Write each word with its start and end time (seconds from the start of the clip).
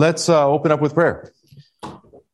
Let's 0.00 0.30
uh, 0.30 0.48
open 0.48 0.72
up 0.72 0.80
with 0.80 0.94
prayer. 0.94 1.30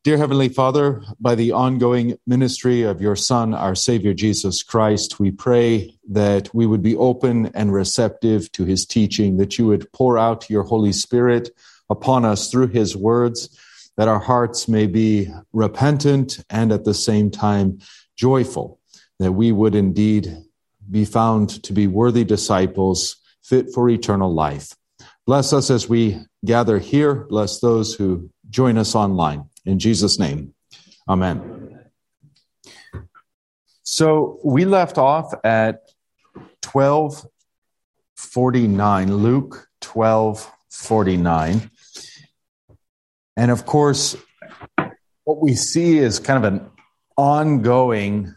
Dear 0.05 0.17
Heavenly 0.17 0.47
Father, 0.47 1.03
by 1.19 1.35
the 1.35 1.51
ongoing 1.51 2.17
ministry 2.25 2.83
of 2.83 3.01
your 3.01 3.17
Son, 3.17 3.53
our 3.53 3.75
Savior 3.75 4.13
Jesus 4.13 4.63
Christ, 4.63 5.19
we 5.19 5.31
pray 5.31 5.93
that 6.11 6.49
we 6.53 6.65
would 6.65 6.81
be 6.81 6.95
open 6.95 7.47
and 7.47 7.73
receptive 7.73 8.49
to 8.53 8.63
his 8.63 8.85
teaching, 8.85 9.35
that 9.35 9.57
you 9.57 9.67
would 9.67 9.91
pour 9.91 10.17
out 10.17 10.49
your 10.49 10.63
Holy 10.63 10.93
Spirit 10.93 11.49
upon 11.89 12.23
us 12.23 12.49
through 12.49 12.67
his 12.67 12.95
words, 12.95 13.49
that 13.97 14.07
our 14.07 14.19
hearts 14.19 14.69
may 14.69 14.87
be 14.87 15.27
repentant 15.51 16.41
and 16.49 16.71
at 16.71 16.85
the 16.85 16.93
same 16.93 17.29
time 17.29 17.79
joyful, 18.15 18.79
that 19.19 19.33
we 19.33 19.51
would 19.51 19.75
indeed 19.75 20.37
be 20.89 21.03
found 21.03 21.61
to 21.63 21.73
be 21.73 21.85
worthy 21.85 22.23
disciples 22.23 23.17
fit 23.43 23.73
for 23.73 23.89
eternal 23.89 24.33
life. 24.33 24.73
Bless 25.27 25.51
us 25.51 25.69
as 25.69 25.89
we 25.89 26.17
gather 26.45 26.79
here. 26.79 27.13
Bless 27.13 27.59
those 27.59 27.93
who 27.93 28.29
join 28.49 28.77
us 28.77 28.95
online. 28.95 29.49
In 29.65 29.77
Jesus' 29.77 30.17
name, 30.17 30.53
amen. 31.09 31.89
So 33.83 34.39
we 34.41 34.63
left 34.63 34.97
off 34.97 35.33
at 35.43 35.81
1249, 36.71 39.17
Luke 39.17 39.67
1249. 39.83 41.71
And 43.35 43.51
of 43.51 43.65
course, 43.65 44.15
what 45.25 45.41
we 45.41 45.55
see 45.55 45.97
is 45.97 46.19
kind 46.19 46.45
of 46.45 46.53
an 46.53 46.71
ongoing, 47.17 48.33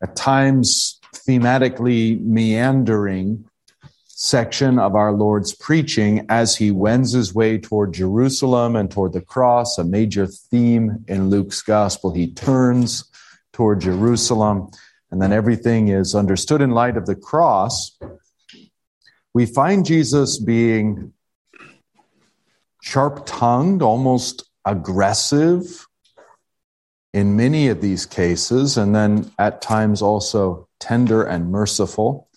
at 0.00 0.14
times 0.14 1.00
thematically 1.12 2.20
meandering 2.20 3.46
section 4.22 4.78
of 4.78 4.94
our 4.94 5.10
Lord's 5.10 5.52
preaching 5.52 6.24
as 6.28 6.54
he 6.54 6.70
wends 6.70 7.10
his 7.10 7.34
way 7.34 7.58
toward 7.58 7.92
Jerusalem 7.92 8.76
and 8.76 8.88
toward 8.88 9.14
the 9.14 9.20
cross, 9.20 9.78
a 9.78 9.84
major 9.84 10.28
theme 10.28 11.04
in 11.08 11.28
Luke's 11.28 11.60
gospel. 11.60 12.12
He 12.12 12.32
turns 12.32 13.10
toward 13.52 13.80
Jerusalem, 13.80 14.70
and 15.10 15.20
then 15.20 15.32
everything 15.32 15.88
is 15.88 16.14
understood 16.14 16.62
in 16.62 16.70
light 16.70 16.96
of 16.96 17.06
the 17.06 17.16
cross. 17.16 17.98
We 19.34 19.44
find 19.44 19.84
Jesus 19.84 20.38
being 20.38 21.12
sharp 22.80 23.24
tongued, 23.26 23.82
almost 23.82 24.44
aggressive 24.64 25.88
in 27.12 27.34
many 27.34 27.66
of 27.66 27.80
these 27.80 28.06
cases, 28.06 28.78
and 28.78 28.94
then 28.94 29.32
at 29.36 29.60
times 29.62 30.00
also 30.00 30.68
tender 30.78 31.24
and 31.24 31.50
merciful. 31.50 32.28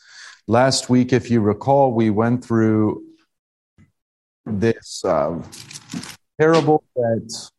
Last 0.47 0.91
week, 0.91 1.11
if 1.11 1.31
you 1.31 1.41
recall, 1.41 1.91
we 1.91 2.11
went 2.11 2.45
through 2.45 3.03
this 4.45 5.03
uh, 5.03 5.41
parable 6.37 6.83
that 6.95 7.49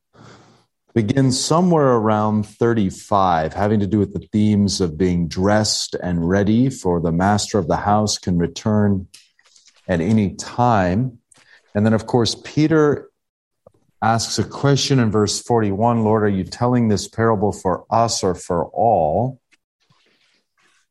begins 0.95 1.43
somewhere 1.43 1.95
around 1.95 2.47
35, 2.47 3.55
having 3.55 3.81
to 3.81 3.89
do 3.89 3.99
with 3.99 4.13
the 4.13 4.25
themes 4.31 4.81
of 4.81 4.97
being 4.97 5.27
dressed 5.27 5.97
and 5.97 6.29
ready 6.29 6.71
for 6.71 7.01
the 7.01 7.11
master 7.11 7.59
of 7.59 7.67
the 7.67 7.77
house 7.77 8.19
can 8.19 8.39
return 8.39 9.09
at 9.89 10.01
any 10.01 10.37
time. 10.37 11.19
And 11.75 11.85
then, 11.85 11.93
of 11.93 12.07
course, 12.07 12.37
Peter 12.45 13.11
asks 14.01 14.39
a 14.39 14.45
question 14.45 15.01
in 15.01 15.11
verse 15.11 15.43
41 15.43 16.05
Lord, 16.05 16.23
are 16.23 16.29
you 16.29 16.45
telling 16.45 16.87
this 16.87 17.09
parable 17.09 17.51
for 17.51 17.85
us 17.91 18.23
or 18.23 18.37
for 18.37 18.67
all? 18.67 19.41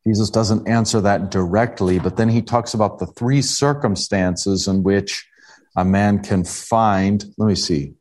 Jesus 0.08 0.30
doesn't 0.30 0.68
answer 0.68 1.02
that 1.02 1.32
directly, 1.32 1.98
but 1.98 2.16
then 2.16 2.30
he 2.30 2.42
talks 2.42 2.76
about 2.76 3.00
the 3.00 3.08
three 3.08 3.42
circumstances 3.42 4.68
in 4.68 4.84
which 4.84 5.28
a 5.76 5.84
man 5.84 6.22
can 6.22 6.44
find. 6.44 7.26
Let 7.38 7.48
me 7.48 7.56
see. 7.56 7.96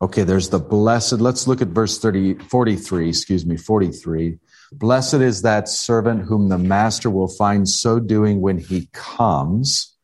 Okay, 0.00 0.22
there's 0.22 0.48
the 0.48 0.58
blessed. 0.58 1.14
Let's 1.14 1.46
look 1.46 1.60
at 1.60 1.68
verse 1.68 1.98
30, 1.98 2.38
43, 2.38 3.08
excuse 3.08 3.44
me, 3.44 3.56
43. 3.56 4.38
Blessed 4.72 5.14
is 5.14 5.42
that 5.42 5.68
servant 5.68 6.22
whom 6.24 6.48
the 6.48 6.58
master 6.58 7.10
will 7.10 7.28
find 7.28 7.68
so 7.68 8.00
doing 8.00 8.40
when 8.40 8.58
he 8.58 8.88
comes. 8.92 9.94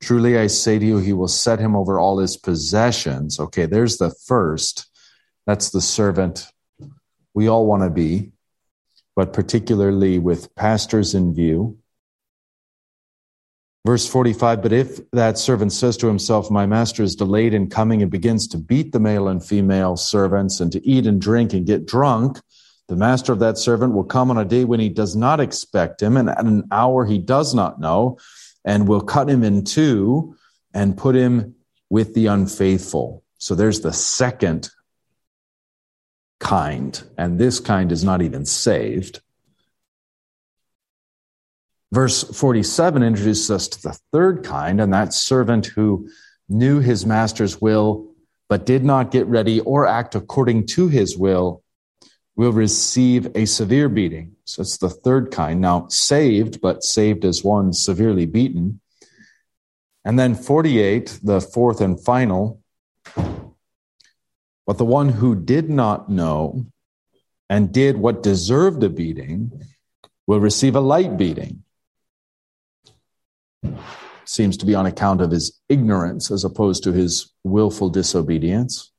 Truly 0.00 0.38
I 0.38 0.48
say 0.48 0.78
to 0.78 0.84
you, 0.84 0.98
he 0.98 1.12
will 1.12 1.28
set 1.28 1.60
him 1.60 1.74
over 1.74 1.98
all 1.98 2.18
his 2.18 2.36
possessions. 2.36 3.40
Okay, 3.40 3.66
there's 3.66 3.96
the 3.96 4.10
first. 4.26 4.88
That's 5.46 5.70
the 5.70 5.80
servant 5.80 6.46
we 7.32 7.48
all 7.48 7.66
want 7.66 7.84
to 7.84 7.90
be 7.90 8.32
but 9.18 9.32
particularly 9.32 10.16
with 10.20 10.54
pastors 10.54 11.12
in 11.12 11.34
view. 11.34 11.76
Verse 13.84 14.06
45 14.06 14.62
But 14.62 14.72
if 14.72 15.10
that 15.10 15.38
servant 15.38 15.72
says 15.72 15.96
to 15.96 16.06
himself, 16.06 16.52
My 16.52 16.66
master 16.66 17.02
is 17.02 17.16
delayed 17.16 17.52
in 17.52 17.68
coming, 17.68 18.00
and 18.00 18.12
begins 18.12 18.46
to 18.46 18.58
beat 18.58 18.92
the 18.92 19.00
male 19.00 19.26
and 19.26 19.44
female 19.44 19.96
servants, 19.96 20.60
and 20.60 20.70
to 20.70 20.86
eat 20.86 21.04
and 21.04 21.20
drink 21.20 21.52
and 21.52 21.66
get 21.66 21.84
drunk, 21.84 22.38
the 22.86 22.94
master 22.94 23.32
of 23.32 23.40
that 23.40 23.58
servant 23.58 23.92
will 23.92 24.04
come 24.04 24.30
on 24.30 24.38
a 24.38 24.44
day 24.44 24.64
when 24.64 24.78
he 24.78 24.88
does 24.88 25.16
not 25.16 25.40
expect 25.40 26.00
him, 26.00 26.16
and 26.16 26.30
at 26.30 26.44
an 26.44 26.68
hour 26.70 27.04
he 27.04 27.18
does 27.18 27.56
not 27.56 27.80
know, 27.80 28.18
and 28.64 28.86
will 28.86 29.00
cut 29.00 29.28
him 29.28 29.42
in 29.42 29.64
two 29.64 30.36
and 30.72 30.96
put 30.96 31.16
him 31.16 31.56
with 31.90 32.14
the 32.14 32.26
unfaithful. 32.26 33.24
So 33.38 33.56
there's 33.56 33.80
the 33.80 33.92
second 33.92 34.70
kind, 36.40 37.02
and 37.16 37.38
this 37.38 37.60
kind 37.60 37.92
is 37.92 38.04
not 38.04 38.22
even 38.22 38.44
saved. 38.44 39.20
Verse 41.92 42.22
47 42.22 43.02
introduces 43.02 43.50
us 43.50 43.68
to 43.68 43.82
the 43.82 43.98
third 44.12 44.44
kind, 44.44 44.80
and 44.80 44.92
that 44.92 45.14
servant 45.14 45.66
who 45.66 46.08
knew 46.48 46.80
his 46.80 47.06
master's 47.06 47.60
will 47.60 48.08
but 48.48 48.66
did 48.66 48.84
not 48.84 49.10
get 49.10 49.26
ready 49.26 49.60
or 49.60 49.86
act 49.86 50.14
according 50.14 50.66
to 50.66 50.88
his 50.88 51.16
will 51.16 51.62
will 52.36 52.52
receive 52.52 53.28
a 53.34 53.44
severe 53.44 53.88
beating. 53.88 54.36
So 54.44 54.62
it's 54.62 54.78
the 54.78 54.88
third 54.88 55.30
kind. 55.30 55.60
Now, 55.60 55.88
saved, 55.88 56.60
but 56.60 56.84
saved 56.84 57.24
as 57.24 57.44
one 57.44 57.72
severely 57.72 58.26
beaten. 58.26 58.80
And 60.04 60.18
then 60.18 60.34
48, 60.34 61.20
the 61.22 61.40
fourth 61.40 61.80
and 61.80 62.02
final, 62.02 62.57
but 64.68 64.76
the 64.76 64.84
one 64.84 65.08
who 65.08 65.34
did 65.34 65.70
not 65.70 66.10
know 66.10 66.66
and 67.48 67.72
did 67.72 67.96
what 67.96 68.22
deserved 68.22 68.82
a 68.82 68.90
beating 68.90 69.62
will 70.26 70.40
receive 70.40 70.76
a 70.76 70.80
light 70.80 71.16
beating. 71.16 71.64
Seems 74.26 74.58
to 74.58 74.66
be 74.66 74.74
on 74.74 74.84
account 74.84 75.22
of 75.22 75.30
his 75.30 75.58
ignorance 75.70 76.30
as 76.30 76.44
opposed 76.44 76.84
to 76.84 76.92
his 76.92 77.32
willful 77.44 77.88
disobedience. 77.88 78.92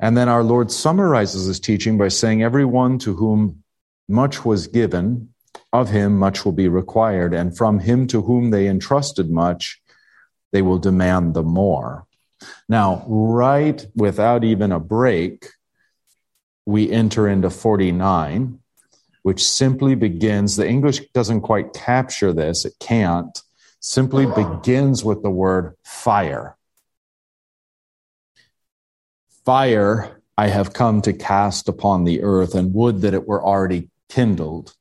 And 0.00 0.16
then 0.16 0.28
our 0.28 0.42
Lord 0.42 0.72
summarizes 0.72 1.46
his 1.46 1.60
teaching 1.60 1.96
by 1.96 2.08
saying, 2.08 2.42
Everyone 2.42 2.98
to 2.98 3.14
whom 3.14 3.62
much 4.08 4.44
was 4.44 4.66
given, 4.66 5.32
of 5.72 5.90
him 5.90 6.18
much 6.18 6.44
will 6.44 6.50
be 6.50 6.66
required, 6.66 7.34
and 7.34 7.56
from 7.56 7.78
him 7.78 8.08
to 8.08 8.20
whom 8.20 8.50
they 8.50 8.66
entrusted 8.66 9.30
much, 9.30 9.80
they 10.50 10.60
will 10.60 10.78
demand 10.78 11.34
the 11.34 11.44
more. 11.44 12.07
Now, 12.68 13.04
right 13.06 13.84
without 13.94 14.44
even 14.44 14.72
a 14.72 14.80
break, 14.80 15.50
we 16.66 16.90
enter 16.90 17.26
into 17.28 17.50
49, 17.50 18.58
which 19.22 19.44
simply 19.44 19.94
begins, 19.94 20.56
the 20.56 20.68
English 20.68 21.00
doesn't 21.12 21.40
quite 21.40 21.72
capture 21.72 22.32
this, 22.32 22.64
it 22.64 22.74
can't, 22.78 23.40
simply 23.80 24.26
begins 24.26 25.04
with 25.04 25.22
the 25.22 25.30
word 25.30 25.74
fire. 25.84 26.56
Fire 29.44 30.18
I 30.38 30.46
have 30.46 30.72
come 30.72 31.02
to 31.02 31.12
cast 31.12 31.68
upon 31.68 32.04
the 32.04 32.22
earth, 32.22 32.54
and 32.54 32.72
would 32.72 33.00
that 33.00 33.12
it 33.12 33.26
were 33.26 33.44
already 33.44 33.90
kindled. 34.08 34.72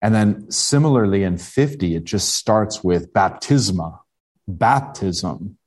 And 0.00 0.14
then 0.14 0.50
similarly 0.50 1.24
in 1.24 1.36
50, 1.36 1.94
it 1.94 2.04
just 2.04 2.34
starts 2.34 2.82
with 2.82 3.12
baptisma, 3.12 3.98
baptism. 4.46 5.57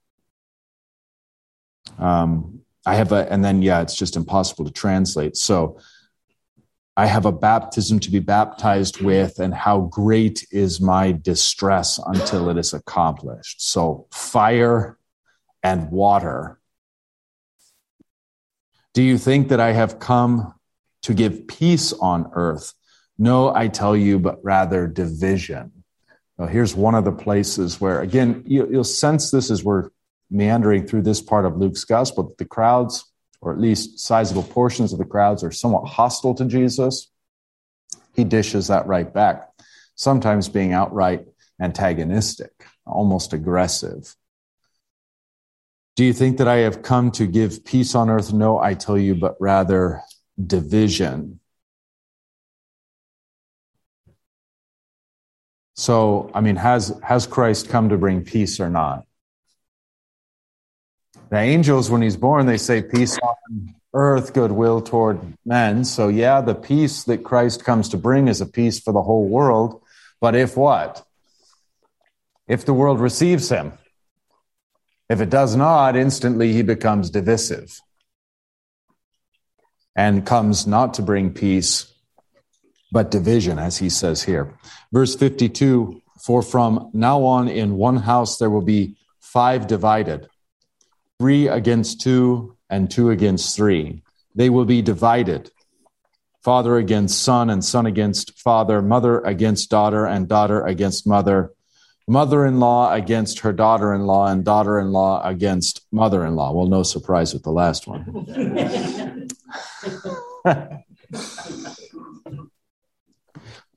Um, 1.98 2.62
I 2.86 2.96
have 2.96 3.12
a, 3.12 3.32
and 3.32 3.44
then, 3.44 3.62
yeah, 3.62 3.82
it's 3.82 3.96
just 3.96 4.16
impossible 4.16 4.66
to 4.66 4.72
translate. 4.72 5.38
So 5.38 5.80
I 6.98 7.06
have 7.06 7.26
a 7.26 7.32
baptism 7.32 8.00
to 8.02 8.12
be 8.12 8.20
baptized 8.20 9.02
with, 9.02 9.40
and 9.40 9.54
how 9.54 9.82
great 9.82 10.46
is 10.52 10.82
my 10.82 11.12
distress 11.12 12.00
until 12.06 12.50
it 12.50 12.58
is 12.58 12.74
accomplished. 12.74 13.62
So 13.62 14.08
fire 14.12 14.98
and 15.64 15.90
water. 15.92 16.60
Do 18.94 19.04
you 19.04 19.18
think 19.18 19.50
that 19.50 19.60
I 19.60 19.72
have 19.72 20.00
come 20.00 20.54
to 21.04 21.14
give 21.14 21.48
peace 21.48 21.94
on 21.94 22.30
earth? 22.34 22.74
No, 23.18 23.54
I 23.54 23.68
tell 23.68 23.96
you, 23.96 24.20
but 24.20 24.44
rather 24.44 24.88
division. 24.88 25.72
Here's 26.50 26.76
one 26.76 26.96
of 26.96 27.06
the 27.06 27.12
places 27.12 27.80
where, 27.80 28.02
again, 28.02 28.44
you, 28.48 28.66
will 28.66 28.84
sense 28.84 29.30
this 29.30 29.52
as 29.52 29.64
we're 29.64 29.92
meandering 30.32 30.88
through 30.88 31.02
this 31.02 31.22
part 31.22 31.46
of 31.46 31.58
Luke's 31.58 31.84
gospel 31.84 32.24
that 32.24 32.38
the 32.38 32.46
crowds, 32.46 33.06
or 33.42 33.52
at 33.52 33.60
least 33.60 34.00
sizable 34.00 34.44
portions 34.44 34.94
of 34.94 35.00
the 35.00 35.06
crowds, 35.06 35.44
are 35.44 35.52
somewhat 35.52 35.86
hostile 35.86 36.34
to 36.36 36.46
Jesus. 36.46 37.12
He 38.16 38.24
dishes 38.24 38.68
that 38.68 38.88
right 38.88 39.12
back, 39.14 39.50
sometimes 39.96 40.50
being 40.50 40.74
outright 40.74 41.26
antagonistic. 41.60 42.52
almost 42.88 43.32
aggressive. 43.32 44.16
Do 45.96 46.04
you 46.04 46.14
think 46.14 46.38
that 46.38 46.48
I 46.48 46.58
have 46.58 46.82
come 46.82 47.12
to 47.12 47.28
give 47.28 47.64
peace 47.64 47.94
on 47.94 48.10
earth? 48.10 48.34
No, 48.34 48.58
I 48.58 48.74
tell 48.74 48.98
you, 48.98 49.14
but 49.14 49.36
rather 49.40 50.02
division. 50.44 51.40
So, 55.76 56.32
I 56.34 56.42
mean, 56.42 56.56
has, 56.56 57.00
has 57.04 57.28
Christ 57.28 57.70
come 57.70 57.90
to 57.90 57.98
bring 57.98 58.24
peace 58.24 58.60
or 58.60 58.70
not? 58.70 59.06
The 61.32 61.40
angels, 61.40 61.90
when 61.90 62.02
he's 62.02 62.18
born, 62.18 62.46
they 62.46 62.58
say 62.58 62.82
peace 62.82 63.18
on 63.18 63.74
earth, 63.94 64.34
goodwill 64.34 64.82
toward 64.82 65.20
men. 65.46 65.86
So, 65.86 66.10
yeah, 66.10 66.42
the 66.42 66.54
peace 66.54 67.06
that 67.06 67.24
Christ 67.24 67.64
comes 67.64 67.88
to 67.90 67.98
bring 67.98 68.28
is 68.28 68.42
a 68.42 68.46
peace 68.46 68.80
for 68.82 68.92
the 68.92 69.02
whole 69.02 69.28
world. 69.28 69.82
But 70.20 70.36
if 70.36 70.58
what? 70.58 71.06
If 72.50 72.66
the 72.66 72.74
world 72.74 73.00
receives 73.00 73.48
him. 73.48 73.72
If 75.10 75.22
it 75.22 75.30
does 75.30 75.56
not, 75.56 75.96
instantly 75.96 76.52
he 76.52 76.64
becomes 76.64 77.10
divisive 77.10 77.80
and 79.96 80.26
comes 80.26 80.68
not 80.68 80.94
to 80.96 81.02
bring 81.02 81.34
peace, 81.34 81.94
but 82.92 83.12
division, 83.12 83.60
as 83.60 83.78
he 83.78 83.90
says 83.90 84.24
here. 84.24 84.54
Verse 84.92 85.16
52 85.16 86.02
For 86.22 86.42
from 86.42 86.92
now 86.94 87.24
on 87.24 87.48
in 87.48 87.78
one 87.78 87.98
house 87.98 88.38
there 88.38 88.50
will 88.50 88.62
be 88.62 88.96
five 89.20 89.68
divided, 89.68 90.30
three 91.22 91.48
against 91.48 92.02
two, 92.02 92.58
and 92.68 92.90
two 92.90 93.12
against 93.12 93.56
three. 93.56 94.02
They 94.34 94.50
will 94.50 94.66
be 94.66 94.82
divided 94.82 95.52
father 96.44 96.78
against 96.78 97.22
son, 97.22 97.52
and 97.52 97.64
son 97.64 97.86
against 97.86 98.40
father, 98.40 98.82
mother 98.82 99.20
against 99.20 99.70
daughter, 99.70 100.08
and 100.08 100.28
daughter 100.28 100.66
against 100.66 101.06
mother, 101.06 101.52
mother 102.08 102.44
in 102.44 102.60
law 102.60 102.92
against 102.92 103.42
her 103.42 103.54
daughter 103.54 103.94
in 103.94 104.08
law, 104.08 104.26
and 104.26 104.44
daughter 104.44 104.80
in 104.80 104.92
law 104.92 105.22
against 105.24 105.86
mother 105.92 106.26
in 106.26 106.36
law. 106.36 106.52
Well, 106.54 106.66
no 106.66 106.82
surprise 106.82 107.36
with 107.36 107.44
the 107.44 107.52
last 107.52 107.86
one. 107.86 109.30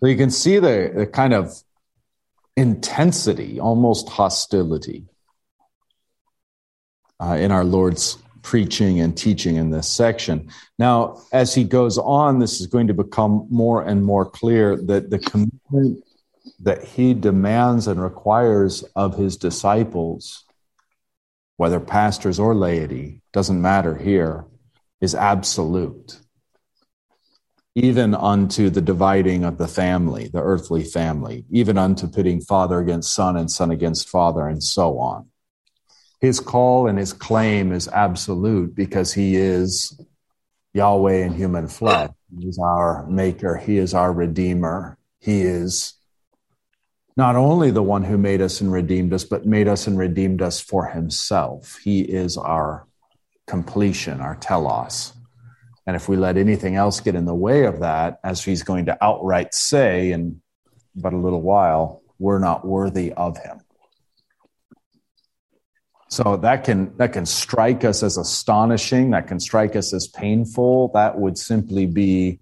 so 0.01 0.07
you 0.07 0.17
can 0.17 0.31
see 0.31 0.59
the, 0.59 0.93
the 0.97 1.07
kind 1.07 1.35
of 1.35 1.63
intensity, 2.57 3.61
almost 3.61 4.09
hostility 4.09 5.05
uh, 7.21 7.37
in 7.39 7.51
our 7.51 7.65
Lord's 7.65 8.19
preaching 8.45 9.01
and 9.01 9.17
teaching 9.17 9.57
in 9.57 9.71
this 9.71 9.89
section. 9.89 10.51
Now, 10.79 11.23
as 11.33 11.55
he 11.55 11.65
goes 11.65 11.97
on, 11.99 12.39
this 12.39 12.61
is 12.61 12.67
going 12.67 12.87
to 12.89 12.95
become 12.95 13.47
more 13.51 13.83
and 13.83 14.05
more 14.05 14.27
clear 14.27 14.77
that 14.77 15.11
the 15.11 15.19
commitment 15.19 16.05
that 16.61 16.85
he 16.85 17.15
demands 17.15 17.89
and 17.89 18.01
requires 18.01 18.83
of 18.95 19.17
his 19.17 19.39
disciples, 19.39 20.45
whether 21.57 21.81
pastors 21.81 22.39
or 22.39 22.55
laity, 22.55 23.23
doesn't 23.33 23.61
matter 23.61 23.97
here, 23.97 24.45
is 25.01 25.15
absolute. 25.15 26.21
Even 27.75 28.15
unto 28.15 28.71
the 28.71 28.83
dividing 28.83 29.43
of 29.45 29.59
the 29.59 29.67
family, 29.67 30.29
the 30.29 30.43
earthly 30.43 30.85
family, 30.85 31.45
even 31.51 31.77
unto 31.77 32.07
pitting 32.07 32.41
father 32.41 32.79
against 32.79 33.13
son 33.15 33.37
and 33.37 33.51
son 33.51 33.71
against 33.71 34.09
father, 34.09 34.47
and 34.47 34.63
so 34.63 34.99
on 34.99 35.29
his 36.25 36.41
call 36.41 36.87
and 36.87 36.99
his 36.99 37.13
claim 37.13 37.71
is 37.71 37.87
absolute 37.89 38.75
because 38.75 39.13
he 39.13 39.37
is 39.37 40.01
Yahweh 40.73 41.25
in 41.25 41.35
human 41.35 41.69
flesh. 41.69 42.11
He 42.37 42.49
is 42.49 42.59
our 42.59 43.07
maker. 43.07 43.57
He 43.57 43.77
is 43.77 43.93
our 43.93 44.13
redeemer. 44.13 44.97
He 45.21 45.43
is 45.43 45.95
not 47.17 47.37
only 47.37 47.71
the 47.71 47.83
one 47.83 48.03
who 48.03 48.17
made 48.17 48.41
us 48.41 48.61
and 48.61 48.73
redeemed 48.73 49.13
us, 49.13 49.25
but 49.25 49.45
made 49.45 49.69
us 49.69 49.87
and 49.87 49.99
redeemed 49.99 50.41
us 50.41 50.61
for 50.61 50.87
himself. 50.87 51.79
He 51.85 52.01
is 52.01 52.37
our 52.37 52.87
completion, 53.47 54.21
our 54.21 54.37
telos. 54.37 55.13
And 55.87 55.95
if 55.95 56.09
we 56.09 56.17
let 56.17 56.39
anything 56.39 56.75
else 56.75 57.01
get 57.01 57.15
in 57.15 57.27
the 57.27 57.35
way 57.35 57.67
of 57.67 57.81
that, 57.81 58.19
as 58.25 58.43
he's 58.43 58.63
going 58.63 58.87
to 58.87 59.05
outright 59.05 59.55
say 59.55 60.13
in 60.13 60.41
but 60.97 61.13
a 61.13 61.19
little 61.19 61.43
while, 61.43 62.03
we're 62.19 62.39
not 62.39 62.67
worthy 62.67 63.13
of 63.13 63.37
him. 63.37 63.61
So 66.15 66.37
that 66.37 66.63
can 66.63 66.97
that 66.99 67.13
can 67.13 67.27
strike 67.27 67.83
us 67.85 68.05
as 68.05 68.19
astonishing, 68.19 69.11
that 69.11 69.27
can 69.27 69.41
strike 69.41 69.75
us 69.75 69.93
as 69.93 70.07
painful. 70.07 70.93
That 70.95 71.19
would 71.19 71.37
simply 71.37 71.87
be 71.87 72.39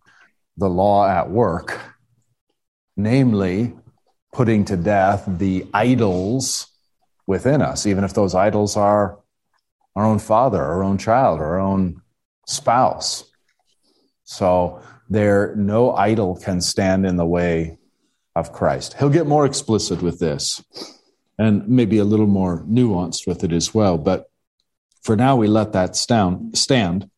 the 0.58 0.69
law 0.69 1.08
at 1.08 1.30
work. 1.30 1.80
Namely, 2.98 3.72
putting 4.30 4.66
to 4.66 4.76
death 4.76 5.24
the 5.26 5.64
idols 5.72 6.66
within 7.26 7.62
us, 7.62 7.86
even 7.86 8.04
if 8.04 8.12
those 8.12 8.34
idols 8.34 8.76
are 8.76 9.19
our 9.96 10.04
own 10.04 10.18
father, 10.18 10.62
our 10.62 10.82
own 10.82 10.98
child, 10.98 11.40
our 11.40 11.58
own 11.58 12.02
spouse. 12.46 13.25
So 14.25 14.82
there 15.08 15.56
no 15.56 15.96
idol 15.96 16.36
can 16.36 16.60
stand 16.60 17.06
in 17.06 17.16
the 17.16 17.25
way 17.25 17.78
of 18.36 18.52
Christ. 18.52 18.96
He'll 18.98 19.08
get 19.08 19.26
more 19.26 19.46
explicit 19.46 20.02
with 20.02 20.18
this 20.18 20.62
and 21.38 21.67
maybe 21.69 21.99
a 21.99 22.05
little 22.05 22.26
more 22.26 22.62
nuanced 22.64 23.26
with 23.26 23.44
it 23.44 23.52
as 23.52 23.75
well. 23.75 23.99
But 23.99 24.31
for 25.02 25.17
now, 25.17 25.37
we 25.37 25.49
let 25.49 25.73
that 25.73 25.96
stand. 25.96 27.11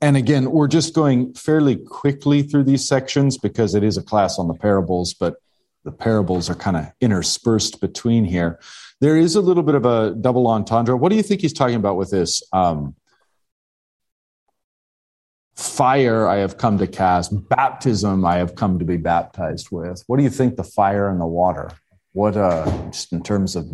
And 0.00 0.16
again, 0.16 0.50
we're 0.50 0.68
just 0.68 0.94
going 0.94 1.34
fairly 1.34 1.76
quickly 1.76 2.42
through 2.42 2.64
these 2.64 2.86
sections 2.86 3.38
because 3.38 3.74
it 3.74 3.82
is 3.82 3.96
a 3.96 4.02
class 4.02 4.38
on 4.38 4.48
the 4.48 4.54
parables, 4.54 5.14
but 5.14 5.36
the 5.84 5.92
parables 5.92 6.50
are 6.50 6.54
kind 6.54 6.76
of 6.76 6.86
interspersed 7.00 7.80
between 7.80 8.24
here. 8.24 8.60
There 9.00 9.16
is 9.16 9.34
a 9.34 9.40
little 9.40 9.62
bit 9.62 9.74
of 9.74 9.84
a 9.84 10.14
double 10.14 10.46
entendre. 10.46 10.96
What 10.96 11.08
do 11.10 11.16
you 11.16 11.22
think 11.22 11.40
he's 11.40 11.52
talking 11.52 11.76
about 11.76 11.96
with 11.96 12.10
this? 12.10 12.42
Um, 12.52 12.94
fire 15.56 16.26
I 16.26 16.36
have 16.36 16.58
come 16.58 16.78
to 16.78 16.86
cast, 16.86 17.48
baptism 17.48 18.24
I 18.24 18.36
have 18.36 18.54
come 18.54 18.78
to 18.78 18.84
be 18.84 18.96
baptized 18.96 19.68
with. 19.70 20.02
What 20.06 20.16
do 20.16 20.22
you 20.22 20.30
think 20.30 20.56
the 20.56 20.64
fire 20.64 21.08
and 21.08 21.20
the 21.20 21.26
water? 21.26 21.70
What 22.14 22.36
uh 22.36 22.64
just 22.90 23.12
in 23.12 23.22
terms 23.22 23.54
of 23.56 23.70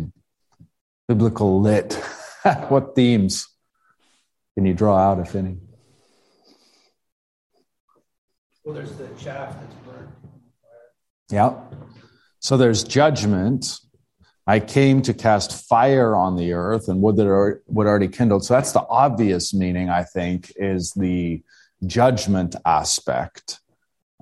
biblical 1.07 1.61
lit 1.61 1.93
what 2.67 2.95
themes 2.95 3.47
can 4.55 4.65
you 4.65 4.73
draw 4.73 4.97
out 4.97 5.19
if 5.19 5.33
any? 5.35 5.57
Well 8.65 8.75
there's 8.75 8.91
the 8.93 9.07
chaff 9.17 9.55
that's 9.59 9.75
burned 9.85 10.11
yeah 11.31 11.53
so 12.41 12.57
there's 12.57 12.83
judgment. 12.83 13.79
I 14.47 14.59
came 14.59 15.03
to 15.03 15.13
cast 15.13 15.67
fire 15.67 16.15
on 16.15 16.35
the 16.35 16.53
earth 16.53 16.89
and 16.89 16.99
wood 16.99 17.17
that 17.17 17.27
are, 17.27 17.61
would 17.67 17.85
already 17.85 18.07
kindled. 18.07 18.43
So 18.43 18.55
that's 18.55 18.71
the 18.71 18.83
obvious 18.89 19.53
meaning 19.53 19.89
i 19.89 20.03
think 20.03 20.51
is 20.55 20.91
the 20.93 21.43
judgment 21.85 22.55
aspect. 22.65 23.59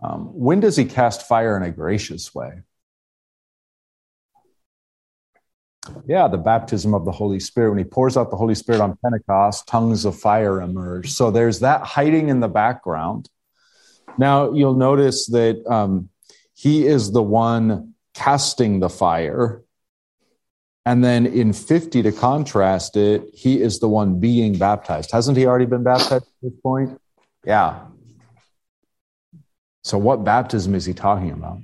Um, 0.03 0.25
when 0.33 0.59
does 0.59 0.75
he 0.75 0.85
cast 0.85 1.27
fire 1.27 1.55
in 1.57 1.63
a 1.63 1.71
gracious 1.71 2.35
way 2.35 2.61
Yeah, 6.05 6.27
the 6.27 6.37
baptism 6.37 6.93
of 6.93 7.05
the 7.05 7.11
Holy 7.11 7.39
Spirit. 7.39 7.69
When 7.69 7.77
he 7.77 7.83
pours 7.83 8.17
out 8.17 8.31
the 8.31 8.37
Holy 8.37 8.55
Spirit 8.55 8.81
on 8.81 8.97
Pentecost, 9.03 9.67
tongues 9.67 10.05
of 10.05 10.19
fire 10.19 10.61
emerge. 10.61 11.11
So 11.11 11.31
there's 11.31 11.59
that 11.59 11.81
hiding 11.81 12.29
in 12.29 12.39
the 12.39 12.47
background. 12.47 13.29
Now 14.17 14.51
you'll 14.51 14.75
notice 14.75 15.27
that 15.27 15.65
um, 15.67 16.09
he 16.53 16.85
is 16.85 17.11
the 17.11 17.23
one 17.23 17.93
casting 18.13 18.79
the 18.79 18.89
fire. 18.89 19.63
And 20.85 21.03
then 21.03 21.25
in 21.25 21.53
50, 21.53 22.03
to 22.03 22.11
contrast 22.11 22.97
it, 22.97 23.23
he 23.33 23.61
is 23.61 23.79
the 23.79 23.87
one 23.87 24.19
being 24.19 24.57
baptized. 24.57 25.11
Hasn't 25.11 25.37
he 25.37 25.45
already 25.45 25.65
been 25.65 25.83
baptized 25.83 26.13
at 26.13 26.23
this 26.41 26.53
point? 26.63 26.99
Yeah. 27.45 27.85
So, 29.83 29.97
what 29.97 30.23
baptism 30.23 30.75
is 30.75 30.85
he 30.85 30.93
talking 30.93 31.31
about? 31.31 31.59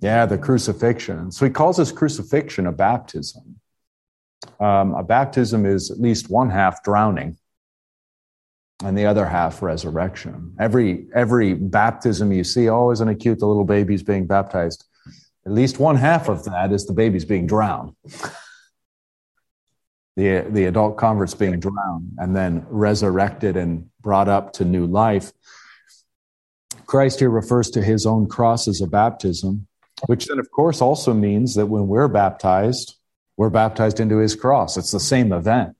Yeah, 0.00 0.26
the 0.26 0.38
crucifixion. 0.38 1.32
So 1.32 1.44
he 1.44 1.50
calls 1.50 1.76
this 1.78 1.92
crucifixion 1.92 2.66
a 2.66 2.72
baptism. 2.72 3.60
Um, 4.60 4.94
a 4.94 5.02
baptism 5.02 5.66
is 5.66 5.90
at 5.90 6.00
least 6.00 6.30
one 6.30 6.50
half 6.50 6.82
drowning 6.84 7.38
and 8.84 8.96
the 8.96 9.06
other 9.06 9.26
half 9.26 9.62
resurrection. 9.62 10.54
Every 10.58 11.06
every 11.14 11.54
baptism 11.54 12.32
you 12.32 12.44
see, 12.44 12.68
oh, 12.68 12.90
isn't 12.90 13.08
it 13.08 13.16
cute? 13.16 13.38
The 13.38 13.46
little 13.46 13.64
baby's 13.64 14.02
being 14.02 14.26
baptized. 14.26 14.84
At 15.46 15.52
least 15.52 15.78
one 15.78 15.96
half 15.96 16.28
of 16.28 16.44
that 16.44 16.72
is 16.72 16.86
the 16.86 16.92
baby's 16.92 17.24
being 17.24 17.46
drowned. 17.46 17.94
the 20.16 20.46
the 20.50 20.66
adult 20.66 20.96
converts 20.96 21.34
being 21.34 21.60
drowned 21.60 22.12
and 22.18 22.34
then 22.34 22.66
resurrected 22.68 23.56
and 23.56 23.90
brought 24.00 24.28
up 24.28 24.52
to 24.54 24.64
new 24.64 24.86
life. 24.86 25.32
Christ 26.94 27.18
here 27.18 27.28
refers 27.28 27.70
to 27.70 27.82
his 27.82 28.06
own 28.06 28.28
cross 28.28 28.68
as 28.68 28.80
a 28.80 28.86
baptism, 28.86 29.66
which 30.06 30.26
then, 30.26 30.38
of 30.38 30.48
course, 30.52 30.80
also 30.80 31.12
means 31.12 31.56
that 31.56 31.66
when 31.66 31.88
we're 31.88 32.06
baptized, 32.06 32.94
we're 33.36 33.50
baptized 33.50 33.98
into 33.98 34.18
his 34.18 34.36
cross. 34.36 34.76
It's 34.76 34.92
the 34.92 35.00
same 35.00 35.32
event. 35.32 35.74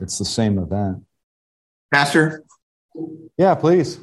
It's 0.00 0.16
the 0.16 0.24
same 0.24 0.58
event. 0.58 1.04
Pastor? 1.92 2.42
Yeah, 3.36 3.54
please. 3.54 4.00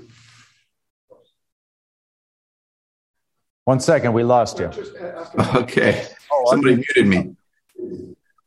One 3.65 3.79
second, 3.79 4.13
we 4.13 4.23
lost 4.23 4.59
you. 4.59 4.69
Okay. 5.55 6.05
Somebody 6.51 6.75
muted 6.75 7.07
me. 7.07 7.35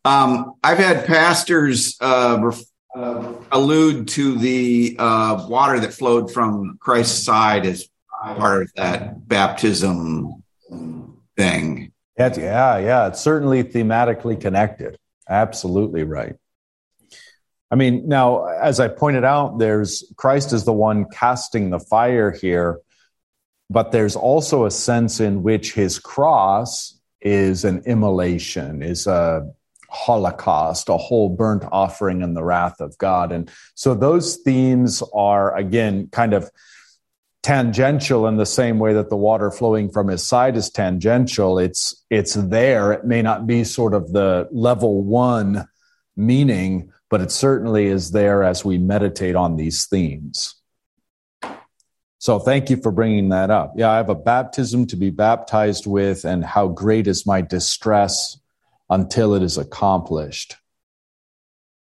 Um, 0.04 0.54
I've 0.62 0.78
had 0.78 1.06
pastors 1.06 1.96
uh, 2.00 2.38
ref- 2.40 2.62
allude 2.94 4.08
to 4.08 4.36
the 4.38 4.96
uh, 4.98 5.46
water 5.48 5.80
that 5.80 5.92
flowed 5.92 6.32
from 6.32 6.78
Christ's 6.78 7.24
side 7.24 7.66
as 7.66 7.88
part 8.22 8.62
of 8.62 8.72
that 8.76 9.26
baptism 9.26 10.42
thing. 11.36 11.92
Yeah, 12.18 12.78
yeah. 12.78 13.06
It's 13.08 13.20
certainly 13.20 13.64
thematically 13.64 14.40
connected. 14.40 14.98
Absolutely 15.28 16.04
right. 16.04 16.36
I 17.70 17.74
mean, 17.74 18.06
now, 18.06 18.44
as 18.44 18.80
I 18.80 18.88
pointed 18.88 19.24
out, 19.24 19.58
there's 19.58 20.04
Christ 20.16 20.52
is 20.52 20.64
the 20.64 20.74
one 20.74 21.06
casting 21.10 21.70
the 21.70 21.80
fire 21.80 22.30
here, 22.30 22.80
but 23.70 23.92
there's 23.92 24.14
also 24.14 24.66
a 24.66 24.70
sense 24.70 25.20
in 25.20 25.42
which 25.42 25.72
his 25.72 25.98
cross 25.98 27.00
is 27.22 27.64
an 27.64 27.84
immolation, 27.86 28.82
is 28.82 29.06
a 29.06 29.50
holocaust, 29.92 30.88
a 30.88 30.96
whole 30.96 31.28
burnt 31.28 31.64
offering 31.70 32.22
in 32.22 32.32
the 32.32 32.42
wrath 32.42 32.80
of 32.80 32.96
God. 32.96 33.30
And 33.30 33.50
so 33.74 33.94
those 33.94 34.36
themes 34.36 35.02
are, 35.12 35.54
again, 35.54 36.08
kind 36.10 36.32
of 36.32 36.50
tangential 37.42 38.26
in 38.26 38.38
the 38.38 38.46
same 38.46 38.78
way 38.78 38.94
that 38.94 39.10
the 39.10 39.16
water 39.16 39.50
flowing 39.50 39.90
from 39.90 40.08
his 40.08 40.26
side 40.26 40.56
is 40.56 40.70
tangential. 40.70 41.58
It's, 41.58 42.02
it's 42.08 42.34
there. 42.34 42.92
It 42.92 43.04
may 43.04 43.20
not 43.20 43.46
be 43.46 43.64
sort 43.64 43.92
of 43.92 44.12
the 44.12 44.48
level 44.50 45.02
one 45.02 45.68
meaning, 46.16 46.90
but 47.10 47.20
it 47.20 47.30
certainly 47.30 47.86
is 47.86 48.12
there 48.12 48.42
as 48.42 48.64
we 48.64 48.78
meditate 48.78 49.36
on 49.36 49.56
these 49.56 49.86
themes. 49.86 50.54
So 52.18 52.38
thank 52.38 52.70
you 52.70 52.76
for 52.76 52.92
bringing 52.92 53.30
that 53.30 53.50
up. 53.50 53.74
Yeah, 53.76 53.90
I 53.90 53.96
have 53.96 54.08
a 54.08 54.14
baptism 54.14 54.86
to 54.86 54.96
be 54.96 55.10
baptized 55.10 55.86
with, 55.86 56.24
and 56.24 56.44
how 56.44 56.68
great 56.68 57.08
is 57.08 57.26
my 57.26 57.42
distress 57.42 58.38
until 58.92 59.34
it 59.34 59.42
is 59.42 59.56
accomplished. 59.56 60.56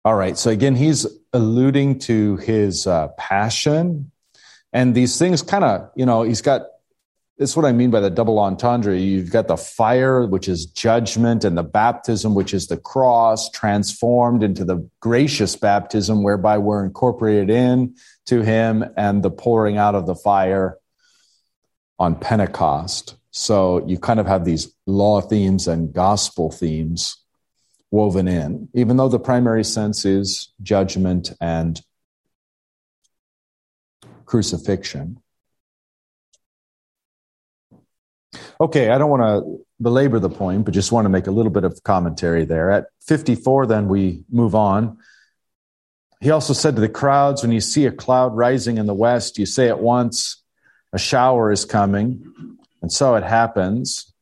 All 0.03 0.15
right. 0.15 0.37
So 0.37 0.51
again, 0.51 0.75
he's 0.75 1.05
alluding 1.33 1.99
to 1.99 2.37
his 2.37 2.87
uh, 2.87 3.09
passion 3.17 4.11
and 4.73 4.93
these 4.93 5.17
things 5.17 5.41
kind 5.41 5.63
of, 5.63 5.89
you 5.95 6.05
know, 6.05 6.23
he's 6.23 6.41
got 6.41 6.63
that's 7.37 7.55
what 7.55 7.65
I 7.65 7.73
mean 7.73 7.91
by 7.91 7.99
the 7.99 8.09
double 8.09 8.39
entendre. 8.39 8.97
You've 8.97 9.29
got 9.29 9.47
the 9.47 9.57
fire, 9.57 10.25
which 10.25 10.47
is 10.47 10.65
judgment, 10.65 11.43
and 11.43 11.57
the 11.57 11.63
baptism, 11.63 12.33
which 12.33 12.53
is 12.53 12.67
the 12.67 12.77
cross, 12.77 13.49
transformed 13.49 14.41
into 14.41 14.63
the 14.63 14.89
gracious 15.01 15.57
baptism, 15.57 16.23
whereby 16.23 16.57
we're 16.59 16.85
incorporated 16.85 17.49
in 17.49 17.95
to 18.27 18.41
him, 18.41 18.85
and 18.95 19.21
the 19.21 19.31
pouring 19.31 19.77
out 19.77 19.95
of 19.95 20.05
the 20.05 20.15
fire 20.15 20.77
on 21.99 22.15
Pentecost. 22.15 23.15
So 23.37 23.85
you 23.85 23.99
kind 23.99 24.21
of 24.21 24.27
have 24.27 24.45
these 24.45 24.73
law 24.85 25.19
themes 25.19 25.67
and 25.67 25.91
gospel 25.91 26.49
themes 26.49 27.17
woven 27.91 28.29
in, 28.29 28.69
even 28.73 28.95
though 28.95 29.09
the 29.09 29.19
primary 29.19 29.65
sense 29.65 30.05
is 30.05 30.53
judgment 30.61 31.33
and 31.41 31.81
crucifixion. 34.25 35.21
Okay, 38.61 38.89
I 38.89 38.97
don't 38.97 39.09
want 39.09 39.23
to 39.23 39.65
belabor 39.81 40.19
the 40.19 40.29
point, 40.29 40.63
but 40.63 40.73
just 40.73 40.93
want 40.93 41.03
to 41.03 41.09
make 41.09 41.27
a 41.27 41.31
little 41.31 41.51
bit 41.51 41.65
of 41.65 41.83
commentary 41.83 42.45
there. 42.45 42.71
At 42.71 42.85
54, 43.01 43.65
then 43.65 43.89
we 43.89 44.23
move 44.31 44.55
on. 44.55 44.97
He 46.21 46.31
also 46.31 46.53
said 46.53 46.75
to 46.75 46.81
the 46.81 46.87
crowds, 46.87 47.41
When 47.41 47.51
you 47.51 47.59
see 47.59 47.85
a 47.85 47.91
cloud 47.91 48.33
rising 48.33 48.77
in 48.77 48.85
the 48.85 48.93
west, 48.93 49.37
you 49.37 49.45
say 49.45 49.67
at 49.67 49.79
once, 49.81 50.41
A 50.93 50.97
shower 50.97 51.51
is 51.51 51.65
coming. 51.65 52.31
And 52.85 52.91
so 52.91 53.15
it 53.15 53.23
happens. 53.23 54.13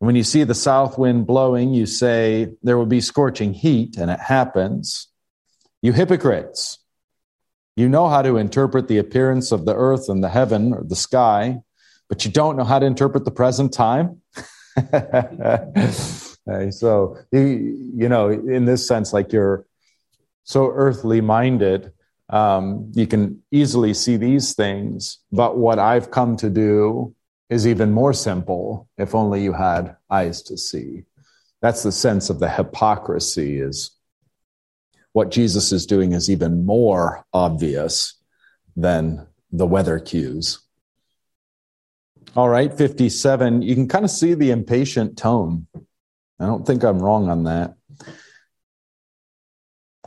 When 0.00 0.16
you 0.16 0.24
see 0.24 0.44
the 0.44 0.54
south 0.54 0.98
wind 0.98 1.26
blowing, 1.26 1.72
you 1.72 1.86
say, 1.86 2.48
There 2.62 2.76
will 2.76 2.86
be 2.86 3.00
scorching 3.00 3.54
heat, 3.54 3.96
and 3.96 4.10
it 4.10 4.20
happens. 4.20 5.08
You 5.80 5.92
hypocrites, 5.92 6.78
you 7.76 7.88
know 7.88 8.08
how 8.08 8.22
to 8.22 8.36
interpret 8.36 8.88
the 8.88 8.98
appearance 8.98 9.52
of 9.52 9.64
the 9.64 9.74
earth 9.74 10.08
and 10.08 10.22
the 10.22 10.28
heaven 10.28 10.72
or 10.72 10.82
the 10.82 10.96
sky 10.96 11.62
but 12.08 12.24
you 12.24 12.30
don't 12.30 12.56
know 12.56 12.64
how 12.64 12.78
to 12.78 12.86
interpret 12.86 13.24
the 13.24 13.30
present 13.30 13.72
time. 13.72 14.22
so 16.70 17.18
you, 17.30 17.92
you 17.94 18.08
know, 18.08 18.30
in 18.30 18.64
this 18.64 18.88
sense, 18.88 19.12
like 19.12 19.32
you're 19.32 19.66
so 20.44 20.70
earthly 20.72 21.20
minded, 21.20 21.92
um, 22.30 22.90
you 22.94 23.06
can 23.06 23.42
easily 23.50 23.92
see 23.94 24.16
these 24.16 24.54
things. 24.54 25.18
But 25.30 25.58
what 25.58 25.78
I've 25.78 26.10
come 26.10 26.36
to 26.38 26.48
do 26.48 27.14
is 27.50 27.66
even 27.66 27.92
more 27.92 28.12
simple. 28.12 28.88
If 28.98 29.14
only 29.14 29.42
you 29.42 29.52
had 29.52 29.96
eyes 30.10 30.42
to 30.42 30.56
see. 30.58 31.04
That's 31.60 31.82
the 31.82 31.92
sense 31.92 32.30
of 32.30 32.40
the 32.40 32.48
hypocrisy. 32.48 33.60
Is 33.60 33.90
what 35.12 35.30
Jesus 35.30 35.72
is 35.72 35.86
doing 35.86 36.12
is 36.12 36.30
even 36.30 36.64
more 36.64 37.24
obvious 37.32 38.14
than 38.76 39.26
the 39.50 39.66
weather 39.66 39.98
cues. 39.98 40.60
All 42.36 42.48
right, 42.48 42.72
57. 42.72 43.62
You 43.62 43.74
can 43.74 43.88
kind 43.88 44.04
of 44.04 44.10
see 44.10 44.34
the 44.34 44.50
impatient 44.50 45.16
tone. 45.16 45.66
I 46.38 46.46
don't 46.46 46.66
think 46.66 46.84
I'm 46.84 47.00
wrong 47.00 47.28
on 47.28 47.44
that. 47.44 47.74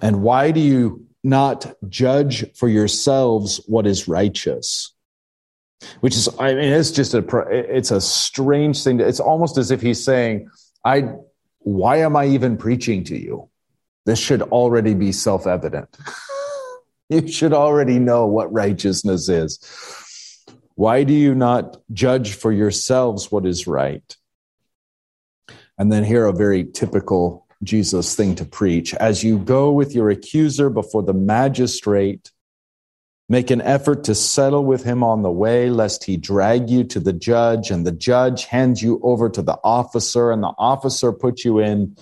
And 0.01 0.21
why 0.21 0.51
do 0.51 0.59
you 0.59 1.07
not 1.23 1.73
judge 1.89 2.45
for 2.55 2.67
yourselves 2.67 3.57
what 3.67 3.85
is 3.85 4.07
righteous? 4.07 4.90
Which 6.01 6.15
is, 6.15 6.29
I 6.39 6.53
mean, 6.53 6.73
it's 6.73 6.91
just 6.91 7.13
a, 7.13 7.23
it's 7.49 7.91
a 7.91 8.01
strange 8.01 8.83
thing. 8.83 8.99
It's 8.99 9.19
almost 9.19 9.57
as 9.57 9.71
if 9.71 9.81
he's 9.81 10.03
saying, 10.03 10.49
I, 10.85 11.13
why 11.59 11.97
am 11.97 12.15
I 12.15 12.27
even 12.27 12.57
preaching 12.57 13.03
to 13.05 13.17
you? 13.17 13.49
This 14.05 14.19
should 14.19 14.41
already 14.41 14.93
be 14.93 15.11
self 15.11 15.47
evident. 15.47 15.95
you 17.09 17.27
should 17.27 17.53
already 17.53 17.99
know 17.99 18.27
what 18.27 18.51
righteousness 18.51 19.29
is. 19.29 19.59
Why 20.75 21.03
do 21.03 21.13
you 21.13 21.35
not 21.35 21.77
judge 21.93 22.33
for 22.33 22.51
yourselves 22.51 23.31
what 23.31 23.45
is 23.45 23.67
right? 23.67 24.15
And 25.77 25.91
then 25.91 26.03
here 26.03 26.25
a 26.25 26.33
very 26.33 26.63
typical 26.63 27.47
Jesus 27.63 28.15
thing 28.15 28.35
to 28.35 28.45
preach. 28.45 28.93
As 28.95 29.23
you 29.23 29.37
go 29.37 29.71
with 29.71 29.93
your 29.93 30.09
accuser 30.09 30.69
before 30.69 31.03
the 31.03 31.13
magistrate, 31.13 32.31
make 33.31 33.49
an 33.49 33.61
effort 33.61 34.03
to 34.03 34.13
settle 34.13 34.65
with 34.65 34.83
him 34.83 35.05
on 35.05 35.21
the 35.21 35.31
way, 35.31 35.69
lest 35.69 36.03
he 36.03 36.17
drag 36.17 36.69
you 36.69 36.83
to 36.83 36.99
the 36.99 37.13
judge, 37.13 37.71
and 37.71 37.87
the 37.87 37.91
judge 37.93 38.43
hands 38.43 38.83
you 38.83 38.99
over 39.03 39.29
to 39.29 39.41
the 39.41 39.57
officer, 39.63 40.31
and 40.31 40.43
the 40.43 40.53
officer 40.57 41.13
puts 41.13 41.45
you 41.45 41.57
in 41.57 41.95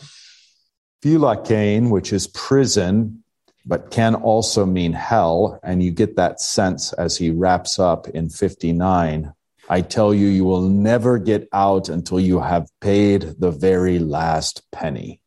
phylakene, 1.04 1.92
which 1.92 2.12
is 2.12 2.26
prison, 2.26 3.24
but 3.64 3.92
can 3.92 4.16
also 4.16 4.66
mean 4.66 4.92
hell. 4.92 5.60
And 5.62 5.84
you 5.84 5.92
get 5.92 6.16
that 6.16 6.42
sense 6.42 6.94
as 6.94 7.16
he 7.16 7.30
wraps 7.30 7.78
up 7.78 8.08
in 8.08 8.30
59. 8.30 9.32
I 9.70 9.82
tell 9.82 10.16
you, 10.16 10.26
you 10.30 10.46
will 10.46 10.68
never 10.68 11.20
get 11.20 11.48
out 11.54 11.90
until 11.90 12.20
you 12.20 12.40
have 12.40 12.68
paid 12.82 13.36
the 13.38 13.52
very 13.52 14.00
last 14.00 14.64
penny. 14.72 15.22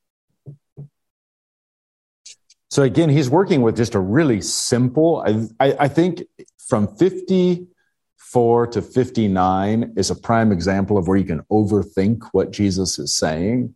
So 2.73 2.83
again, 2.83 3.11
he's 3.11 3.29
working 3.29 3.61
with 3.61 3.77
just 3.77 3.95
a 3.95 4.01
really 4.01 4.41
simple, 4.41 5.23
I, 5.27 5.47
I, 5.63 5.77
I 5.81 5.89
think 5.89 6.23
from 6.57 6.97
54 6.97 8.67
to 8.69 8.81
59 8.81 9.93
is 9.99 10.11
a 10.11 10.15
prime 10.15 10.53
example 10.53 10.97
of 10.97 11.07
where 11.07 11.19
you 11.19 11.27
can 11.27 11.43
overthink 11.53 12.31
what 12.33 12.51
Jesus 12.51 12.99
is 12.99 13.15
saying. 13.15 13.75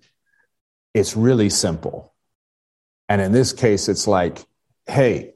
It's 0.94 1.14
really 1.14 1.50
simple. 1.50 2.14
And 3.06 3.20
in 3.20 3.32
this 3.32 3.52
case, 3.52 3.90
it's 3.90 4.06
like, 4.06 4.38
hey, 4.86 5.34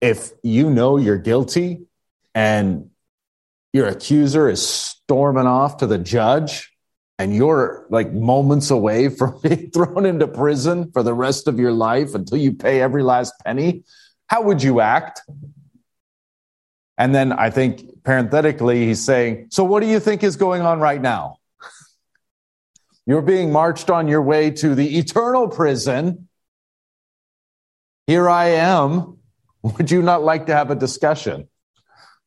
if 0.00 0.30
you 0.44 0.70
know 0.70 0.96
you're 0.96 1.18
guilty 1.18 1.86
and 2.32 2.90
your 3.72 3.88
accuser 3.88 4.48
is 4.48 4.64
storming 4.64 5.48
off 5.48 5.78
to 5.78 5.88
the 5.88 5.98
judge 5.98 6.69
and 7.20 7.36
you're 7.36 7.86
like 7.90 8.14
moments 8.14 8.70
away 8.70 9.10
from 9.10 9.38
being 9.42 9.70
thrown 9.70 10.06
into 10.06 10.26
prison 10.26 10.90
for 10.90 11.02
the 11.02 11.12
rest 11.12 11.46
of 11.48 11.58
your 11.58 11.70
life 11.70 12.14
until 12.14 12.38
you 12.38 12.54
pay 12.54 12.80
every 12.80 13.02
last 13.02 13.34
penny, 13.44 13.84
how 14.26 14.40
would 14.40 14.62
you 14.62 14.80
act? 14.80 15.20
And 16.96 17.14
then 17.14 17.32
I 17.32 17.50
think 17.50 18.02
parenthetically, 18.04 18.86
he's 18.86 19.04
saying, 19.04 19.48
So 19.50 19.64
what 19.64 19.80
do 19.80 19.86
you 19.86 20.00
think 20.00 20.24
is 20.24 20.36
going 20.36 20.62
on 20.62 20.80
right 20.80 21.00
now? 21.00 21.36
You're 23.06 23.20
being 23.20 23.52
marched 23.52 23.90
on 23.90 24.08
your 24.08 24.22
way 24.22 24.50
to 24.52 24.74
the 24.74 24.98
eternal 24.98 25.48
prison 25.48 26.28
here 28.06 28.30
I 28.30 28.46
am. 28.46 29.18
Would 29.62 29.90
you 29.90 30.00
not 30.00 30.22
like 30.22 30.46
to 30.46 30.54
have 30.54 30.70
a 30.70 30.74
discussion? 30.74 31.48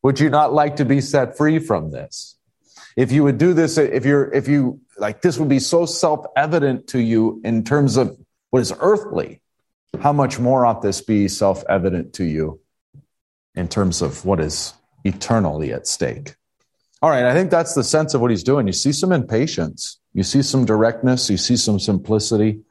Would 0.04 0.20
you 0.20 0.30
not 0.30 0.54
like 0.54 0.76
to 0.76 0.86
be 0.86 1.02
set 1.02 1.36
free 1.36 1.58
from 1.58 1.90
this? 1.90 2.38
If 2.96 3.12
you 3.12 3.24
would 3.24 3.38
do 3.38 3.54
this, 3.54 3.78
if 3.78 4.06
you're, 4.06 4.32
if 4.32 4.48
you 4.48 4.80
like, 4.98 5.22
this 5.22 5.38
would 5.38 5.50
be 5.50 5.60
so 5.60 5.86
self 5.86 6.26
evident 6.36 6.88
to 6.88 7.00
you 7.00 7.42
in 7.44 7.64
terms 7.64 7.98
of 7.98 8.18
what 8.50 8.62
is 8.62 8.74
earthly. 8.80 9.42
How 10.02 10.14
much 10.14 10.40
more 10.40 10.66
ought 10.66 10.82
this 10.82 11.02
be 11.02 11.28
self 11.28 11.64
evident 11.70 12.14
to 12.14 12.24
you 12.24 12.60
in 13.56 13.68
terms 13.68 14.02
of 14.02 14.26
what 14.26 14.40
is 14.40 14.74
eternally 15.04 15.74
at 15.74 15.88
stake? 15.88 16.36
All 17.02 17.10
right, 17.10 17.26
I 17.26 17.34
think 17.34 17.52
that's 17.52 17.74
the 17.74 17.84
sense 17.84 18.14
of 18.14 18.22
what 18.22 18.32
he's 18.32 18.44
doing. 18.44 18.66
You 18.66 18.74
see 18.74 18.94
some 18.94 19.12
impatience, 19.12 20.00
you 20.14 20.24
see 20.24 20.42
some 20.42 20.66
directness, 20.66 21.30
you 21.30 21.38
see 21.38 21.58
some 21.58 21.80
simplicity. 21.80 22.62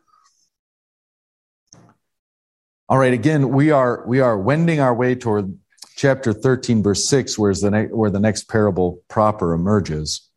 All 2.88 2.98
right, 2.98 3.12
again, 3.12 3.50
we 3.50 3.70
are 3.70 4.04
we 4.06 4.20
are 4.20 4.38
wending 4.38 4.80
our 4.80 4.94
way 4.94 5.14
toward 5.14 5.58
chapter 5.96 6.32
13 6.32 6.82
verse 6.82 7.06
6 7.08 7.38
where's 7.38 7.60
the 7.60 7.70
ne- 7.70 7.86
where 7.86 8.10
the 8.10 8.20
next 8.20 8.48
parable 8.48 9.02
proper 9.08 9.52
emerges. 9.52 10.28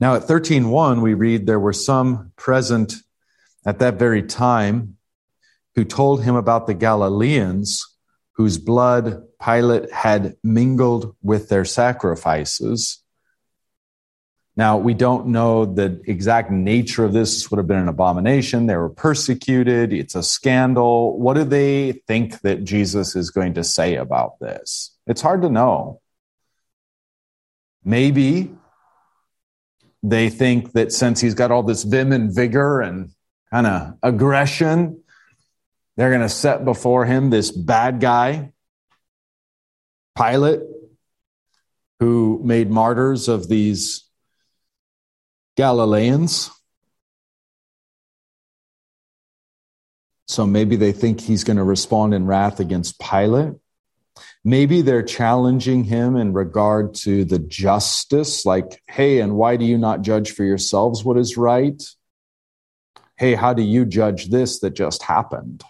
Now 0.00 0.14
at 0.14 0.22
13:1 0.22 1.02
we 1.02 1.14
read 1.14 1.46
there 1.46 1.60
were 1.60 1.72
some 1.72 2.32
present 2.36 2.94
at 3.64 3.78
that 3.80 3.98
very 3.98 4.22
time 4.22 4.96
who 5.74 5.84
told 5.84 6.22
him 6.22 6.36
about 6.36 6.66
the 6.66 6.74
Galileans 6.74 7.86
whose 8.32 8.58
blood 8.58 9.22
Pilate 9.38 9.92
had 9.92 10.36
mingled 10.42 11.14
with 11.22 11.48
their 11.48 11.64
sacrifices. 11.64 13.02
Now, 14.56 14.78
we 14.78 14.94
don't 14.94 15.28
know 15.28 15.64
the 15.64 16.02
exact 16.06 16.50
nature 16.50 17.04
of 17.04 17.12
this. 17.12 17.34
this 17.34 17.50
would 17.50 17.58
have 17.58 17.66
been 17.66 17.78
an 17.78 17.88
abomination. 17.88 18.66
They 18.66 18.76
were 18.76 18.90
persecuted. 18.90 19.92
It's 19.92 20.14
a 20.14 20.22
scandal. 20.22 21.18
What 21.18 21.34
do 21.34 21.44
they 21.44 21.92
think 22.06 22.40
that 22.40 22.64
Jesus 22.64 23.14
is 23.14 23.30
going 23.30 23.54
to 23.54 23.64
say 23.64 23.96
about 23.96 24.38
this? 24.40 24.96
It's 25.06 25.20
hard 25.20 25.42
to 25.42 25.50
know. 25.50 26.00
Maybe 27.84 28.54
they 30.02 30.30
think 30.30 30.72
that 30.72 30.92
since 30.92 31.20
he's 31.20 31.34
got 31.34 31.50
all 31.50 31.62
this 31.62 31.82
vim 31.82 32.12
and 32.12 32.34
vigor 32.34 32.80
and 32.80 33.10
kind 33.50 33.66
of 33.66 33.94
aggression, 34.02 35.02
they're 35.96 36.10
going 36.10 36.22
to 36.22 36.28
set 36.28 36.64
before 36.64 37.04
him 37.04 37.30
this 37.30 37.50
bad 37.50 38.00
guy, 38.00 38.52
Pilate, 40.16 40.60
who 41.98 42.40
made 42.42 42.70
martyrs 42.70 43.28
of 43.28 43.48
these 43.48 44.04
Galileans. 45.56 46.50
So 50.26 50.46
maybe 50.46 50.76
they 50.76 50.92
think 50.92 51.20
he's 51.20 51.44
going 51.44 51.56
to 51.58 51.64
respond 51.64 52.14
in 52.14 52.24
wrath 52.24 52.60
against 52.60 52.98
Pilate. 53.00 53.54
Maybe 54.44 54.82
they're 54.82 55.02
challenging 55.02 55.84
him 55.84 56.16
in 56.16 56.32
regard 56.32 56.94
to 57.02 57.24
the 57.24 57.38
justice, 57.38 58.44
like, 58.44 58.82
hey, 58.88 59.20
and 59.20 59.36
why 59.36 59.56
do 59.56 59.64
you 59.64 59.78
not 59.78 60.02
judge 60.02 60.32
for 60.32 60.44
yourselves 60.44 61.04
what 61.04 61.18
is 61.18 61.36
right? 61.36 61.82
Hey, 63.16 63.34
how 63.34 63.52
do 63.52 63.62
you 63.62 63.84
judge 63.84 64.30
this 64.30 64.60
that 64.60 64.74
just 64.74 65.02
happened? 65.02 65.62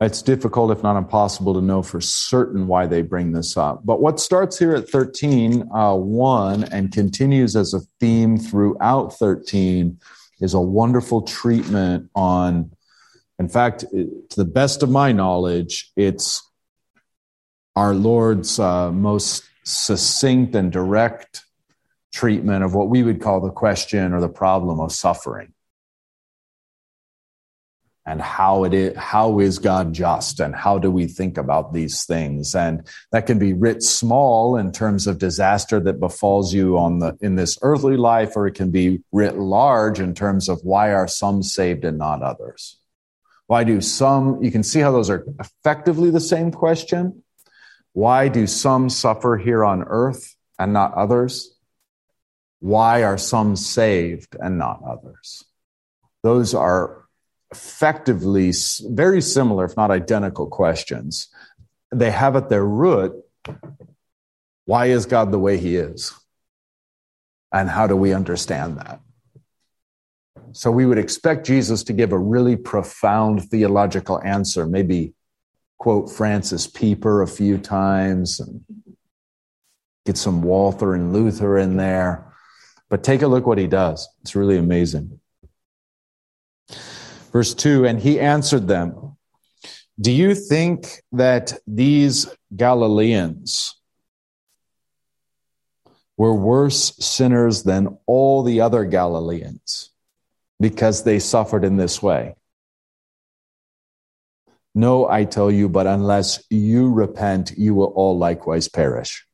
It's 0.00 0.22
difficult, 0.22 0.70
if 0.70 0.82
not 0.82 0.96
impossible, 0.96 1.54
to 1.54 1.60
know 1.60 1.82
for 1.82 2.00
certain 2.00 2.66
why 2.66 2.86
they 2.86 3.02
bring 3.02 3.32
this 3.32 3.56
up. 3.56 3.86
But 3.86 4.00
what 4.00 4.20
starts 4.20 4.58
here 4.58 4.74
at 4.74 4.88
13, 4.88 5.70
uh, 5.72 5.94
1, 5.94 6.64
and 6.64 6.92
continues 6.92 7.54
as 7.56 7.74
a 7.74 7.80
theme 8.00 8.36
throughout 8.36 9.14
13 9.14 9.98
is 10.40 10.52
a 10.52 10.60
wonderful 10.60 11.22
treatment 11.22 12.10
on, 12.14 12.72
in 13.38 13.48
fact, 13.48 13.80
to 13.80 14.36
the 14.36 14.44
best 14.44 14.82
of 14.82 14.90
my 14.90 15.12
knowledge, 15.12 15.90
it's 15.96 16.48
our 17.74 17.94
Lord's 17.94 18.58
uh, 18.58 18.92
most 18.92 19.44
succinct 19.64 20.54
and 20.54 20.70
direct 20.70 21.44
treatment 22.12 22.62
of 22.62 22.74
what 22.74 22.88
we 22.88 23.02
would 23.02 23.20
call 23.20 23.40
the 23.40 23.50
question 23.50 24.12
or 24.12 24.20
the 24.20 24.28
problem 24.28 24.78
of 24.78 24.92
suffering. 24.92 25.52
And 28.06 28.20
how 28.20 28.64
it 28.64 28.74
is 28.74 28.96
how 28.98 29.40
is 29.40 29.58
god 29.58 29.94
just? 29.94 30.38
And 30.38 30.54
how 30.54 30.78
do 30.78 30.90
we 30.90 31.06
think 31.06 31.38
about 31.38 31.72
these 31.72 32.04
things? 32.04 32.54
And 32.54 32.86
that 33.12 33.26
can 33.26 33.38
be 33.38 33.54
writ 33.54 33.82
small 33.82 34.58
in 34.58 34.72
terms 34.72 35.06
of 35.06 35.18
disaster 35.18 35.80
that 35.80 35.98
befalls 35.98 36.52
you 36.52 36.76
on 36.76 36.98
the 36.98 37.16
in 37.22 37.34
this 37.36 37.58
earthly 37.62 37.96
life 37.96 38.36
or 38.36 38.46
it 38.46 38.54
can 38.54 38.70
be 38.70 39.00
writ 39.10 39.38
large 39.38 40.00
in 40.00 40.14
terms 40.14 40.50
of 40.50 40.60
why 40.62 40.92
are 40.92 41.08
some 41.08 41.42
saved 41.42 41.84
and 41.86 41.96
not 41.96 42.22
others 42.22 42.78
why 43.46 43.64
do 43.64 43.80
some 43.80 44.42
you 44.42 44.50
can 44.50 44.62
see 44.62 44.80
how 44.80 44.92
those 44.92 45.10
are 45.10 45.24
effectively 45.38 46.10
the 46.10 46.20
same 46.20 46.50
question 46.50 47.22
why 47.92 48.28
do 48.28 48.46
some 48.46 48.88
suffer 48.88 49.36
here 49.36 49.64
on 49.64 49.82
earth 49.84 50.34
and 50.58 50.72
not 50.72 50.94
others 50.94 51.56
why 52.60 53.04
are 53.04 53.18
some 53.18 53.56
saved 53.56 54.36
and 54.40 54.58
not 54.58 54.80
others 54.86 55.44
those 56.22 56.54
are 56.54 57.04
effectively 57.54 58.52
very 58.82 59.20
similar, 59.20 59.64
if 59.66 59.76
not 59.76 59.92
identical 59.92 60.48
questions. 60.48 61.28
They 61.94 62.10
have 62.10 62.34
at 62.34 62.48
their 62.48 62.64
root 62.64 63.12
why 64.64 64.86
is 64.86 65.04
God 65.04 65.30
the 65.30 65.38
way 65.38 65.58
he 65.58 65.76
is? 65.76 66.14
And 67.52 67.68
how 67.68 67.86
do 67.86 67.94
we 67.94 68.14
understand 68.14 68.78
that? 68.78 69.00
So 70.54 70.70
we 70.70 70.86
would 70.86 70.98
expect 70.98 71.44
Jesus 71.44 71.82
to 71.82 71.92
give 71.92 72.12
a 72.12 72.18
really 72.18 72.54
profound 72.54 73.50
theological 73.50 74.22
answer, 74.22 74.66
maybe 74.66 75.12
quote 75.78 76.08
Francis 76.08 76.68
Pieper 76.68 77.22
a 77.22 77.26
few 77.26 77.58
times 77.58 78.38
and 78.38 78.64
get 80.06 80.16
some 80.16 80.42
Walther 80.42 80.94
and 80.94 81.12
Luther 81.12 81.58
in 81.58 81.76
there. 81.76 82.32
But 82.88 83.02
take 83.02 83.22
a 83.22 83.26
look 83.26 83.46
what 83.46 83.58
he 83.58 83.66
does. 83.66 84.08
It's 84.22 84.36
really 84.36 84.56
amazing. 84.56 85.18
Verse 87.32 87.52
2 87.52 87.84
And 87.84 87.98
he 87.98 88.20
answered 88.20 88.68
them, 88.68 89.16
Do 90.00 90.12
you 90.12 90.36
think 90.36 91.02
that 91.10 91.58
these 91.66 92.28
Galileans 92.54 93.74
were 96.16 96.32
worse 96.32 96.94
sinners 97.04 97.64
than 97.64 97.98
all 98.06 98.44
the 98.44 98.60
other 98.60 98.84
Galileans 98.84 99.90
because 100.64 101.02
they 101.04 101.18
suffered 101.18 101.62
in 101.62 101.76
this 101.76 102.02
way? 102.02 102.34
No, 104.74 105.06
I 105.06 105.24
tell 105.24 105.50
you, 105.50 105.68
but 105.68 105.86
unless 105.86 106.42
you 106.48 106.90
repent, 106.90 107.52
you 107.58 107.74
will 107.74 107.92
all 107.94 108.16
likewise 108.16 108.66
perish. 108.66 109.26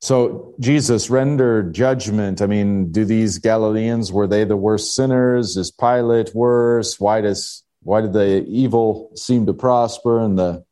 So 0.00 0.54
Jesus 0.60 1.10
rendered 1.10 1.74
judgment. 1.74 2.40
I 2.40 2.46
mean, 2.46 2.92
do 2.92 3.04
these 3.04 3.38
Galileans 3.38 4.12
were 4.12 4.28
they 4.28 4.44
the 4.44 4.56
worst 4.56 4.94
sinners? 4.94 5.56
Is 5.56 5.72
Pilate 5.72 6.32
worse? 6.32 7.00
Why 7.00 7.22
does 7.22 7.64
why 7.82 8.02
did 8.02 8.12
the 8.12 8.44
evil 8.46 9.10
seem 9.16 9.46
to 9.46 9.52
prosper 9.52 10.20
and 10.20 10.38
the 10.38 10.64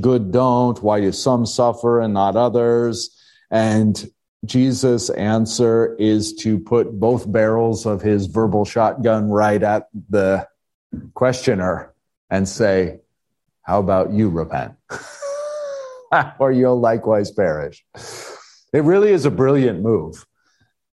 good 0.00 0.32
don't? 0.32 0.82
Why 0.82 1.00
do 1.00 1.12
some 1.12 1.44
suffer 1.44 2.00
and 2.00 2.14
not 2.14 2.34
others? 2.34 3.14
And 3.50 3.94
Jesus' 4.44 5.10
answer 5.10 5.96
is 5.98 6.34
to 6.36 6.58
put 6.58 6.98
both 6.98 7.30
barrels 7.30 7.86
of 7.86 8.02
his 8.02 8.26
verbal 8.26 8.64
shotgun 8.64 9.28
right 9.28 9.62
at 9.62 9.88
the 10.10 10.46
questioner 11.14 11.92
and 12.30 12.48
say, 12.48 13.00
How 13.62 13.80
about 13.80 14.12
you 14.12 14.28
repent? 14.28 14.74
or 16.38 16.52
you'll 16.52 16.80
likewise 16.80 17.30
perish. 17.30 17.84
It 18.72 18.82
really 18.82 19.12
is 19.12 19.24
a 19.24 19.30
brilliant 19.30 19.82
move. 19.82 20.26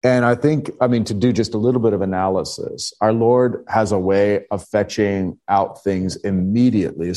And 0.03 0.25
I 0.25 0.35
think, 0.35 0.71
I 0.81 0.87
mean, 0.87 1.03
to 1.05 1.13
do 1.13 1.31
just 1.31 1.53
a 1.53 1.59
little 1.59 1.81
bit 1.81 1.93
of 1.93 2.01
analysis, 2.01 2.93
our 3.01 3.13
Lord 3.13 3.63
has 3.67 3.91
a 3.91 3.99
way 3.99 4.45
of 4.49 4.67
fetching 4.67 5.39
out 5.47 5.83
things 5.83 6.15
immediately. 6.15 7.13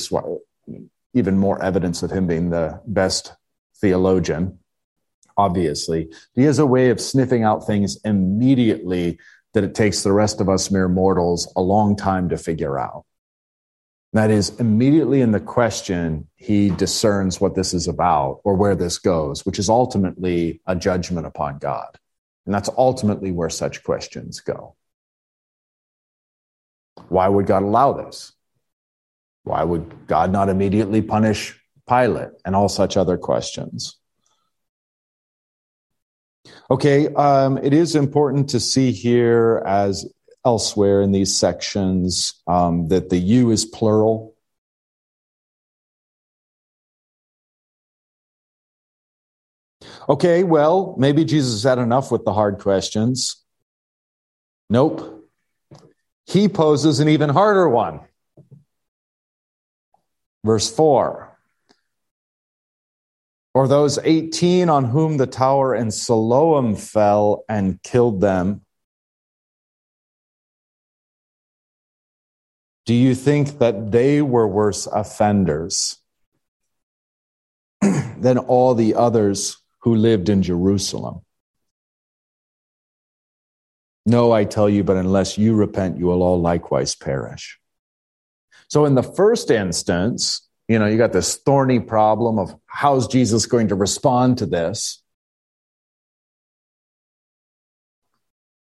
Even 1.15 1.39
more 1.39 1.63
evidence 1.63 2.03
of 2.03 2.11
him 2.11 2.27
being 2.27 2.51
the 2.51 2.81
best 2.87 3.35
theologian, 3.81 4.59
obviously. 5.37 6.11
He 6.35 6.43
has 6.45 6.59
a 6.59 6.67
way 6.67 6.91
of 6.91 7.01
sniffing 7.01 7.43
out 7.43 7.67
things 7.67 7.99
immediately 8.05 9.19
that 9.53 9.65
it 9.65 9.75
takes 9.75 10.03
the 10.03 10.13
rest 10.13 10.41
of 10.41 10.49
us 10.49 10.71
mere 10.71 10.89
mortals 10.89 11.53
a 11.57 11.61
long 11.61 11.97
time 11.97 12.29
to 12.29 12.37
figure 12.37 12.79
out. 12.79 13.05
That 14.13 14.31
is, 14.31 14.61
immediately 14.61 15.23
in 15.23 15.33
the 15.33 15.41
question, 15.41 16.29
he 16.37 16.71
discerns 16.71 17.41
what 17.41 17.57
this 17.57 17.75
is 17.75 17.89
about 17.89 18.41
or 18.45 18.55
where 18.55 18.77
this 18.77 18.99
goes, 18.99 19.45
which 19.45 19.59
is 19.59 19.69
ultimately 19.69 20.61
a 20.67 20.77
judgment 20.77 21.27
upon 21.27 21.59
God. 21.59 21.99
And 22.47 22.55
that's 22.55 22.71
ultimately 22.77 23.33
where 23.33 23.51
such 23.51 23.83
questions 23.83 24.41
go. 24.41 24.77
Why 27.09 27.27
would 27.27 27.47
God 27.47 27.65
allow 27.65 27.93
this? 27.93 28.33
Why 29.43 29.65
would 29.65 30.07
God 30.07 30.31
not 30.33 30.49
immediately 30.49 31.03
punish 31.03 31.61
Pilate 31.89 32.31
and 32.45 32.55
all 32.55 32.69
such 32.69 32.97
other 32.97 33.19
questions? 33.19 33.97
Okay, 36.71 37.09
um, 37.15 37.59
it 37.59 37.73
is 37.73 37.95
important 37.95 38.51
to 38.51 38.61
see 38.61 38.93
here 38.93 39.63
as 39.67 40.07
elsewhere 40.45 41.03
in 41.03 41.13
these 41.13 41.35
sections 41.35 42.43
um, 42.47 42.89
that 42.89 43.09
the 43.11 43.17
you 43.17 43.51
is 43.51 43.65
plural. 43.65 44.35
Okay, 50.09 50.45
well, 50.45 50.95
maybe 50.99 51.25
Jesus 51.25 51.63
had 51.63 51.79
enough 51.79 52.11
with 52.11 52.25
the 52.25 52.33
hard 52.33 52.59
questions. 52.59 53.43
Nope. 54.69 55.31
He 56.27 56.49
poses 56.49 57.01
an 57.01 57.09
even 57.09 57.31
harder 57.31 57.69
one. 57.69 58.01
Verse 60.45 60.75
4 60.75 61.34
Or 63.55 63.69
those 63.69 63.99
18 64.03 64.69
on 64.69 64.87
whom 64.87 65.17
the 65.17 65.29
tower 65.29 65.75
in 65.75 65.93
Siloam 65.93 66.75
fell 66.75 67.45
and 67.49 67.81
killed 67.83 68.21
them. 68.21 68.63
Do 72.85 72.95
you 72.95 73.15
think 73.15 73.61
that 73.61 73.93
they 73.93 74.21
were 74.21 74.49
worse 74.49 74.87
offenders 74.87 75.99
than 77.81 78.39
all 78.39 78.75
the 78.75 78.97
others 78.97 79.57
who 79.83 79.95
lived 79.95 80.29
in 80.29 80.43
Jerusalem? 80.43 81.21
No, 84.05 84.33
I 84.33 84.45
tell 84.45 84.69
you, 84.69 84.85
but 84.85 84.97
unless 84.97 85.39
you 85.39 85.55
repent, 85.55 85.97
you 85.97 86.07
will 86.07 86.23
all 86.23 86.41
likewise 86.41 86.95
perish. 86.95 87.59
So, 88.69 88.85
in 88.85 88.95
the 88.95 89.03
first 89.03 89.51
instance, 89.51 90.47
you 90.69 90.79
know, 90.79 90.87
you 90.87 90.97
got 90.97 91.13
this 91.13 91.37
thorny 91.37 91.81
problem 91.81 92.39
of 92.39 92.55
how's 92.67 93.07
Jesus 93.07 93.47
going 93.47 93.69
to 93.69 93.75
respond 93.75 94.39
to 94.39 94.47
this? 94.47 95.03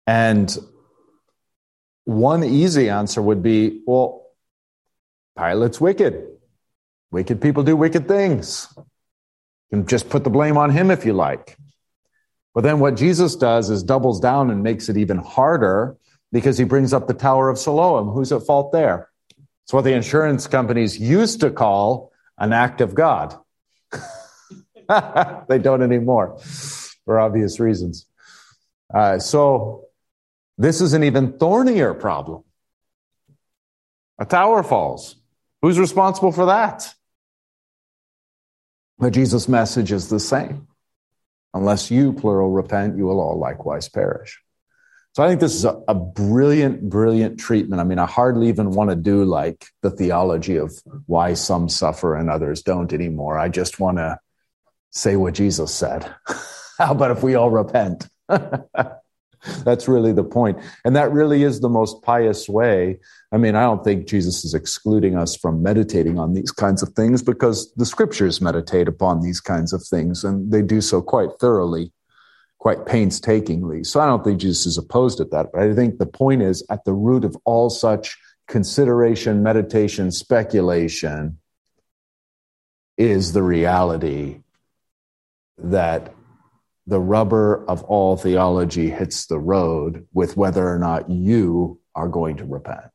And 0.07 0.55
one 2.05 2.43
easy 2.43 2.89
answer 2.89 3.21
would 3.21 3.41
be 3.41 3.81
well, 3.85 4.27
Pilate's 5.37 5.81
wicked. 5.81 6.27
Wicked 7.11 7.41
people 7.41 7.63
do 7.63 7.75
wicked 7.75 8.07
things. 8.07 8.67
You 8.77 8.83
can 9.71 9.87
just 9.87 10.09
put 10.09 10.23
the 10.23 10.29
blame 10.29 10.57
on 10.57 10.69
him 10.69 10.91
if 10.91 11.05
you 11.05 11.13
like. 11.13 11.57
But 12.53 12.61
then 12.61 12.79
what 12.79 12.95
Jesus 12.95 13.35
does 13.35 13.69
is 13.69 13.83
doubles 13.83 14.19
down 14.19 14.49
and 14.49 14.63
makes 14.63 14.89
it 14.89 14.97
even 14.97 15.17
harder 15.17 15.97
because 16.31 16.57
he 16.57 16.63
brings 16.63 16.93
up 16.93 17.07
the 17.07 17.13
Tower 17.13 17.49
of 17.49 17.57
Siloam. 17.57 18.09
Who's 18.09 18.31
at 18.31 18.43
fault 18.43 18.71
there? 18.71 19.09
It's 19.65 19.73
what 19.73 19.83
the 19.83 19.93
insurance 19.93 20.45
companies 20.45 20.99
used 20.99 21.41
to 21.41 21.49
call 21.49 22.11
an 22.37 22.53
act 22.53 22.81
of 22.81 22.93
God. 22.93 23.35
they 25.49 25.57
don't 25.57 25.81
anymore 25.81 26.37
for 27.03 27.19
obvious 27.19 27.59
reasons. 27.59 28.05
Uh, 28.93 29.17
so 29.17 29.85
this 30.59 30.81
is 30.81 30.93
an 30.93 31.03
even 31.03 31.39
thornier 31.39 31.95
problem. 31.95 32.43
A 34.19 34.25
tower 34.25 34.61
falls. 34.61 35.15
Who's 35.63 35.79
responsible 35.79 36.31
for 36.31 36.45
that? 36.45 36.93
But 38.99 39.13
Jesus' 39.13 39.49
message 39.49 39.91
is 39.91 40.09
the 40.09 40.19
same. 40.19 40.67
Unless 41.55 41.89
you, 41.89 42.13
plural, 42.13 42.51
repent, 42.51 42.97
you 42.97 43.05
will 43.05 43.19
all 43.19 43.39
likewise 43.39 43.89
perish. 43.89 44.39
So 45.15 45.23
I 45.23 45.29
think 45.29 45.39
this 45.39 45.55
is 45.55 45.63
a, 45.63 45.81
a, 45.87 45.95
brilliant, 45.95 46.89
brilliant 46.89 47.39
treatment. 47.39 47.79
I 47.79 47.85
mean, 47.85 47.99
I 47.99 48.05
hardly 48.05 48.49
even 48.49 48.71
want 48.71 48.89
to 48.89 48.97
do 48.97 49.23
like 49.23 49.65
the 49.81 49.89
theology 49.89 50.57
of 50.57 50.77
why 51.05 51.35
some 51.35 51.69
suffer 51.69 52.17
and 52.17 52.29
others 52.29 52.61
don't 52.61 52.91
anymore. 52.91 53.39
I 53.39 53.47
just 53.47 53.79
want 53.79 53.97
to 53.97 54.19
say 54.91 55.15
what 55.15 55.33
Jesus 55.33 55.73
said. 55.73 56.13
How 56.77 56.91
about 56.91 57.11
if 57.11 57.23
we 57.23 57.35
all 57.35 57.49
repent? 57.49 58.09
That's 58.27 59.87
really 59.87 60.11
the 60.11 60.25
point. 60.25 60.57
And 60.83 60.97
that 60.97 61.13
really 61.13 61.43
is 61.43 61.61
the 61.61 61.69
most 61.69 62.01
pious 62.01 62.49
way. 62.49 62.99
I 63.31 63.37
mean, 63.37 63.55
I 63.55 63.61
don't 63.61 63.85
think 63.85 64.07
Jesus 64.07 64.43
is 64.43 64.53
excluding 64.53 65.15
us 65.15 65.37
from 65.37 65.63
meditating 65.63 66.19
on 66.19 66.33
these 66.33 66.51
kinds 66.51 66.83
of 66.83 66.89
things 66.89 67.21
because 67.21 67.71
the 67.75 67.85
scriptures 67.85 68.41
meditate 68.41 68.89
upon 68.89 69.21
these 69.21 69.39
kinds 69.39 69.71
of 69.71 69.81
things 69.81 70.25
and 70.25 70.51
they 70.51 70.61
do 70.61 70.81
so 70.81 71.01
quite 71.01 71.29
thoroughly, 71.39 71.93
quite 72.65 72.87
painstakingly. 72.87 73.83
So 73.83 73.99
I 73.99 74.07
don't 74.07 74.23
think 74.23 74.39
Jesus 74.39 74.65
is 74.65 74.79
opposed 74.79 75.19
at 75.19 75.29
that. 75.29 75.51
But 75.53 75.61
I 75.61 75.75
think 75.75 75.99
the 75.99 76.07
point 76.07 76.41
is 76.41 76.65
at 76.71 76.83
the 76.83 76.93
root 76.93 77.23
of 77.23 77.37
all 77.45 77.69
such 77.69 78.17
consideration, 78.47 79.43
meditation, 79.43 80.09
speculation 80.09 81.37
is 82.97 83.33
the 83.33 83.43
reality 83.43 84.41
that 85.59 86.11
the 86.87 86.99
rubber 86.99 87.63
of 87.69 87.83
all 87.83 88.17
theology 88.17 88.89
hits 88.89 89.27
the 89.27 89.37
road 89.37 90.07
with 90.11 90.35
whether 90.35 90.67
or 90.67 90.79
not 90.79 91.07
you 91.07 91.79
are 91.93 92.07
going 92.07 92.37
to 92.37 92.45
repent. 92.45 92.89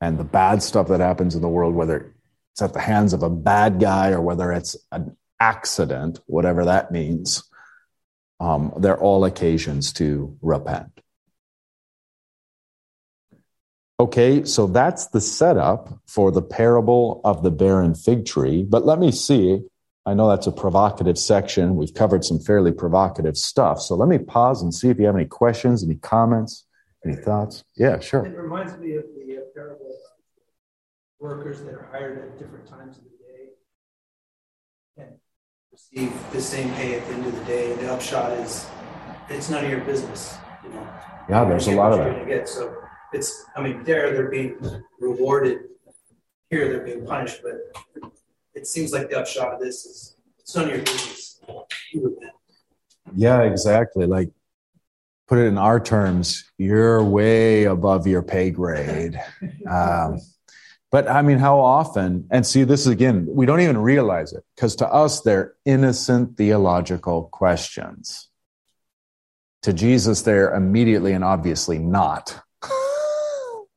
And 0.00 0.18
the 0.18 0.24
bad 0.24 0.64
stuff 0.64 0.88
that 0.88 0.98
happens 0.98 1.36
in 1.36 1.42
the 1.42 1.48
world, 1.48 1.76
whether 1.76 2.12
it's 2.50 2.62
at 2.62 2.72
the 2.72 2.80
hands 2.80 3.12
of 3.12 3.22
a 3.22 3.30
bad 3.30 3.78
guy 3.78 4.10
or 4.10 4.20
whether 4.20 4.50
it's 4.50 4.76
an 4.90 5.16
accident, 5.40 6.20
whatever 6.26 6.66
that 6.66 6.90
means, 6.90 7.44
um, 8.40 8.72
they're 8.78 8.98
all 8.98 9.24
occasions 9.24 9.92
to 9.94 10.36
repent. 10.42 11.00
Okay, 13.98 14.44
so 14.44 14.66
that's 14.66 15.06
the 15.06 15.20
setup 15.20 15.88
for 16.06 16.30
the 16.30 16.42
parable 16.42 17.20
of 17.24 17.42
the 17.42 17.50
barren 17.50 17.94
fig 17.94 18.26
tree. 18.26 18.62
But 18.62 18.84
let 18.84 18.98
me 18.98 19.10
see 19.10 19.62
I 20.06 20.14
know 20.14 20.28
that's 20.28 20.46
a 20.46 20.52
provocative 20.52 21.18
section. 21.18 21.74
We've 21.74 21.92
covered 21.92 22.24
some 22.24 22.38
fairly 22.38 22.70
provocative 22.70 23.36
stuff. 23.36 23.80
So 23.80 23.96
let 23.96 24.08
me 24.08 24.18
pause 24.18 24.62
and 24.62 24.72
see 24.72 24.88
if 24.88 25.00
you 25.00 25.06
have 25.06 25.16
any 25.16 25.24
questions, 25.24 25.82
any 25.82 25.96
comments, 25.96 26.64
any 27.04 27.16
thoughts. 27.16 27.64
Yeah, 27.76 27.98
sure. 27.98 28.24
It 28.24 28.36
reminds 28.36 28.78
me 28.78 28.94
of 28.94 29.04
the 29.16 29.38
uh, 29.38 29.40
parable 29.52 29.86
of 29.86 29.94
workers 31.18 31.60
that 31.64 31.74
are 31.74 31.88
hired 31.90 32.18
at 32.18 32.38
different 32.38 32.68
times 32.68 32.98
of 32.98 33.02
the 33.02 33.10
day 33.10 33.48
and 34.98 35.16
receive 35.76 36.32
the 36.32 36.40
same 36.40 36.72
pay 36.72 36.98
at 36.98 37.06
the 37.06 37.12
end 37.12 37.26
of 37.26 37.38
the 37.38 37.44
day. 37.44 37.74
The 37.74 37.92
upshot 37.92 38.32
is 38.38 38.66
it's 39.28 39.50
none 39.50 39.62
of 39.62 39.70
your 39.70 39.80
business, 39.80 40.34
you 40.64 40.70
know. 40.70 40.88
Yeah, 41.28 41.44
there's 41.44 41.66
a 41.66 41.72
lot 41.72 41.92
of 41.92 41.98
that. 41.98 42.26
Get. 42.26 42.48
So 42.48 42.74
it's, 43.12 43.44
I 43.54 43.62
mean, 43.62 43.84
there 43.84 44.10
they're 44.14 44.30
being 44.30 44.56
rewarded. 44.98 45.64
Here 46.48 46.68
they're 46.68 46.84
being 46.84 47.04
punished, 47.04 47.42
but 47.42 48.08
it 48.54 48.66
seems 48.66 48.90
like 48.92 49.10
the 49.10 49.18
upshot 49.20 49.52
of 49.52 49.60
this 49.60 49.84
is 49.84 50.16
it's 50.38 50.56
none 50.56 50.64
of 50.64 50.70
your 50.70 50.82
business. 50.82 51.40
Yeah, 53.14 53.42
exactly. 53.42 54.06
Like 54.06 54.30
put 55.28 55.38
it 55.38 55.44
in 55.44 55.58
our 55.58 55.78
terms, 55.78 56.44
you're 56.56 57.04
way 57.04 57.64
above 57.64 58.06
your 58.06 58.22
pay 58.22 58.50
grade. 58.50 59.20
Um, 59.68 60.20
but 60.92 61.08
I 61.08 61.22
mean, 61.22 61.38
how 61.38 61.58
often, 61.58 62.26
and 62.30 62.46
see, 62.46 62.64
this 62.64 62.82
is 62.82 62.86
again, 62.88 63.26
we 63.28 63.44
don't 63.44 63.60
even 63.60 63.78
realize 63.78 64.32
it 64.32 64.44
because 64.54 64.76
to 64.76 64.88
us, 64.88 65.20
they're 65.20 65.54
innocent 65.64 66.36
theological 66.36 67.24
questions. 67.24 68.28
To 69.62 69.72
Jesus, 69.72 70.22
they're 70.22 70.54
immediately 70.54 71.12
and 71.12 71.24
obviously 71.24 71.78
not. 71.78 72.40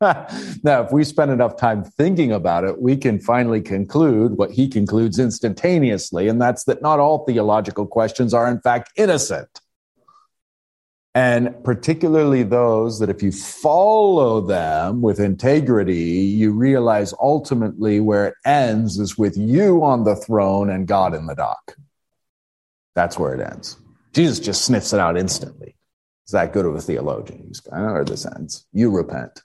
now, 0.00 0.82
if 0.82 0.92
we 0.92 1.04
spend 1.04 1.30
enough 1.30 1.56
time 1.56 1.84
thinking 1.84 2.32
about 2.32 2.64
it, 2.64 2.80
we 2.80 2.96
can 2.96 3.18
finally 3.18 3.60
conclude 3.60 4.38
what 4.38 4.50
he 4.50 4.66
concludes 4.66 5.18
instantaneously, 5.18 6.28
and 6.28 6.40
that's 6.40 6.64
that 6.64 6.80
not 6.80 7.00
all 7.00 7.26
theological 7.26 7.86
questions 7.86 8.32
are, 8.32 8.50
in 8.50 8.60
fact, 8.60 8.90
innocent. 8.96 9.59
And 11.14 11.64
particularly 11.64 12.44
those 12.44 13.00
that, 13.00 13.10
if 13.10 13.20
you 13.20 13.32
follow 13.32 14.40
them 14.40 15.02
with 15.02 15.18
integrity, 15.18 15.96
you 15.96 16.52
realize 16.52 17.12
ultimately 17.20 17.98
where 17.98 18.28
it 18.28 18.34
ends 18.44 18.96
is 18.98 19.18
with 19.18 19.36
you 19.36 19.82
on 19.82 20.04
the 20.04 20.14
throne 20.14 20.70
and 20.70 20.86
God 20.86 21.14
in 21.14 21.26
the 21.26 21.34
dock. 21.34 21.74
That's 22.94 23.18
where 23.18 23.34
it 23.34 23.40
ends. 23.40 23.76
Jesus 24.12 24.38
just 24.38 24.64
sniffs 24.64 24.92
it 24.92 25.00
out 25.00 25.16
instantly. 25.16 25.74
Is 26.26 26.32
that 26.32 26.52
good 26.52 26.64
of 26.64 26.76
a 26.76 26.80
theologian? 26.80 27.44
He's, 27.48 27.60
I 27.72 27.80
know 27.80 27.92
where 27.92 28.04
this 28.04 28.24
ends. 28.24 28.66
You 28.72 28.90
repent. 28.90 29.42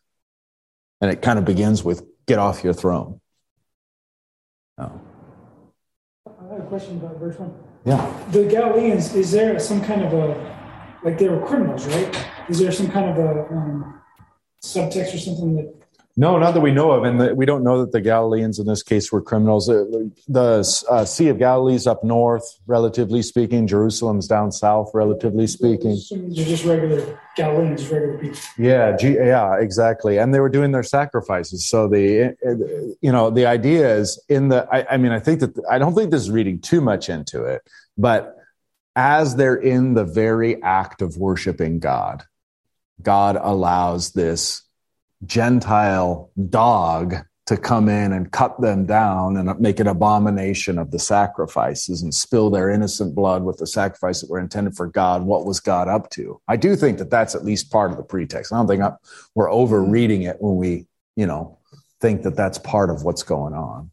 And 1.02 1.10
it 1.10 1.24
kind 1.24 1.40
of 1.40 1.46
begins 1.46 1.84
with 1.84 2.04
get 2.28 2.38
off 2.38 2.64
your 2.64 2.74
throne. 2.74 3.22
Oh. 4.78 5.02
I 6.28 6.54
have 6.54 6.60
a 6.60 6.68
question 6.68 6.98
about 6.98 7.18
verse 7.18 7.40
one. 7.40 7.56
Yeah. 7.86 8.24
The 8.32 8.46
Galileans, 8.46 9.16
is 9.16 9.32
there 9.32 9.60
some 9.60 9.82
kind 9.82 10.04
of 10.04 10.14
a, 10.14 10.55
like 11.06 11.18
they 11.18 11.30
were 11.30 11.46
criminals, 11.46 11.86
right? 11.88 12.28
Is 12.50 12.60
there 12.60 12.72
some 12.72 12.90
kind 12.90 13.10
of 13.10 13.18
a 13.18 13.48
um, 13.54 14.02
subtext 14.64 15.14
or 15.14 15.20
something 15.20 15.56
that 15.56 15.86
no, 16.18 16.40
not 16.40 16.54
that 16.54 16.62
we 16.62 16.72
know 16.72 16.92
of, 16.92 17.04
and 17.04 17.20
the, 17.20 17.36
we 17.36 17.46
don't 17.46 17.62
know 17.62 17.82
that 17.82 17.92
the 17.92 18.00
Galileans 18.00 18.58
in 18.58 18.68
this 18.68 18.82
case 18.82 19.12
were 19.12 19.22
criminals. 19.22 19.66
The, 19.66 20.10
the 20.30 20.86
uh, 20.90 21.04
Sea 21.04 21.28
of 21.28 21.38
Galilee's 21.38 21.88
up 21.88 22.06
north, 22.06 22.58
relatively 22.68 23.22
speaking. 23.22 23.68
Jerusalem's 23.68 24.26
down 24.26 24.54
south, 24.54 24.92
relatively 24.94 25.46
speaking. 25.46 25.98
They're 26.10 26.46
just 26.46 26.64
regular 26.64 27.20
Galileans, 27.36 27.82
just 27.82 27.92
regular 27.92 28.18
people. 28.18 28.40
Yeah, 28.58 28.96
yeah, 29.02 29.58
exactly. 29.58 30.18
And 30.18 30.34
they 30.34 30.40
were 30.40 30.48
doing 30.48 30.72
their 30.72 30.84
sacrifices. 30.84 31.66
So 31.66 31.90
the, 31.90 32.38
you 33.02 33.12
know, 33.12 33.30
the 33.30 33.46
idea 33.46 33.98
is 33.98 34.18
in 34.30 34.48
the. 34.48 34.66
I, 34.72 34.94
I 34.94 34.98
mean, 34.98 35.12
I 35.12 35.20
think 35.20 35.42
that 35.42 35.54
I 35.70 35.80
don't 35.80 35.96
think 35.96 36.12
this 36.12 36.22
is 36.22 36.32
reading 36.32 36.62
too 36.62 36.80
much 36.80 37.10
into 37.10 37.44
it, 37.44 37.62
but 37.98 38.35
as 38.96 39.36
they're 39.36 39.56
in 39.56 39.94
the 39.94 40.06
very 40.06 40.62
act 40.64 41.02
of 41.02 41.18
worshiping 41.18 41.80
God, 41.80 42.24
God 43.02 43.38
allows 43.40 44.12
this 44.12 44.64
Gentile 45.26 46.32
dog 46.50 47.16
to 47.46 47.58
come 47.58 47.90
in 47.90 48.12
and 48.12 48.32
cut 48.32 48.60
them 48.60 48.86
down 48.86 49.38
and 49.38 49.60
make 49.60 49.80
an 49.80 49.88
abomination 49.88 50.80
of 50.80 50.90
the 50.90 50.98
sacrifices 50.98 52.02
and 52.02 52.14
spill 52.14 52.50
their 52.50 52.72
innocent 52.72 53.14
blood 53.14 53.44
with 53.44 53.58
the 53.58 53.68
sacrifice 53.68 54.22
that 54.22 54.30
were 54.30 54.40
intended 54.40 54.76
for 54.76 54.88
God. 54.88 55.22
What 55.24 55.46
was 55.46 55.60
God 55.60 55.88
up 55.88 56.10
to? 56.12 56.42
I 56.48 56.58
do 56.58 56.76
think 56.76 56.98
that 56.98 57.12
that's 57.12 57.36
at 57.36 57.46
least 57.46 57.72
part 57.72 57.92
of 57.92 57.98
the 57.98 58.04
pretext. 58.04 58.52
I 58.52 58.58
don't 58.58 58.68
think 58.68 58.84
we're 59.36 59.52
overreading 59.52 60.24
it 60.24 60.38
when 60.40 60.56
we, 60.56 60.88
you 61.16 61.28
know, 61.28 61.60
think 62.02 62.24
that 62.24 62.36
that's 62.36 62.58
part 62.58 62.90
of 62.90 63.04
what's 63.04 63.24
going 63.24 63.54
on. 63.54 63.92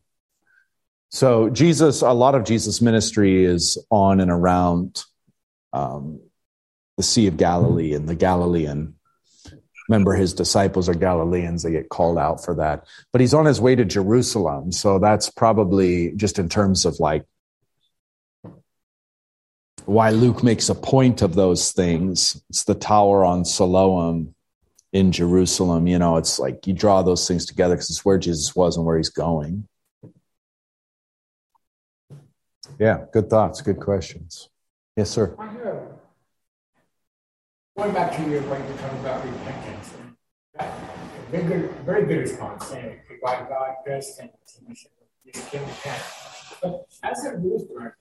So, 1.14 1.51
Jesus, 1.51 2.01
a 2.01 2.12
lot 2.12 2.35
of 2.35 2.44
Jesus' 2.44 2.81
ministry 2.81 3.44
is 3.44 3.77
on 3.90 4.18
and 4.18 4.31
around 4.31 5.05
um, 5.75 6.20
the 6.96 7.03
Sea 7.03 7.27
of 7.27 7.37
Galilee 7.37 7.92
and 7.92 8.09
the 8.09 8.14
Galilean. 8.14 8.94
Remember, 9.90 10.14
his 10.14 10.33
disciples 10.33 10.88
are 10.88 10.94
Galileans, 10.94 11.64
they 11.64 11.70
get 11.70 11.90
called 11.90 12.16
out 12.16 12.42
for 12.42 12.55
that. 12.55 12.87
But 13.12 13.20
he's 13.20 13.35
on 13.35 13.44
his 13.44 13.61
way 13.61 13.75
to 13.75 13.85
Jerusalem. 13.85 14.72
So, 14.72 14.98
that's 14.98 15.29
probably 15.29 16.12
just 16.16 16.38
in 16.38 16.48
terms 16.48 16.87
of 16.87 16.98
like 16.98 17.27
why 19.85 20.11
Luke 20.11 20.42
makes 20.42 20.70
a 20.70 20.75
point 20.75 21.20
of 21.20 21.35
those 21.35 21.72
things. 21.72 22.42
It's 22.48 22.64
the 22.64 22.75
tower 22.75 23.22
on 23.22 23.44
Siloam 23.44 24.35
in 24.94 25.12
Jerusalem. 25.12 25.87
You 25.87 25.98
know, 25.98 26.16
it's 26.16 26.38
like 26.38 26.66
you 26.66 26.72
draw 26.72 27.03
those 27.03 27.29
things 27.29 27.44
together 27.44 27.75
because 27.75 27.90
it's 27.90 28.05
where 28.05 28.16
Jesus 28.16 28.57
was 28.57 28.79
and 28.79 28.87
where 28.87 28.96
he's 28.96 29.11
going. 29.11 29.68
Yeah, 32.78 33.04
good 33.12 33.28
thoughts, 33.30 33.61
good 33.61 33.80
questions. 33.80 34.48
Yes, 34.96 35.11
sir. 35.11 35.35
I 35.38 35.46
have, 35.46 35.82
going 37.76 37.92
back 37.92 38.16
to 38.16 38.22
your 38.28 38.42
point 38.42 38.66
to 38.66 38.74
talk 38.82 38.92
about 38.92 39.24
repentance, 39.24 39.94
very 41.30 41.44
good, 41.44 41.70
very 41.87 42.04
good 42.06 42.18
response 42.18 42.66
saying 42.66 42.98
why 43.20 43.46
God 43.48 43.76
does 43.87 44.16
things 44.16 44.58
you 45.24 45.32
can 45.32 45.62
repent. 45.62 46.02
But 46.61 46.87
as 47.02 47.24
a 47.24 47.38
Lutheran, 47.38 47.92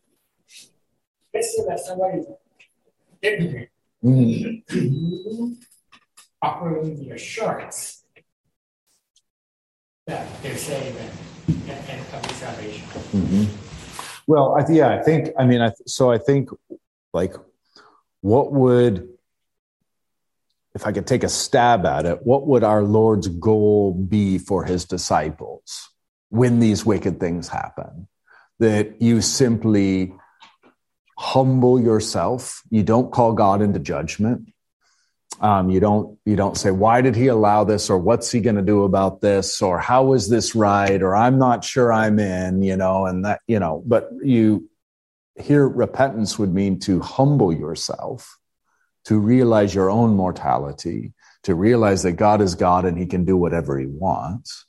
let's 1.34 1.56
say 1.56 1.64
that 1.68 1.80
somebody 1.80 2.24
ignorant, 3.22 3.70
mm-hmm. 4.04 5.54
the 6.42 7.12
assurance 7.12 8.04
that 10.08 10.28
they're 10.42 10.58
saved 10.58 10.98
and, 10.98 11.62
and, 11.70 12.06
and 12.14 12.32
salvation. 12.32 12.88
Mm-hmm. 12.88 13.61
Well, 14.32 14.56
I, 14.58 14.72
yeah, 14.72 14.88
I 14.88 15.04
think, 15.04 15.32
I 15.38 15.44
mean, 15.44 15.62
I, 15.62 15.74
so 15.86 16.10
I 16.10 16.18
think 16.18 16.52
like 17.12 17.34
what 18.22 18.54
would, 18.54 19.10
if 20.74 20.88
I 20.88 20.94
could 20.94 21.06
take 21.06 21.26
a 21.26 21.28
stab 21.28 21.86
at 21.86 22.06
it, 22.06 22.26
what 22.26 22.48
would 22.48 22.64
our 22.64 22.82
Lord's 22.82 23.28
goal 23.28 23.94
be 23.94 24.38
for 24.38 24.64
his 24.64 24.86
disciples 24.86 25.90
when 26.30 26.60
these 26.60 26.86
wicked 26.86 27.20
things 27.20 27.50
happen? 27.50 28.08
That 28.60 29.02
you 29.02 29.20
simply 29.20 30.14
humble 31.18 31.82
yourself, 31.82 32.62
you 32.70 32.84
don't 32.84 33.12
call 33.12 33.34
God 33.34 33.62
into 33.62 33.80
judgment, 33.80 34.51
um, 35.42 35.72
you 35.72 35.80
don't 35.80 36.20
you 36.24 36.36
don't 36.36 36.56
say 36.56 36.70
why 36.70 37.02
did 37.02 37.16
he 37.16 37.28
allow 37.28 37.64
this? 37.64 37.90
Or 37.90 37.98
what's 37.98 38.32
he 38.32 38.40
going 38.42 38.58
to 38.58 38.62
do 38.62 38.84
about 38.84 39.22
this? 39.22 39.62
Or 39.62 39.80
how 39.80 40.14
is 40.14 40.30
this 40.30 40.54
right? 40.54 41.02
Or 41.02 41.16
I'm 41.16 41.40
not 41.40 41.66
sure 41.66 41.92
I'm 41.92 42.20
in 42.20 42.62
you 42.62 42.78
know 42.78 43.08
and 43.08 43.26
that 43.26 43.42
you 43.48 43.60
know 43.60 43.84
but 43.86 44.10
you 44.24 44.70
here 45.36 45.68
repentance 45.68 46.38
would 46.38 46.54
mean 46.54 46.80
to 46.80 47.00
humble 47.00 47.52
yourself 47.52 48.38
to 49.06 49.18
realize 49.18 49.74
your 49.74 49.90
own 49.90 50.16
mortality 50.16 51.14
to 51.44 51.56
realize 51.56 52.04
that 52.04 52.12
God 52.14 52.42
is 52.42 52.54
God 52.54 52.86
and 52.86 52.98
he 52.98 53.08
can 53.08 53.26
do 53.26 53.36
whatever 53.36 53.80
he 53.80 53.88
wants 53.88 54.66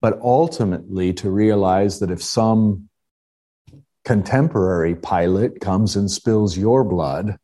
but 0.00 0.18
ultimately 0.22 1.12
to 1.12 1.30
realize 1.30 2.00
that 2.00 2.10
if 2.10 2.22
some 2.22 2.88
contemporary 4.04 4.94
Pilate 4.94 5.60
comes 5.60 5.94
and 5.96 6.10
spills 6.10 6.56
your 6.56 6.82
blood 6.82 7.38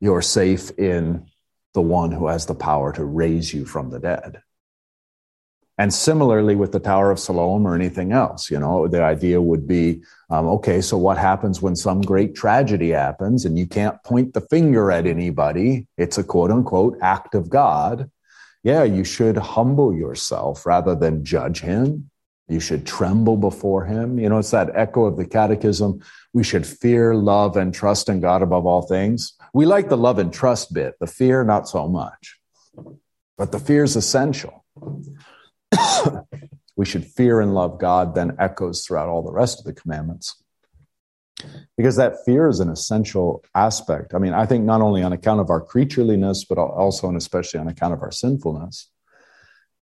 you're 0.00 0.22
safe 0.22 0.70
in 0.78 1.26
the 1.74 1.82
one 1.82 2.12
who 2.12 2.26
has 2.26 2.46
the 2.46 2.54
power 2.54 2.92
to 2.92 3.04
raise 3.04 3.52
you 3.52 3.64
from 3.64 3.90
the 3.90 3.98
dead. 3.98 4.42
And 5.78 5.92
similarly 5.92 6.54
with 6.54 6.72
the 6.72 6.78
Tower 6.78 7.10
of 7.10 7.18
Siloam 7.18 7.66
or 7.66 7.74
anything 7.74 8.12
else, 8.12 8.50
you 8.50 8.58
know, 8.58 8.86
the 8.88 9.02
idea 9.02 9.40
would 9.40 9.66
be, 9.66 10.02
um, 10.28 10.46
okay, 10.46 10.82
so 10.82 10.98
what 10.98 11.16
happens 11.16 11.62
when 11.62 11.74
some 11.74 12.02
great 12.02 12.34
tragedy 12.34 12.90
happens 12.90 13.46
and 13.46 13.58
you 13.58 13.66
can't 13.66 14.02
point 14.04 14.34
the 14.34 14.42
finger 14.42 14.92
at 14.92 15.06
anybody? 15.06 15.86
It's 15.96 16.18
a 16.18 16.24
quote 16.24 16.50
unquote 16.50 16.98
act 17.00 17.34
of 17.34 17.48
God. 17.48 18.10
Yeah, 18.62 18.84
you 18.84 19.02
should 19.02 19.36
humble 19.36 19.94
yourself 19.94 20.66
rather 20.66 20.94
than 20.94 21.24
judge 21.24 21.60
him. 21.60 22.10
You 22.48 22.60
should 22.60 22.86
tremble 22.86 23.38
before 23.38 23.86
him. 23.86 24.18
You 24.18 24.28
know, 24.28 24.38
it's 24.38 24.50
that 24.50 24.70
echo 24.74 25.06
of 25.06 25.16
the 25.16 25.24
catechism. 25.24 26.02
We 26.34 26.44
should 26.44 26.66
fear, 26.66 27.14
love, 27.14 27.56
and 27.56 27.74
trust 27.74 28.08
in 28.08 28.20
God 28.20 28.42
above 28.42 28.66
all 28.66 28.82
things. 28.82 29.34
We 29.52 29.66
like 29.66 29.88
the 29.88 29.96
love 29.96 30.18
and 30.18 30.32
trust 30.32 30.72
bit, 30.72 30.94
the 30.98 31.06
fear, 31.06 31.44
not 31.44 31.68
so 31.68 31.86
much. 31.88 32.38
But 33.36 33.52
the 33.52 33.58
fear 33.58 33.84
is 33.84 33.96
essential. 33.96 34.64
we 36.76 36.86
should 36.86 37.04
fear 37.04 37.40
and 37.40 37.54
love 37.54 37.78
God, 37.78 38.14
then 38.14 38.36
echoes 38.38 38.84
throughout 38.84 39.08
all 39.08 39.22
the 39.22 39.32
rest 39.32 39.58
of 39.58 39.64
the 39.64 39.74
commandments. 39.74 40.42
Because 41.76 41.96
that 41.96 42.24
fear 42.24 42.48
is 42.48 42.60
an 42.60 42.70
essential 42.70 43.44
aspect. 43.54 44.14
I 44.14 44.18
mean, 44.18 44.32
I 44.32 44.46
think 44.46 44.64
not 44.64 44.80
only 44.80 45.02
on 45.02 45.12
account 45.12 45.40
of 45.40 45.50
our 45.50 45.64
creatureliness, 45.64 46.46
but 46.48 46.58
also 46.58 47.08
and 47.08 47.16
especially 47.16 47.60
on 47.60 47.68
account 47.68 47.94
of 47.94 48.02
our 48.02 48.12
sinfulness. 48.12 48.88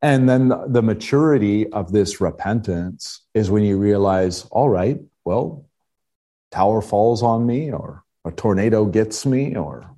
And 0.03 0.29
then 0.29 0.53
the 0.69 0.83
maturity 0.83 1.73
of 1.73 1.91
this 1.91 2.21
repentance 2.21 3.23
is 3.35 3.51
when 3.51 3.65
you 3.65 3.79
realize, 3.79 4.45
all 4.45 4.69
right, 4.69 4.99
well, 5.25 5.67
tower 6.53 6.83
falls 6.83 7.23
on 7.23 7.47
me, 7.47 7.73
or 7.73 8.05
a 8.27 8.33
tornado 8.33 8.85
gets 8.85 9.25
me 9.25 9.55
or 9.55 9.89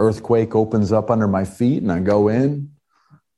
earthquake 0.00 0.56
opens 0.56 0.90
up 0.90 1.08
under 1.08 1.28
my 1.28 1.44
feet 1.44 1.82
and 1.82 1.92
I 1.92 2.00
go 2.00 2.26
in, 2.26 2.72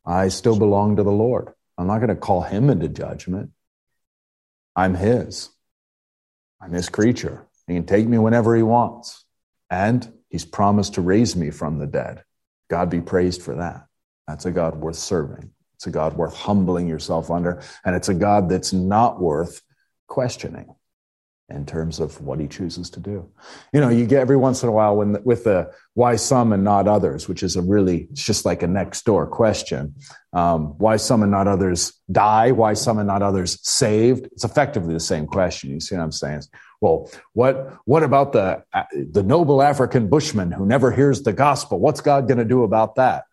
I 0.06 0.28
still 0.28 0.58
belong 0.58 0.96
to 0.96 1.02
the 1.02 1.12
Lord. 1.12 1.52
I'm 1.76 1.86
not 1.86 1.98
going 1.98 2.08
to 2.08 2.16
call 2.16 2.40
him 2.40 2.70
into 2.70 2.88
judgment. 2.88 3.50
I'm 4.74 4.94
his. 4.94 5.50
I'm 6.58 6.72
his 6.72 6.88
creature. 6.88 7.46
He 7.66 7.74
can 7.74 7.84
take 7.84 8.08
me 8.08 8.16
whenever 8.16 8.56
he 8.56 8.62
wants. 8.62 9.26
And 9.68 10.10
he's 10.30 10.46
promised 10.46 10.94
to 10.94 11.02
raise 11.02 11.36
me 11.36 11.50
from 11.50 11.78
the 11.78 11.86
dead. 11.86 12.22
God 12.70 12.88
be 12.88 13.02
praised 13.02 13.42
for 13.42 13.56
that. 13.56 13.86
That's 14.26 14.46
a 14.46 14.50
God 14.50 14.76
worth 14.76 14.96
serving. 14.96 15.50
It's 15.74 15.86
a 15.86 15.90
God 15.90 16.16
worth 16.16 16.34
humbling 16.34 16.88
yourself 16.88 17.30
under. 17.30 17.62
And 17.84 17.94
it's 17.94 18.08
a 18.08 18.14
God 18.14 18.48
that's 18.48 18.72
not 18.72 19.20
worth 19.20 19.60
questioning 20.06 20.75
in 21.48 21.64
terms 21.64 22.00
of 22.00 22.20
what 22.20 22.40
he 22.40 22.48
chooses 22.48 22.90
to 22.90 23.00
do. 23.00 23.28
You 23.72 23.80
know, 23.80 23.88
you 23.88 24.04
get 24.06 24.20
every 24.20 24.36
once 24.36 24.64
in 24.64 24.68
a 24.68 24.72
while 24.72 24.96
when 24.96 25.22
with 25.22 25.44
the 25.44 25.70
why 25.94 26.16
some 26.16 26.52
and 26.52 26.64
not 26.64 26.88
others, 26.88 27.28
which 27.28 27.42
is 27.42 27.54
a 27.54 27.62
really 27.62 28.08
it's 28.10 28.24
just 28.24 28.44
like 28.44 28.62
a 28.64 28.66
next 28.66 29.04
door 29.04 29.26
question. 29.26 29.94
Um, 30.32 30.76
why 30.78 30.96
some 30.96 31.22
and 31.22 31.30
not 31.30 31.46
others 31.46 31.92
die? 32.10 32.50
Why 32.50 32.74
some 32.74 32.98
and 32.98 33.06
not 33.06 33.22
others 33.22 33.58
saved? 33.62 34.26
It's 34.32 34.44
effectively 34.44 34.92
the 34.92 35.00
same 35.00 35.26
question. 35.26 35.70
You 35.70 35.80
see 35.80 35.94
what 35.94 36.02
I'm 36.02 36.12
saying? 36.12 36.42
Well, 36.80 37.10
what 37.32 37.78
what 37.84 38.02
about 38.02 38.32
the 38.32 38.64
the 38.92 39.22
noble 39.22 39.62
African 39.62 40.08
bushman 40.08 40.50
who 40.50 40.66
never 40.66 40.90
hears 40.90 41.22
the 41.22 41.32
gospel? 41.32 41.78
What's 41.78 42.00
God 42.00 42.26
going 42.26 42.38
to 42.38 42.44
do 42.44 42.64
about 42.64 42.96
that? 42.96 43.24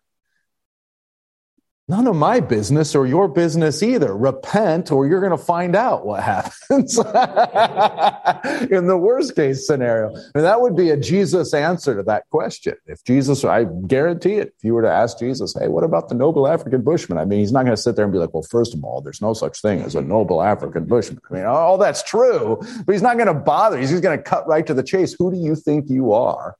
None 1.86 2.06
of 2.06 2.16
my 2.16 2.40
business 2.40 2.94
or 2.94 3.06
your 3.06 3.28
business 3.28 3.82
either. 3.82 4.16
Repent 4.16 4.90
or 4.90 5.06
you're 5.06 5.20
going 5.20 5.36
to 5.36 5.44
find 5.44 5.76
out 5.76 6.06
what 6.06 6.22
happens 6.22 6.96
in 8.70 8.86
the 8.86 8.98
worst 8.98 9.36
case 9.36 9.66
scenario. 9.66 10.14
And 10.34 10.44
that 10.44 10.60
would 10.60 10.76
be 10.76 10.90
a 10.90 10.96
Jesus 10.96 11.52
answer 11.52 11.94
to 11.96 12.02
that 12.04 12.28
question. 12.30 12.74
If 12.86 13.04
Jesus, 13.04 13.44
I 13.44 13.64
guarantee 13.64 14.34
it, 14.34 14.54
if 14.56 14.64
you 14.64 14.74
were 14.74 14.82
to 14.82 14.90
ask 14.90 15.18
Jesus, 15.18 15.54
hey, 15.58 15.68
what 15.68 15.84
about 15.84 16.08
the 16.08 16.14
noble 16.14 16.48
African 16.48 16.82
bushman? 16.82 17.18
I 17.18 17.26
mean, 17.26 17.40
he's 17.40 17.52
not 17.52 17.64
going 17.64 17.76
to 17.76 17.82
sit 17.82 17.96
there 17.96 18.04
and 18.04 18.12
be 18.12 18.18
like, 18.18 18.32
well, 18.32 18.46
first 18.50 18.74
of 18.74 18.82
all, 18.82 19.02
there's 19.02 19.20
no 19.20 19.34
such 19.34 19.60
thing 19.60 19.82
as 19.82 19.94
a 19.94 20.00
noble 20.00 20.42
African 20.42 20.86
bushman. 20.86 21.20
I 21.30 21.34
mean, 21.34 21.44
all 21.44 21.76
that's 21.76 22.02
true, 22.02 22.58
but 22.86 22.92
he's 22.92 23.02
not 23.02 23.16
going 23.16 23.26
to 23.26 23.34
bother. 23.34 23.78
He's 23.78 23.90
just 23.90 24.02
going 24.02 24.16
to 24.16 24.22
cut 24.22 24.48
right 24.48 24.66
to 24.66 24.74
the 24.74 24.82
chase. 24.82 25.14
Who 25.18 25.30
do 25.30 25.38
you 25.38 25.54
think 25.54 25.90
you 25.90 26.12
are 26.12 26.56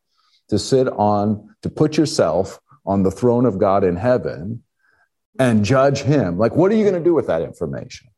to 0.49 0.59
sit 0.59 0.89
on, 0.89 1.57
to 1.63 1.71
put 1.71 1.97
yourself 1.97 2.61
on 2.85 3.03
the 3.03 3.11
throne 3.11 3.47
of 3.47 3.59
God 3.59 3.83
in 3.83 3.97
heaven 3.97 4.63
and 5.39 5.65
judge 5.65 6.01
him. 6.03 6.39
Like, 6.39 6.55
what 6.55 6.71
are 6.71 6.75
you 6.75 6.85
going 6.85 7.03
to 7.03 7.05
do 7.05 7.15
with 7.15 7.27
that 7.27 7.43
information? 7.43 8.09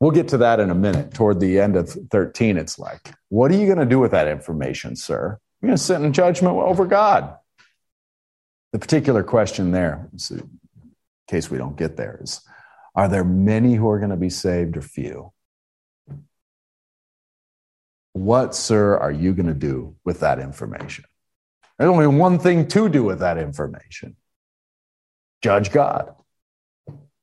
We'll 0.00 0.10
get 0.10 0.28
to 0.28 0.38
that 0.38 0.60
in 0.60 0.70
a 0.70 0.74
minute. 0.74 1.12
Toward 1.12 1.40
the 1.40 1.60
end 1.60 1.76
of 1.76 1.90
13, 1.90 2.56
it's 2.56 2.78
like, 2.78 3.14
what 3.28 3.50
are 3.50 3.54
you 3.54 3.66
going 3.66 3.78
to 3.78 3.86
do 3.86 3.98
with 3.98 4.12
that 4.12 4.28
information, 4.28 4.96
sir? 4.96 5.38
You're 5.60 5.68
going 5.68 5.76
to 5.76 5.82
sit 5.82 6.00
in 6.00 6.12
judgment 6.12 6.56
over 6.56 6.86
God. 6.86 7.36
The 8.72 8.78
particular 8.78 9.22
question 9.22 9.72
there, 9.72 10.08
in 10.30 10.50
case 11.28 11.50
we 11.50 11.58
don't 11.58 11.76
get 11.76 11.96
there, 11.96 12.20
is 12.22 12.40
are 12.94 13.08
there 13.08 13.24
many 13.24 13.74
who 13.74 13.88
are 13.90 13.98
going 13.98 14.10
to 14.10 14.16
be 14.16 14.30
saved 14.30 14.76
or 14.76 14.82
few? 14.82 15.32
What, 18.12 18.54
sir, 18.54 18.96
are 18.96 19.12
you 19.12 19.34
going 19.34 19.46
to 19.46 19.54
do 19.54 19.96
with 20.04 20.20
that 20.20 20.38
information? 20.38 21.04
There's 21.78 21.90
only 21.90 22.06
one 22.06 22.38
thing 22.38 22.68
to 22.68 22.88
do 22.88 23.04
with 23.04 23.20
that 23.20 23.38
information 23.38 24.16
judge 25.42 25.72
God. 25.72 26.14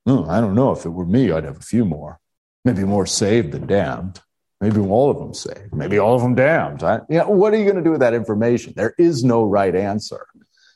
Oh, 0.08 0.26
I 0.26 0.40
don't 0.40 0.54
know. 0.54 0.72
If 0.72 0.86
it 0.86 0.88
were 0.88 1.04
me, 1.04 1.30
I'd 1.30 1.44
have 1.44 1.58
a 1.58 1.60
few 1.60 1.84
more. 1.84 2.18
Maybe 2.64 2.82
more 2.82 3.04
saved 3.04 3.52
than 3.52 3.66
damned. 3.66 4.20
Maybe 4.58 4.80
all 4.80 5.10
of 5.10 5.18
them 5.18 5.34
saved. 5.34 5.74
Maybe 5.74 5.98
all 5.98 6.16
of 6.16 6.22
them 6.22 6.34
damned. 6.34 6.82
I, 6.82 7.00
you 7.10 7.18
know, 7.18 7.28
what 7.28 7.52
are 7.52 7.58
you 7.58 7.64
going 7.64 7.76
to 7.76 7.82
do 7.82 7.90
with 7.90 8.00
that 8.00 8.14
information? 8.14 8.72
There 8.74 8.94
is 8.98 9.22
no 9.22 9.44
right 9.44 9.76
answer. 9.76 10.26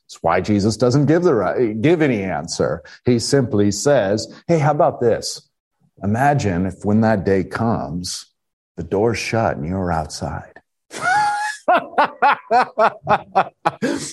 It's 0.05 0.23
why 0.23 0.43
Jesus 0.43 0.77
doesn't 0.77 1.07
give 1.07 1.23
the 1.23 1.35
right, 1.35 1.81
give 1.81 2.03
any 2.03 2.23
answer. 2.23 2.83
He 3.07 3.19
simply 3.19 3.71
says, 3.71 4.31
Hey, 4.47 4.59
how 4.59 4.73
about 4.73 5.01
this? 5.01 5.49
Imagine 6.03 6.67
if 6.67 6.85
when 6.85 7.01
that 7.01 7.25
day 7.25 7.43
comes, 7.43 8.27
the 8.77 8.83
door's 8.83 9.19
shut 9.19 9.57
and 9.57 9.67
you're 9.67 9.91
outside. 9.91 10.61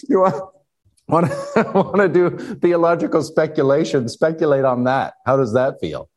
you 0.08 0.22
want, 0.22 0.54
want, 1.10 1.28
to, 1.28 1.72
want 1.74 1.98
to 1.98 2.08
do 2.08 2.56
theological 2.56 3.24
speculation? 3.24 4.08
Speculate 4.08 4.66
on 4.66 4.84
that. 4.86 5.16
How 5.26 5.38
does 5.38 5.54
that 5.54 5.80
feel? 5.80 6.10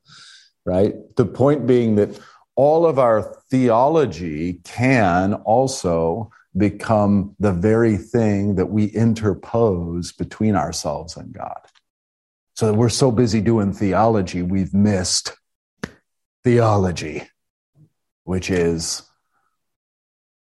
Right? 0.64 0.94
The 1.16 1.26
point 1.26 1.66
being 1.66 1.96
that 1.96 2.18
all 2.54 2.86
of 2.86 2.98
our 2.98 3.36
theology 3.50 4.60
can 4.64 5.34
also 5.34 6.30
become 6.56 7.34
the 7.40 7.52
very 7.52 7.96
thing 7.96 8.56
that 8.56 8.66
we 8.66 8.84
interpose 8.86 10.12
between 10.12 10.54
ourselves 10.54 11.16
and 11.16 11.32
God. 11.32 11.60
So 12.54 12.66
that 12.66 12.74
we're 12.74 12.90
so 12.90 13.10
busy 13.10 13.40
doing 13.40 13.72
theology, 13.72 14.42
we've 14.42 14.74
missed 14.74 15.32
theology, 16.44 17.26
which 18.24 18.50
is 18.50 19.02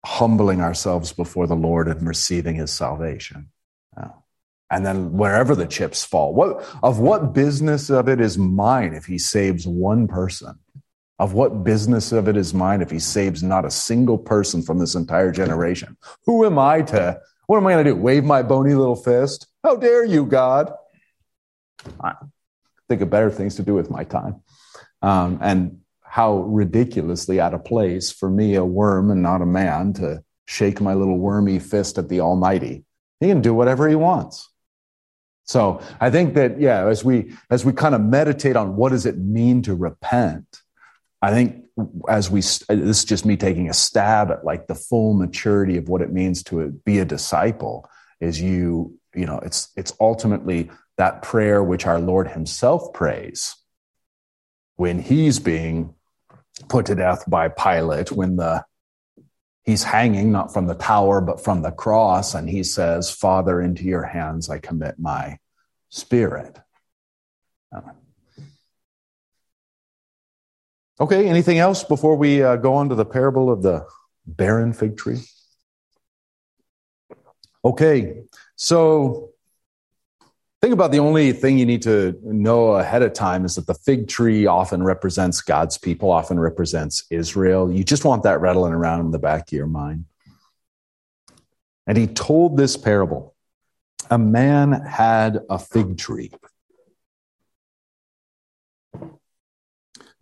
humbling 0.03 0.61
ourselves 0.61 1.13
before 1.13 1.45
the 1.45 1.55
Lord 1.55 1.87
and 1.87 2.07
receiving 2.07 2.55
his 2.55 2.71
salvation. 2.71 3.49
And 4.71 4.85
then 4.85 5.13
wherever 5.13 5.55
the 5.55 5.65
chips 5.65 6.05
fall, 6.05 6.33
what, 6.33 6.63
of 6.83 6.99
what 6.99 7.33
business 7.33 7.89
of 7.89 8.07
it 8.07 8.21
is 8.21 8.37
mine 8.37 8.93
if 8.93 9.05
he 9.05 9.17
saves 9.17 9.65
one 9.67 10.07
person? 10.07 10.59
Of 11.17 11.33
what 11.33 11.63
business 11.63 12.11
of 12.11 12.27
it 12.27 12.37
is 12.37 12.53
mine 12.53 12.81
if 12.81 12.91
he 12.91 12.99
saves 12.99 13.43
not 13.43 13.65
a 13.65 13.71
single 13.71 14.17
person 14.17 14.61
from 14.61 14.77
this 14.77 14.95
entire 14.95 15.31
generation? 15.31 15.97
Who 16.25 16.45
am 16.45 16.59
I 16.59 16.81
to, 16.83 17.19
what 17.47 17.57
am 17.57 17.67
I 17.67 17.73
going 17.73 17.85
to 17.85 17.91
do? 17.91 17.95
Wave 17.95 18.23
my 18.23 18.43
bony 18.43 18.73
little 18.73 18.95
fist? 18.95 19.47
How 19.63 19.75
dare 19.75 20.05
you, 20.05 20.25
God? 20.25 20.71
I 21.99 22.13
think 22.87 23.01
of 23.01 23.09
better 23.09 23.31
things 23.31 23.55
to 23.55 23.63
do 23.63 23.73
with 23.73 23.89
my 23.89 24.03
time. 24.03 24.41
Um, 25.01 25.39
and 25.41 25.79
how 26.03 26.37
ridiculously 26.37 27.39
out 27.39 27.53
of 27.53 27.65
place 27.65 28.11
for 28.11 28.29
me, 28.29 28.55
a 28.55 28.65
worm 28.65 29.11
and 29.11 29.21
not 29.21 29.41
a 29.41 29.45
man, 29.45 29.93
to 29.93 30.23
shake 30.45 30.79
my 30.81 30.93
little 30.93 31.17
wormy 31.17 31.59
fist 31.59 31.97
at 31.97 32.09
the 32.09 32.21
Almighty. 32.21 32.83
He 33.19 33.27
can 33.27 33.41
do 33.41 33.53
whatever 33.53 33.87
he 33.87 33.95
wants. 33.95 34.49
So 35.49 35.81
I 35.99 36.11
think 36.11 36.35
that, 36.35 36.61
yeah, 36.61 36.85
as 36.85 37.03
we, 37.03 37.33
as 37.49 37.65
we 37.65 37.73
kind 37.73 37.95
of 37.95 38.01
meditate 38.01 38.55
on 38.55 38.75
what 38.75 38.89
does 38.89 39.07
it 39.07 39.17
mean 39.17 39.63
to 39.63 39.73
repent, 39.73 40.61
I 41.23 41.31
think 41.31 41.65
as 42.07 42.29
we, 42.29 42.41
this 42.41 42.69
is 42.69 43.03
just 43.03 43.25
me 43.25 43.35
taking 43.35 43.67
a 43.67 43.73
stab 43.73 44.29
at 44.29 44.45
like 44.45 44.67
the 44.67 44.75
full 44.75 45.15
maturity 45.15 45.77
of 45.77 45.89
what 45.89 46.03
it 46.03 46.13
means 46.13 46.43
to 46.43 46.69
be 46.85 46.99
a 46.99 47.05
disciple 47.05 47.89
is 48.21 48.39
you, 48.39 48.99
you 49.15 49.25
know, 49.25 49.39
it's, 49.39 49.69
it's 49.75 49.91
ultimately 49.99 50.69
that 50.97 51.23
prayer 51.23 51.63
which 51.63 51.87
our 51.87 51.99
Lord 51.99 52.27
himself 52.27 52.93
prays 52.93 53.55
when 54.75 54.99
he's 54.99 55.39
being 55.39 55.95
put 56.67 56.85
to 56.85 56.95
death 56.95 57.23
by 57.27 57.47
Pilate, 57.47 58.11
when 58.11 58.35
the, 58.35 58.63
he's 59.69 59.83
hanging 59.83 60.31
not 60.31 60.51
from 60.51 60.65
the 60.67 60.75
tower, 60.75 61.21
but 61.21 61.43
from 61.43 61.61
the 61.61 61.71
cross. 61.71 62.33
And 62.33 62.49
he 62.49 62.63
says, 62.63 63.11
Father, 63.11 63.61
into 63.61 63.83
your 63.83 64.03
hands 64.03 64.49
I 64.49 64.59
commit 64.59 64.99
my 64.99 65.37
spirit. 65.89 66.57
Okay, 70.99 71.29
anything 71.29 71.59
else 71.59 71.83
before 71.83 72.17
we 72.17 72.43
uh, 72.43 72.57
go 72.57 72.73
on 72.73 72.89
to 72.89 72.95
the 72.95 73.05
parable 73.05 73.49
of 73.49 73.61
the 73.61 73.85
barren 74.25 74.73
fig 74.73 74.97
tree? 74.97 75.21
Okay, 77.63 78.23
so 78.55 79.28
think 80.61 80.73
about 80.73 80.91
the 80.91 80.99
only 80.99 81.31
thing 81.31 81.57
you 81.57 81.65
need 81.65 81.81
to 81.83 82.19
know 82.23 82.73
ahead 82.73 83.01
of 83.01 83.13
time 83.13 83.45
is 83.45 83.55
that 83.55 83.67
the 83.67 83.73
fig 83.73 84.07
tree 84.07 84.45
often 84.45 84.83
represents 84.83 85.41
God's 85.41 85.77
people, 85.77 86.11
often 86.11 86.39
represents 86.39 87.05
Israel. 87.09 87.71
You 87.71 87.83
just 87.83 88.03
want 88.03 88.23
that 88.23 88.41
rattling 88.41 88.73
around 88.73 89.01
in 89.01 89.11
the 89.11 89.19
back 89.19 89.47
of 89.47 89.53
your 89.53 89.67
mind. 89.67 90.05
And 91.87 91.97
he 91.97 92.07
told 92.07 92.57
this 92.57 92.75
parable 92.77 93.35
a 94.11 94.17
man 94.17 94.71
had 94.71 95.39
a 95.49 95.57
fig 95.57 95.97
tree 95.97 96.31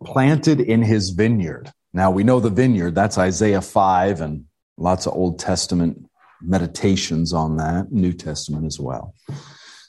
planted 0.04 0.60
in 0.60 0.82
his 0.82 1.10
vineyard. 1.10 1.72
Now 1.92 2.10
we 2.10 2.22
know 2.22 2.38
the 2.38 2.50
vineyard, 2.50 2.94
that's 2.94 3.18
Isaiah 3.18 3.60
5 3.60 4.20
and 4.20 4.44
lots 4.76 5.06
of 5.06 5.14
Old 5.14 5.38
Testament 5.38 6.08
meditations 6.40 7.32
on 7.32 7.56
that, 7.56 7.90
New 7.90 8.12
Testament 8.12 8.66
as 8.66 8.78
well. 8.78 9.14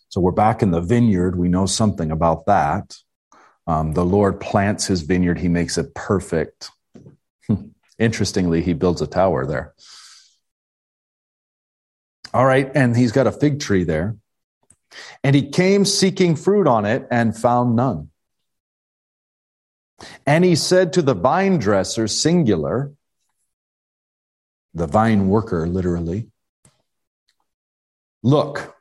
So 0.10 0.22
we're 0.22 0.32
back 0.32 0.62
in 0.62 0.72
the 0.72 0.82
vineyard. 0.82 1.36
We 1.36 1.50
know 1.50 1.66
something 1.66 2.12
about 2.12 2.46
that. 2.48 2.98
Um, 3.68 3.94
the 3.94 4.06
Lord 4.06 4.40
plants 4.40 4.88
his 4.88 5.02
vineyard, 5.02 5.40
he 5.40 5.48
makes 5.48 5.78
it 5.78 5.94
perfect. 5.94 6.72
Interestingly, 8.00 8.62
he 8.62 8.74
builds 8.74 9.02
a 9.02 9.08
tower 9.08 9.46
there. 9.46 9.74
All 12.34 12.46
right, 12.46 12.72
and 12.76 12.96
he's 12.96 13.12
got 13.12 13.28
a 13.28 13.32
fig 13.32 13.60
tree 13.60 13.84
there. 13.84 14.18
And 15.24 15.36
he 15.36 15.50
came 15.50 15.86
seeking 15.86 16.36
fruit 16.36 16.68
on 16.68 16.86
it 16.86 17.08
and 17.12 17.36
found 17.36 17.76
none. 17.76 18.10
And 20.26 20.44
he 20.44 20.56
said 20.56 20.94
to 20.94 21.02
the 21.02 21.14
vine 21.14 21.60
dresser, 21.60 22.08
singular, 22.08 22.92
the 24.74 24.88
vine 24.88 25.28
worker, 25.28 25.68
literally, 25.68 26.30
Look, 28.22 28.76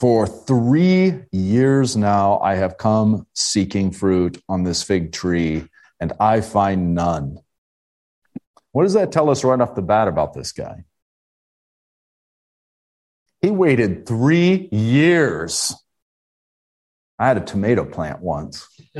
for 0.00 0.26
three 0.26 1.20
years 1.30 1.96
now 1.96 2.38
I 2.40 2.54
have 2.54 2.78
come 2.78 3.26
seeking 3.34 3.92
fruit 3.92 4.42
on 4.48 4.64
this 4.64 4.82
fig 4.82 5.12
tree, 5.12 5.68
and 6.00 6.14
I 6.18 6.40
find 6.40 6.94
none. 6.94 7.38
What 8.72 8.84
does 8.84 8.94
that 8.94 9.12
tell 9.12 9.28
us 9.28 9.44
right 9.44 9.60
off 9.60 9.74
the 9.74 9.82
bat 9.82 10.08
about 10.08 10.32
this 10.32 10.52
guy? 10.52 10.84
He 13.42 13.50
waited 13.50 14.06
three 14.06 14.68
years. 14.72 15.74
I 17.18 17.28
had 17.28 17.36
a 17.36 17.40
tomato 17.40 17.84
plant 17.84 18.20
once. 18.20 18.66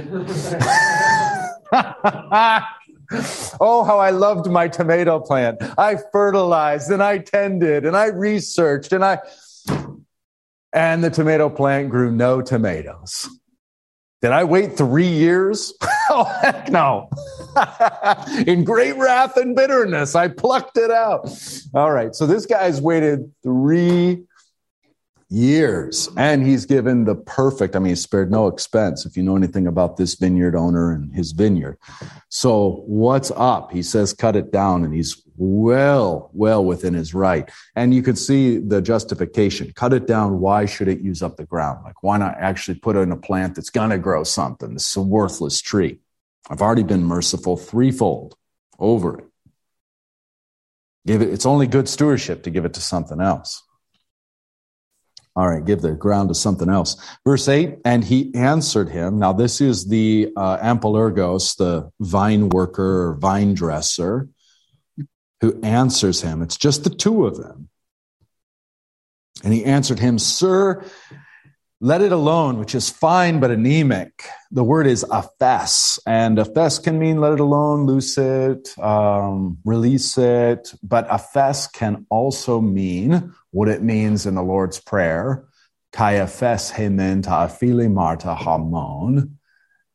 oh, 3.61 3.85
how 3.85 3.99
I 3.99 4.11
loved 4.11 4.51
my 4.51 4.69
tomato 4.69 5.21
plant. 5.21 5.59
I 5.79 5.97
fertilized 6.13 6.91
and 6.91 7.03
I 7.03 7.19
tended 7.19 7.87
and 7.87 7.97
I 7.97 8.07
researched 8.07 8.93
and 8.93 9.05
I, 9.05 9.21
and 10.73 11.03
the 11.03 11.11
tomato 11.11 11.49
plant 11.49 11.91
grew 11.91 12.11
no 12.11 12.43
tomatoes. 12.43 13.29
Did 14.23 14.33
I 14.33 14.45
wait 14.45 14.77
three 14.77 15.09
years? 15.09 15.73
oh, 16.11 16.25
heck 16.25 16.71
no. 16.71 17.09
In 18.47 18.65
great 18.65 18.97
wrath 18.97 19.37
and 19.37 19.57
bitterness, 19.57 20.15
I 20.15 20.29
plucked 20.29 20.77
it 20.77 20.91
out. 20.91 21.29
All 21.75 21.91
right. 21.91 22.15
So 22.15 22.27
this 22.27 22.45
guy's 22.45 22.81
waited 22.81 23.33
three 23.43 24.25
years. 25.31 26.09
And 26.17 26.45
he's 26.47 26.67
given 26.67 27.05
the 27.05 27.15
perfect, 27.15 27.77
I 27.77 27.79
mean, 27.79 27.91
he 27.91 27.95
spared 27.95 28.31
no 28.31 28.49
expense 28.49 29.07
if 29.07 29.17
you 29.17 29.23
know 29.23 29.37
anything 29.37 29.67
about 29.67 29.97
this 29.97 30.17
vineyard 30.17 30.57
owner 30.57 30.93
and 30.93 31.15
his 31.15 31.33
vineyard. 31.33 31.79
So 32.29 32.83
what's 32.87 33.31
up? 33.37 33.73
He 33.73 33.83
says, 33.83 34.13
cut 34.13 34.37
it 34.37 34.53
down. 34.53 34.85
And 34.85 34.93
he's 34.93 35.23
well, 35.41 36.31
well 36.35 36.63
within 36.63 36.93
his 36.93 37.15
right. 37.15 37.51
And 37.75 37.95
you 37.95 38.03
can 38.03 38.15
see 38.15 38.59
the 38.59 38.83
justification. 38.83 39.73
Cut 39.75 39.95
it 39.95 40.07
down. 40.07 40.39
Why 40.39 40.67
should 40.67 40.87
it 40.87 41.01
use 41.01 41.23
up 41.23 41.39
the 41.39 41.47
ground? 41.47 41.83
Like, 41.83 42.03
why 42.03 42.19
not 42.19 42.37
actually 42.39 42.75
put 42.79 42.95
in 42.95 43.11
a 43.11 43.17
plant 43.17 43.55
that's 43.55 43.71
going 43.71 43.89
to 43.89 43.97
grow 43.97 44.23
something? 44.23 44.75
This 44.75 44.91
is 44.91 44.97
a 44.97 45.03
worthless 45.03 45.63
tree. 45.63 45.99
I've 46.51 46.61
already 46.61 46.83
been 46.83 47.05
merciful 47.05 47.57
threefold 47.57 48.37
over 48.79 49.21
it. 49.21 49.25
Give 51.07 51.23
it, 51.23 51.31
it's 51.31 51.47
only 51.47 51.67
good 51.67 51.89
stewardship 51.89 52.43
to 52.43 52.51
give 52.51 52.67
it 52.67 52.75
to 52.75 52.83
something 52.83 53.19
else. 53.19 53.63
All 55.37 55.49
right, 55.49 55.65
give 55.65 55.81
the 55.81 55.93
ground 55.93 56.29
to 56.29 56.35
something 56.35 56.69
else. 56.69 56.97
Verse 57.25 57.49
8, 57.49 57.79
and 57.87 58.05
he 58.05 58.35
answered 58.35 58.91
him. 58.91 59.19
Now, 59.19 59.33
this 59.33 59.63
is 59.63 59.89
the 59.89 60.33
uh, 60.37 60.59
the 60.61 61.91
vine 61.99 62.49
worker 62.51 63.09
or 63.09 63.15
vine 63.15 63.55
dresser, 63.55 64.29
who 65.41 65.61
answers 65.63 66.21
him. 66.21 66.43
It's 66.43 66.57
just 66.57 66.85
the 66.85 66.91
two 66.91 67.27
of 67.27 67.37
them. 67.37 67.69
And 69.43 69.55
he 69.55 69.65
answered 69.65 69.99
him, 69.99 70.19
Sir, 70.19 70.85
let 71.81 72.03
it 72.03 72.13
alone, 72.13 72.59
which 72.59 72.75
is 72.75 72.91
fine 72.91 73.41
but 73.41 73.51
anemic. 73.51 74.29
The 74.51 74.65
word 74.65 74.87
is 74.87 75.03
aphes, 75.05 75.99
and 76.07 76.37
aphes 76.37 76.83
can 76.83 76.99
mean 76.99 77.21
let 77.21 77.33
it 77.33 77.41
alone, 77.41 77.87
loose 77.87 78.19
it, 78.19 78.79
um, 78.79 79.57
release 79.65 80.19
it. 80.19 80.75
But 80.83 81.09
aphes 81.09 81.73
can 81.73 82.05
also 82.11 82.61
mean 82.61 83.33
what 83.51 83.69
it 83.69 83.83
means 83.83 84.27
in 84.27 84.35
the 84.35 84.43
Lord's 84.43 84.79
Prayer, 84.79 85.47
kai 85.93 86.15
aphes 86.15 86.71
hemen 86.71 87.23
ta 87.23 87.47
opheilemata 87.47 88.37
hemon, 88.37 89.37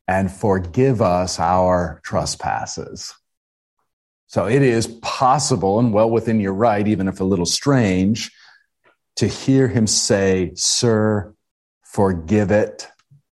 and 0.07 0.31
forgive 0.31 1.03
us 1.03 1.39
our 1.39 2.01
trespasses. 2.03 3.13
So 4.35 4.47
it 4.47 4.63
is 4.63 4.87
possible 5.01 5.79
and 5.79 5.93
well 5.93 6.09
within 6.09 6.41
your 6.41 6.51
right, 6.51 6.85
even 6.85 7.07
if 7.07 7.21
a 7.21 7.23
little 7.23 7.45
strange, 7.45 8.33
to 9.15 9.27
hear 9.27 9.69
him 9.69 9.87
say, 9.87 10.51
Sir, 10.55 11.33
forgive 11.83 12.51
it 12.51 12.85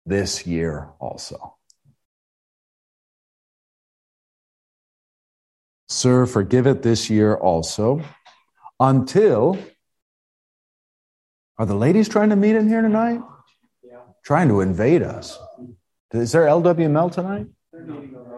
this 0.06 0.48
year 0.48 0.92
also. 1.02 1.58
Sir, 5.90 6.26
forgive 6.26 6.68
it 6.68 6.84
this 6.84 7.10
year 7.10 7.36
also, 7.36 8.02
until. 8.80 9.60
Are 11.58 11.66
the 11.66 11.76
ladies 11.76 12.08
trying 12.08 12.30
to 12.30 12.38
meet 12.38 12.56
in 12.56 12.70
here 12.70 12.82
tonight? 12.82 13.20
Yeah. 13.84 13.98
Trying 14.24 14.48
to 14.48 14.62
invade 14.62 15.04
us. 15.04 15.38
Is 16.14 16.32
there 16.32 16.46
LWML 16.46 17.12
tonight? 17.12 17.48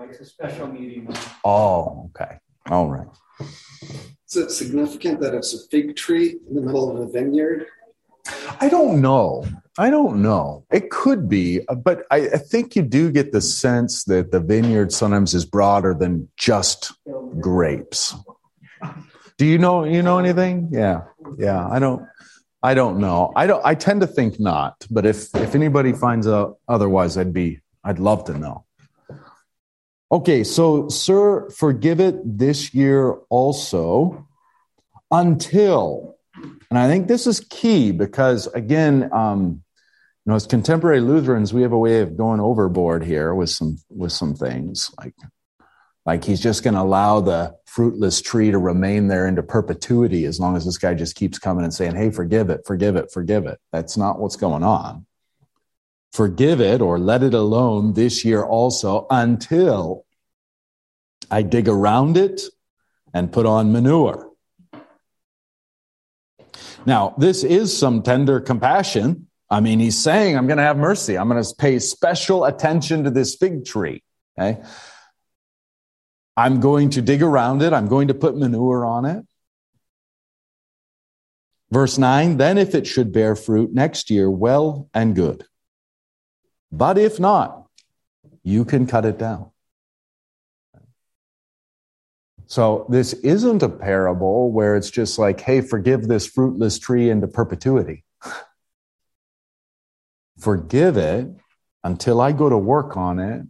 It's 0.09 0.19
a 0.19 0.25
special 0.25 0.65
meeting. 0.65 1.15
Oh, 1.43 2.09
okay. 2.09 2.39
All 2.69 2.89
right. 2.89 3.07
Is 4.27 4.35
it 4.35 4.51
significant 4.51 5.19
that 5.21 5.33
it's 5.33 5.53
a 5.53 5.67
fig 5.67 5.95
tree 5.95 6.37
in 6.49 6.55
the 6.55 6.61
middle 6.61 6.89
of 6.89 6.99
a 6.99 7.11
vineyard? 7.11 7.67
I 8.59 8.69
don't 8.69 9.01
know. 9.01 9.45
I 9.77 9.89
don't 9.89 10.21
know. 10.21 10.65
It 10.71 10.89
could 10.89 11.27
be, 11.27 11.61
uh, 11.67 11.75
but 11.75 12.05
I, 12.09 12.29
I, 12.29 12.37
think 12.37 12.75
you 12.75 12.81
do 12.81 13.11
get 13.11 13.33
the 13.33 13.41
sense 13.41 14.05
that 14.05 14.31
the 14.31 14.39
vineyard 14.39 14.93
sometimes 14.93 15.33
is 15.33 15.43
broader 15.43 15.93
than 15.93 16.29
just 16.37 16.93
grapes. 17.41 18.15
Do 19.37 19.45
you 19.45 19.57
know 19.57 19.83
you 19.83 20.01
know 20.01 20.17
anything? 20.17 20.69
Yeah. 20.71 21.01
Yeah. 21.37 21.67
I 21.67 21.79
don't 21.79 22.07
I 22.63 22.73
don't 22.73 22.99
know. 22.99 23.33
I 23.35 23.47
don't 23.47 23.65
I 23.65 23.75
tend 23.75 23.99
to 24.01 24.07
think 24.07 24.39
not, 24.39 24.87
but 24.89 25.05
if 25.05 25.35
if 25.35 25.55
anybody 25.55 25.91
finds 25.91 26.25
out 26.25 26.57
otherwise, 26.69 27.17
I'd 27.17 27.33
be 27.33 27.59
I'd 27.83 27.99
love 27.99 28.23
to 28.25 28.37
know. 28.37 28.63
Okay, 30.11 30.43
so 30.43 30.87
sir, 30.89 31.49
forgive 31.49 31.99
it 31.99 32.15
this 32.37 32.73
year 32.73 33.11
also 33.29 34.27
until 35.11 36.15
and 36.69 36.77
I 36.77 36.87
think 36.87 37.07
this 37.07 37.27
is 37.27 37.39
key 37.39 37.91
because 37.91 38.47
again, 38.47 39.09
um, 39.13 39.63
you 40.25 40.31
know, 40.31 40.35
as 40.35 40.47
contemporary 40.47 41.01
Lutherans, 41.01 41.53
we 41.53 41.61
have 41.61 41.71
a 41.71 41.77
way 41.77 42.01
of 42.01 42.17
going 42.17 42.39
overboard 42.39 43.03
here 43.03 43.33
with 43.33 43.49
some 43.49 43.77
with 43.89 44.11
some 44.11 44.35
things 44.35 44.91
like 44.99 45.13
like 46.05 46.23
he's 46.23 46.41
just 46.41 46.63
going 46.63 46.73
to 46.75 46.81
allow 46.81 47.19
the 47.19 47.55
fruitless 47.65 48.21
tree 48.21 48.51
to 48.51 48.59
remain 48.59 49.07
there 49.07 49.27
into 49.27 49.41
perpetuity 49.41 50.25
as 50.25 50.39
long 50.39 50.55
as 50.55 50.65
this 50.65 50.77
guy 50.77 50.93
just 50.93 51.15
keeps 51.15 51.39
coming 51.39 51.63
and 51.63 51.73
saying, 51.73 51.95
"Hey, 51.95 52.11
forgive 52.11 52.49
it, 52.49 52.61
forgive 52.65 52.95
it, 52.95 53.11
forgive 53.11 53.45
it." 53.45 53.59
That's 53.71 53.97
not 53.97 54.19
what's 54.19 54.35
going 54.35 54.63
on. 54.63 55.05
Forgive 56.15 56.61
it 56.61 56.81
or 56.81 56.97
let 56.97 57.23
it 57.23 57.33
alone 57.33 57.91
this 57.91 58.23
year 58.23 58.41
also 58.41 59.05
until 59.09 60.05
I 61.29 61.41
dig 61.41 61.67
around 61.67 62.15
it 62.15 62.39
and 63.13 63.33
put 63.33 63.45
on 63.45 63.73
manure. 63.73 64.31
Now, 66.85 67.15
this 67.17 67.43
is 67.43 67.77
some 67.77 68.01
tender 68.01 68.39
compassion. 68.39 69.27
I 69.49 69.59
mean, 69.59 69.81
he's 69.81 70.01
saying, 70.01 70.37
I'm 70.37 70.47
going 70.47 70.55
to 70.55 70.63
have 70.63 70.77
mercy. 70.77 71.17
I'm 71.17 71.27
going 71.27 71.43
to 71.43 71.55
pay 71.57 71.79
special 71.79 72.45
attention 72.45 73.03
to 73.03 73.09
this 73.09 73.35
fig 73.35 73.65
tree. 73.65 74.01
Okay. 74.39 74.63
I'm 76.37 76.61
going 76.61 76.91
to 76.91 77.01
dig 77.01 77.23
around 77.23 77.61
it. 77.61 77.73
I'm 77.73 77.89
going 77.89 78.07
to 78.07 78.13
put 78.13 78.37
manure 78.37 78.85
on 78.85 79.03
it. 79.03 79.25
Verse 81.71 81.97
9, 81.97 82.37
then 82.37 82.57
if 82.57 82.73
it 82.73 82.87
should 82.87 83.11
bear 83.11 83.35
fruit 83.35 83.73
next 83.73 84.09
year, 84.09 84.31
well 84.31 84.89
and 84.93 85.13
good. 85.13 85.45
But 86.75 86.97
if 86.97 87.21
not, 87.21 87.67
you 88.43 88.65
can 88.65 88.85
cut 88.85 89.05
it 89.05 89.17
down. 89.17 89.51
So 92.47 92.85
this 92.89 93.13
isn't 93.13 93.63
a 93.63 93.69
parable 93.69 94.51
where 94.51 94.75
it's 94.75 94.91
just 94.91 95.17
like, 95.17 95.39
hey, 95.39 95.61
forgive 95.61 96.07
this 96.07 96.27
fruitless 96.27 96.77
tree 96.77 97.09
into 97.09 97.27
perpetuity. 97.27 98.03
forgive 100.37 100.97
it 100.97 101.27
until 101.85 102.19
I 102.19 102.33
go 102.33 102.49
to 102.49 102.57
work 102.57 102.97
on 102.97 103.19
it. 103.19 103.43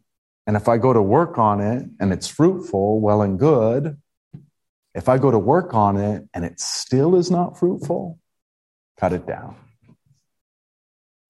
And 0.46 0.56
if 0.56 0.70
I 0.70 0.78
go 0.78 0.94
to 0.94 1.02
work 1.02 1.40
on 1.40 1.62
it 1.62 1.90
and 2.00 2.14
it's 2.14 2.28
fruitful, 2.28 3.02
well 3.02 3.24
and 3.24 3.40
good. 3.40 4.00
If 4.94 5.10
I 5.10 5.18
go 5.18 5.32
to 5.32 5.40
work 5.40 5.74
on 5.74 5.98
it 5.98 6.30
and 6.36 6.46
it 6.46 6.60
still 6.60 7.16
is 7.16 7.32
not 7.32 7.58
fruitful, 7.58 8.20
cut 8.98 9.14
it 9.14 9.26
down. 9.26 9.56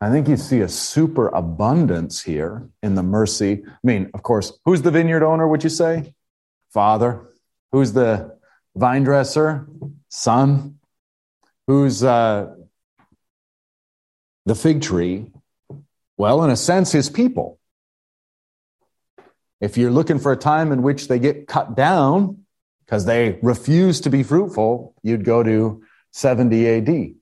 I 0.02 0.12
think 0.12 0.28
you 0.28 0.38
see 0.38 0.60
a 0.60 0.68
super 0.68 1.30
abundance 1.30 2.22
here 2.22 2.70
in 2.84 2.96
the 2.96 3.04
mercy. 3.04 3.64
I 3.66 3.78
mean, 3.84 4.12
of 4.14 4.24
course, 4.24 4.52
who's 4.66 4.82
the 4.82 4.92
vineyard 4.92 5.24
owner, 5.24 5.48
would 5.48 5.64
you 5.64 5.70
say? 5.70 6.14
Father. 6.72 7.32
Who's 7.72 7.94
the 7.94 8.38
vine 8.76 9.04
dresser? 9.04 9.68
Son. 10.10 10.80
Who's 11.68 12.04
uh, 12.04 12.56
the 14.46 14.56
fig 14.56 14.82
tree? 14.82 15.32
Well, 16.18 16.44
in 16.44 16.50
a 16.50 16.56
sense, 16.56 16.92
his 16.92 17.10
people. 17.10 17.60
If 19.62 19.78
you're 19.78 19.92
looking 19.92 20.20
for 20.20 20.32
a 20.32 20.38
time 20.38 20.72
in 20.72 20.84
which 20.84 21.08
they 21.08 21.20
get 21.20 21.48
cut 21.48 21.76
down 21.76 22.46
because 22.86 23.06
they 23.06 23.40
refuse 23.42 24.02
to 24.02 24.10
be 24.10 24.24
fruitful, 24.24 24.94
you'd 25.02 25.26
go 25.26 25.42
to 25.42 25.84
70 26.12 26.68
AD 26.68 27.16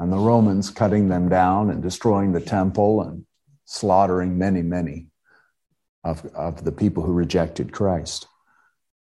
and 0.00 0.10
the 0.10 0.18
Romans 0.18 0.70
cutting 0.70 1.08
them 1.08 1.28
down 1.28 1.68
and 1.68 1.82
destroying 1.82 2.32
the 2.32 2.40
temple 2.40 3.02
and 3.02 3.26
slaughtering 3.66 4.38
many, 4.38 4.62
many 4.62 5.08
of, 6.02 6.24
of 6.34 6.64
the 6.64 6.72
people 6.72 7.02
who 7.02 7.12
rejected 7.12 7.70
Christ. 7.70 8.26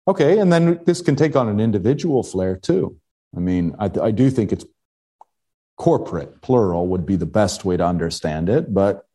Okay, 0.07 0.39
and 0.39 0.53
then 0.53 0.79
this 0.85 1.01
can 1.01 1.17
take 1.17 1.35
on 1.35 1.49
an 1.49 1.59
individual 1.59 2.23
flair 2.23 2.55
too. 2.55 2.97
I 3.35 3.41
mean, 3.41 3.75
I, 3.77 3.91
I 4.01 4.11
do 4.11 4.29
think 4.29 4.53
it's 4.53 4.63
corporate, 5.77 6.41
plural 6.41 6.87
would 6.87 7.05
be 7.05 7.17
the 7.17 7.25
best 7.25 7.65
way 7.65 7.75
to 7.75 7.85
understand 7.85 8.47
it, 8.47 8.73
but 8.73 9.05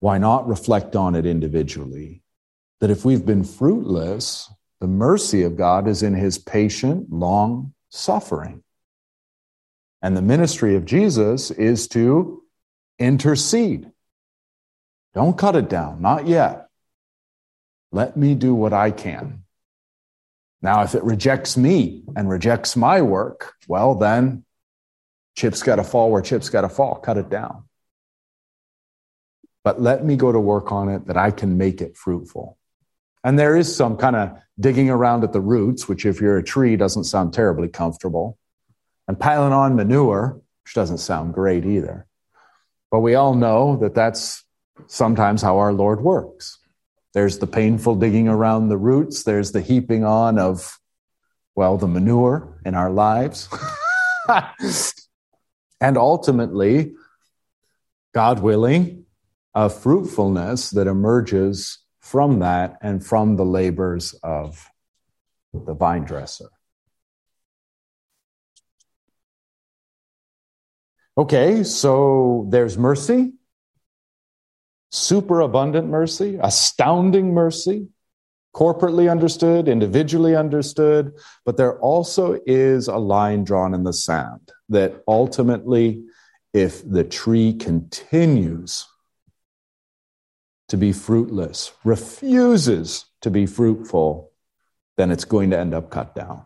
why 0.00 0.18
not 0.18 0.46
reflect 0.46 0.96
on 0.96 1.14
it 1.14 1.24
individually? 1.24 2.22
That 2.80 2.90
if 2.90 3.06
we've 3.06 3.24
been 3.24 3.42
fruitless, 3.42 4.52
the 4.80 4.86
mercy 4.86 5.44
of 5.44 5.56
God 5.56 5.88
is 5.88 6.02
in 6.02 6.12
his 6.12 6.36
patient, 6.36 7.10
long 7.10 7.72
suffering. 7.88 8.62
And 10.00 10.16
the 10.16 10.22
ministry 10.22 10.76
of 10.76 10.84
Jesus 10.84 11.50
is 11.50 11.88
to 11.88 12.42
intercede. 12.98 13.90
Don't 15.14 15.36
cut 15.36 15.56
it 15.56 15.68
down, 15.68 16.00
not 16.00 16.26
yet. 16.26 16.68
Let 17.90 18.16
me 18.16 18.34
do 18.34 18.54
what 18.54 18.72
I 18.72 18.90
can. 18.90 19.44
Now, 20.60 20.82
if 20.82 20.94
it 20.94 21.02
rejects 21.04 21.56
me 21.56 22.04
and 22.16 22.28
rejects 22.28 22.76
my 22.76 23.02
work, 23.02 23.54
well, 23.66 23.94
then 23.94 24.44
chips 25.36 25.62
got 25.62 25.76
to 25.76 25.84
fall 25.84 26.10
where 26.10 26.22
chips 26.22 26.48
got 26.48 26.62
to 26.62 26.68
fall. 26.68 26.96
Cut 26.96 27.16
it 27.16 27.28
down. 27.28 27.64
But 29.64 29.80
let 29.80 30.04
me 30.04 30.16
go 30.16 30.32
to 30.32 30.40
work 30.40 30.72
on 30.72 30.88
it 30.88 31.06
that 31.06 31.16
I 31.16 31.30
can 31.30 31.58
make 31.58 31.80
it 31.80 31.96
fruitful. 31.96 32.56
And 33.24 33.38
there 33.38 33.56
is 33.56 33.74
some 33.74 33.96
kind 33.96 34.16
of 34.16 34.38
digging 34.58 34.90
around 34.90 35.24
at 35.24 35.32
the 35.32 35.40
roots, 35.40 35.88
which, 35.88 36.06
if 36.06 36.20
you're 36.20 36.38
a 36.38 36.44
tree, 36.44 36.76
doesn't 36.76 37.04
sound 37.04 37.32
terribly 37.32 37.68
comfortable, 37.68 38.37
and 39.08 39.18
piling 39.18 39.52
on 39.52 39.74
manure, 39.74 40.40
which 40.62 40.74
doesn't 40.74 40.98
sound 40.98 41.34
great 41.34 41.64
either. 41.64 42.06
But 42.90 43.00
we 43.00 43.14
all 43.14 43.34
know 43.34 43.76
that 43.78 43.94
that's 43.94 44.44
sometimes 44.86 45.42
how 45.42 45.58
our 45.58 45.72
Lord 45.72 46.00
works. 46.00 46.58
There's 47.14 47.38
the 47.38 47.46
painful 47.46 47.96
digging 47.96 48.28
around 48.28 48.68
the 48.68 48.76
roots. 48.76 49.24
There's 49.24 49.52
the 49.52 49.62
heaping 49.62 50.04
on 50.04 50.38
of, 50.38 50.78
well, 51.56 51.78
the 51.78 51.88
manure 51.88 52.60
in 52.64 52.74
our 52.74 52.90
lives. 52.90 53.48
and 55.80 55.96
ultimately, 55.96 56.92
God 58.14 58.40
willing, 58.40 59.06
a 59.54 59.70
fruitfulness 59.70 60.70
that 60.70 60.86
emerges 60.86 61.78
from 61.98 62.40
that 62.40 62.78
and 62.82 63.04
from 63.04 63.36
the 63.36 63.44
labors 63.44 64.14
of 64.22 64.68
the 65.52 65.74
vine 65.74 66.04
dresser. 66.04 66.50
Okay, 71.18 71.64
so 71.64 72.46
there's 72.48 72.78
mercy 72.78 73.32
superabundant 74.90 75.88
mercy, 75.88 76.38
astounding 76.40 77.34
mercy, 77.34 77.88
corporately 78.54 79.10
understood, 79.10 79.68
individually 79.68 80.34
understood, 80.34 81.12
but 81.44 81.56
there 81.56 81.78
also 81.80 82.38
is 82.46 82.88
a 82.88 82.96
line 82.96 83.44
drawn 83.44 83.74
in 83.74 83.84
the 83.84 83.92
sand 83.92 84.50
that 84.68 85.02
ultimately, 85.06 86.04
if 86.54 86.88
the 86.88 87.04
tree 87.04 87.52
continues 87.52 88.86
to 90.68 90.76
be 90.76 90.92
fruitless, 90.92 91.72
refuses 91.84 93.04
to 93.20 93.30
be 93.30 93.46
fruitful, 93.46 94.32
then 94.96 95.10
it's 95.10 95.24
going 95.24 95.50
to 95.50 95.58
end 95.58 95.74
up 95.74 95.90
cut 95.90 96.14
down. 96.14 96.44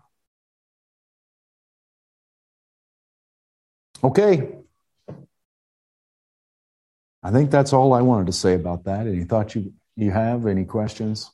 Okay, 4.05 4.62
I 7.23 7.31
think 7.31 7.51
that's 7.51 7.73
all 7.73 7.95
I 7.95 8.01
wanted 8.01 8.27
to 8.27 8.33
say 8.33 8.55
about 8.55 8.85
that. 8.85 9.07
Any 9.07 9.25
thoughts 9.25 9.55
you, 9.55 9.73
you 9.97 10.11
have? 10.11 10.47
Any 10.47 10.65
questions? 10.65 11.31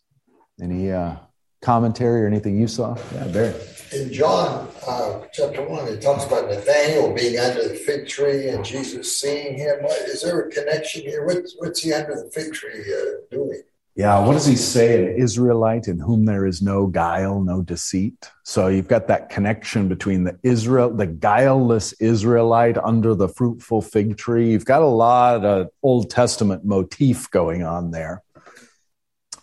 Any 0.61 0.93
uh, 0.93 1.17
commentary 1.63 2.25
or 2.25 2.27
anything 2.27 2.59
you 2.59 2.69
saw? 2.69 2.97
Yeah, 3.15 3.29
Barry. 3.29 3.55
In 3.93 4.13
John 4.13 4.69
uh, 4.87 5.21
chapter 5.33 5.67
1, 5.67 5.89
it 5.89 6.03
talks 6.03 6.27
about 6.27 6.51
Nathaniel 6.51 7.15
being 7.15 7.39
under 7.39 7.67
the 7.67 7.75
fig 7.75 8.07
tree 8.07 8.49
and 8.49 8.63
Jesus 8.63 9.19
seeing 9.19 9.57
him. 9.57 9.79
Is 10.07 10.23
there 10.23 10.41
a 10.41 10.51
connection 10.51 11.03
here? 11.03 11.25
What's, 11.25 11.55
what's 11.57 11.83
he 11.83 11.95
under 11.95 12.15
the 12.15 12.31
fig 12.31 12.53
tree 12.53 12.85
uh, 12.93 13.21
doing? 13.31 13.63
Yeah, 13.99 14.25
what 14.25 14.35
does 14.35 14.47
he 14.47 14.55
say? 14.55 15.03
An 15.03 15.21
Israelite 15.21 15.89
in 15.89 15.99
whom 15.99 16.25
there 16.25 16.47
is 16.47 16.63
no 16.63 16.87
guile, 16.87 17.43
no 17.43 17.63
deceit. 17.63 18.31
So 18.45 18.69
you've 18.69 18.87
got 18.87 19.09
that 19.09 19.29
connection 19.29 19.89
between 19.89 20.23
the 20.23 20.39
Israel, 20.45 20.95
the 20.95 21.09
guileless 21.09 21.95
Israelite 21.95 22.79
under 22.79 23.17
the 23.17 23.27
fruitful 23.27 23.83
fig 23.83 24.17
tree. 24.17 24.53
You've 24.53 24.65
got 24.65 24.83
a 24.83 24.87
lot 24.87 25.45
of 25.45 25.71
Old 25.83 26.11
Testament 26.11 26.65
motif 26.65 27.29
going 27.33 27.65
on 27.65 27.91
there. 27.91 28.23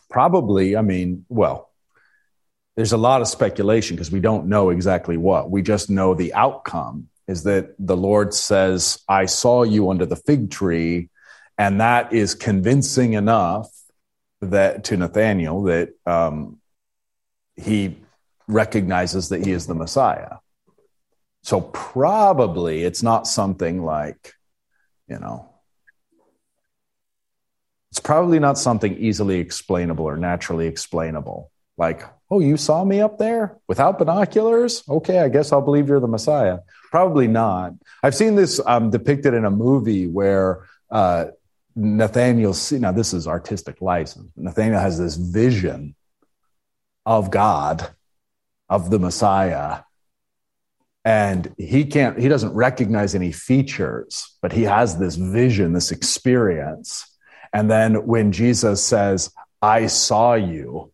Probably, 0.10 0.78
I 0.78 0.84
mean, 0.84 1.26
well, 1.28 1.70
there's 2.78 2.94
a 2.94 2.98
lot 2.98 3.20
of 3.20 3.28
speculation 3.28 3.98
because 3.98 4.10
we 4.10 4.22
don't 4.22 4.48
know 4.48 4.70
exactly 4.70 5.18
what. 5.18 5.52
We 5.52 5.64
just 5.64 5.90
know 5.90 6.14
the 6.14 6.34
outcome 6.34 7.10
is 7.28 7.44
that 7.44 7.76
the 7.78 7.98
Lord 7.98 8.34
says, 8.34 9.04
I 9.10 9.26
saw 9.26 9.64
you 9.64 9.90
under 9.90 10.06
the 10.06 10.16
fig 10.16 10.50
tree. 10.50 11.10
And 11.58 11.82
that 11.82 12.14
is 12.14 12.36
convincing 12.36 13.14
enough 13.14 13.70
that 14.42 14.84
to 14.86 14.98
Nathaniel 14.98 15.64
that 15.64 15.90
um, 16.06 16.60
he 17.56 17.98
recognizes 18.48 19.30
that 19.30 19.46
he 19.46 19.52
is 19.52 19.68
the 19.68 19.76
Messiah. 19.76 20.38
So 21.44 21.62
probably 21.62 22.84
it's 22.84 23.04
not 23.04 23.28
something 23.28 23.84
like, 23.84 24.34
you 25.08 25.20
know, 25.20 25.50
it's 27.92 28.00
probably 28.00 28.40
not 28.40 28.58
something 28.58 28.98
easily 28.98 29.40
explainable 29.40 30.06
or 30.06 30.18
naturally 30.18 30.68
explainable. 30.68 31.52
Like, 31.78 32.04
oh, 32.30 32.40
you 32.40 32.58
saw 32.58 32.84
me 32.84 33.00
up 33.00 33.18
there 33.18 33.58
without 33.68 34.00
binoculars? 34.00 34.84
Okay, 34.90 35.20
I 35.20 35.30
guess 35.30 35.52
I'll 35.52 35.62
believe 35.62 35.88
you're 35.88 36.00
the 36.00 36.08
Messiah. 36.08 36.60
Probably 36.90 37.28
not. 37.28 37.74
I've 38.02 38.16
seen 38.16 38.36
this 38.36 38.60
um, 38.66 38.90
depicted 38.90 39.34
in 39.34 39.46
a 39.46 39.52
movie 39.52 40.08
where 40.08 40.66
uh, 40.90 41.28
Nathaniel, 41.76 42.54
see, 42.54 42.80
now 42.80 42.92
this 42.92 43.14
is 43.14 43.28
artistic 43.28 43.82
license. 43.82 44.32
Nathaniel 44.36 44.80
has 44.80 44.98
this 44.98 45.16
vision 45.16 45.96
of 47.06 47.32
God, 47.32 47.90
of 48.70 48.90
the 48.90 49.00
Messiah, 49.00 49.82
and 51.06 51.54
he 51.60 51.86
can't, 51.86 52.20
he 52.20 52.28
doesn't 52.28 52.54
recognize 52.54 53.14
any 53.14 53.32
features, 53.32 54.36
but 54.42 54.52
he 54.52 54.64
has 54.64 54.98
this 54.98 55.16
vision, 55.16 55.72
this 55.72 55.92
experience. 55.92 57.06
And 57.54 57.70
then 57.70 58.08
when 58.08 58.32
Jesus 58.32 58.84
says, 58.84 59.32
I 59.62 59.86
saw 59.86 60.34
you, 60.34 60.92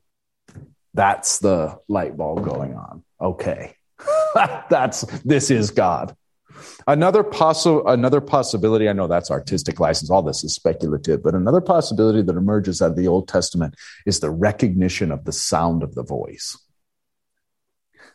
that's 0.94 1.40
the 1.40 1.80
light 1.88 2.18
bulb 2.18 2.44
going 2.44 2.76
on. 2.76 3.04
Okay. 3.22 3.78
that's, 4.70 5.02
this 5.24 5.50
is 5.50 5.72
God. 5.72 6.16
Another 6.88 7.24
possible 7.24 7.88
another 7.88 8.22
possibility, 8.22 8.90
I 8.90 8.94
know 8.94 9.08
that's 9.08 9.32
artistic 9.32 9.80
license, 9.80 10.10
all 10.10 10.22
this 10.22 10.44
is 10.44 10.54
speculative, 10.54 11.24
but 11.24 11.36
another 11.36 11.62
possibility 11.62 12.22
that 12.22 12.36
emerges 12.36 12.82
out 12.82 12.92
of 12.92 12.96
the 12.96 13.08
Old 13.08 13.28
Testament 13.28 13.76
is 14.06 14.20
the 14.20 14.32
recognition 14.32 15.12
of 15.12 15.26
the 15.26 15.32
sound 15.32 15.84
of 15.84 15.96
the 15.96 16.04
voice. 16.04 16.58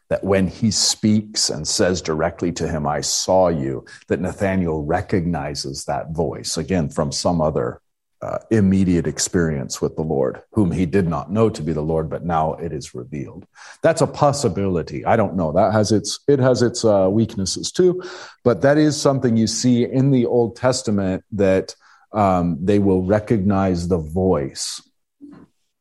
That 0.09 0.25
when 0.25 0.47
he 0.47 0.71
speaks 0.71 1.51
and 1.51 1.67
says 1.67 2.01
directly 2.01 2.53
to 2.53 2.69
him, 2.69 2.87
I 2.87 3.01
saw 3.01 3.49
you, 3.49 3.85
that 4.09 4.21
Nathaniel 4.21 4.85
recognizes 4.85 5.85
that 5.85 6.12
voice, 6.12 6.57
again, 6.57 6.89
from 6.89 7.11
some 7.11 7.41
other 7.41 7.81
uh, 8.23 8.39
immediate 8.51 9.07
experience 9.07 9.81
with 9.81 9.95
the 9.97 10.03
Lord, 10.03 10.43
whom 10.53 10.71
he 10.71 10.87
did 10.87 11.07
not 11.07 11.31
know 11.31 11.51
to 11.51 11.62
be 11.62 11.73
the 11.73 11.83
Lord, 11.83 12.09
but 12.09 12.25
now 12.25 12.55
it 12.55 12.73
is 12.73 12.95
revealed. 12.95 13.47
That's 13.83 14.01
a 14.01 14.07
possibility. 14.07 15.05
I 15.05 15.17
don't 15.17 15.37
know. 15.37 15.53
That 15.53 15.73
has 15.73 15.93
its 15.93 16.21
it 16.27 16.39
has 16.39 16.62
its 16.62 16.85
uh, 16.85 17.09
weaknesses 17.11 17.71
too, 17.71 18.03
but 18.43 18.62
that 18.62 18.79
is 18.79 19.01
something 19.01 19.37
you 19.37 19.47
see 19.47 19.85
in 19.85 20.11
the 20.11 20.27
Old 20.27 20.57
Testament 20.57 21.25
that 21.33 21.75
um, 22.12 22.59
they 22.61 22.79
will 22.79 23.03
recognize 23.03 23.89
the 23.89 23.99
voice 23.99 24.81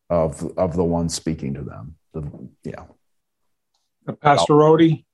of 0.10 0.46
of 0.58 0.76
the 0.76 0.84
one 0.84 1.10
speaking 1.10 1.54
to 1.54 1.62
them. 1.62 1.96
The, 2.14 2.50
yeah. 2.64 2.84
Pastor 4.22 4.56
Rody. 4.56 5.06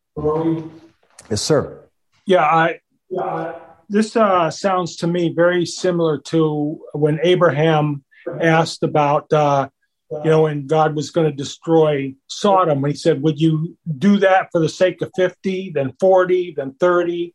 Yes, 1.30 1.42
sir. 1.42 1.88
Yeah, 2.26 2.44
I. 2.44 2.80
Yeah, 3.10 3.60
this 3.92 4.16
uh, 4.16 4.50
sounds 4.50 4.96
to 4.98 5.08
me 5.08 5.34
very 5.34 5.66
similar 5.66 6.18
to 6.18 6.80
when 6.94 7.20
Abraham 7.24 8.04
asked 8.42 8.84
about, 8.84 9.32
uh, 9.34 9.68
you 10.10 10.30
know, 10.30 10.44
when 10.44 10.66
God 10.66 10.96
was 10.96 11.12
going 11.12 11.30
to 11.30 11.36
destroy 11.36 12.16
Sodom. 12.28 12.84
He 12.86 12.94
said, 12.94 13.22
"Would 13.22 13.40
you 13.40 13.78
do 13.98 14.18
that 14.20 14.48
for 14.52 14.60
the 14.60 14.70
sake 14.70 15.02
of 15.02 15.12
fifty, 15.16 15.72
then 15.74 15.94
forty, 16.00 16.54
then 16.56 16.74
30? 16.80 17.34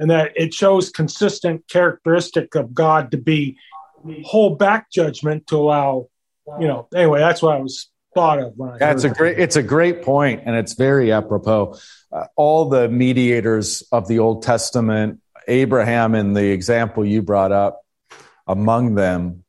And 0.00 0.10
that 0.10 0.32
it 0.36 0.54
shows 0.54 0.90
consistent 0.90 1.68
characteristic 1.68 2.54
of 2.54 2.72
God 2.72 3.10
to 3.10 3.18
be 3.18 3.58
hold 4.24 4.58
back 4.58 4.90
judgment 4.90 5.48
to 5.48 5.56
allow, 5.56 6.08
you 6.58 6.66
know. 6.66 6.88
Anyway, 6.94 7.18
that's 7.18 7.42
what 7.42 7.56
I 7.56 7.60
was 7.60 7.90
thought 8.14 8.38
of. 8.38 8.52
When 8.56 8.70
I 8.70 8.78
that's 8.78 9.04
a 9.04 9.10
great. 9.10 9.38
It's 9.38 9.56
a 9.56 9.62
great 9.62 10.02
point, 10.02 10.42
and 10.46 10.56
it's 10.56 10.74
very 10.74 11.12
apropos. 11.12 11.78
Uh, 12.12 12.26
all 12.36 12.68
the 12.68 12.88
mediators 12.88 13.82
of 13.92 14.08
the 14.08 14.20
Old 14.20 14.42
Testament 14.42 15.20
Abraham 15.46 16.14
in 16.14 16.34
the 16.34 16.50
example 16.50 17.04
you 17.04 17.22
brought 17.22 17.52
up, 17.52 17.82
among 18.46 18.94
them 18.94 19.44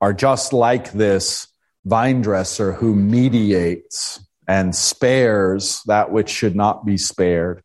are 0.00 0.12
just 0.12 0.52
like 0.52 0.92
this 0.92 1.48
vine 1.84 2.22
dresser 2.22 2.72
who 2.72 2.94
mediates 2.94 4.20
and 4.46 4.74
spares 4.74 5.82
that 5.86 6.10
which 6.10 6.28
should 6.28 6.54
not 6.54 6.84
be 6.84 6.96
spared 6.96 7.62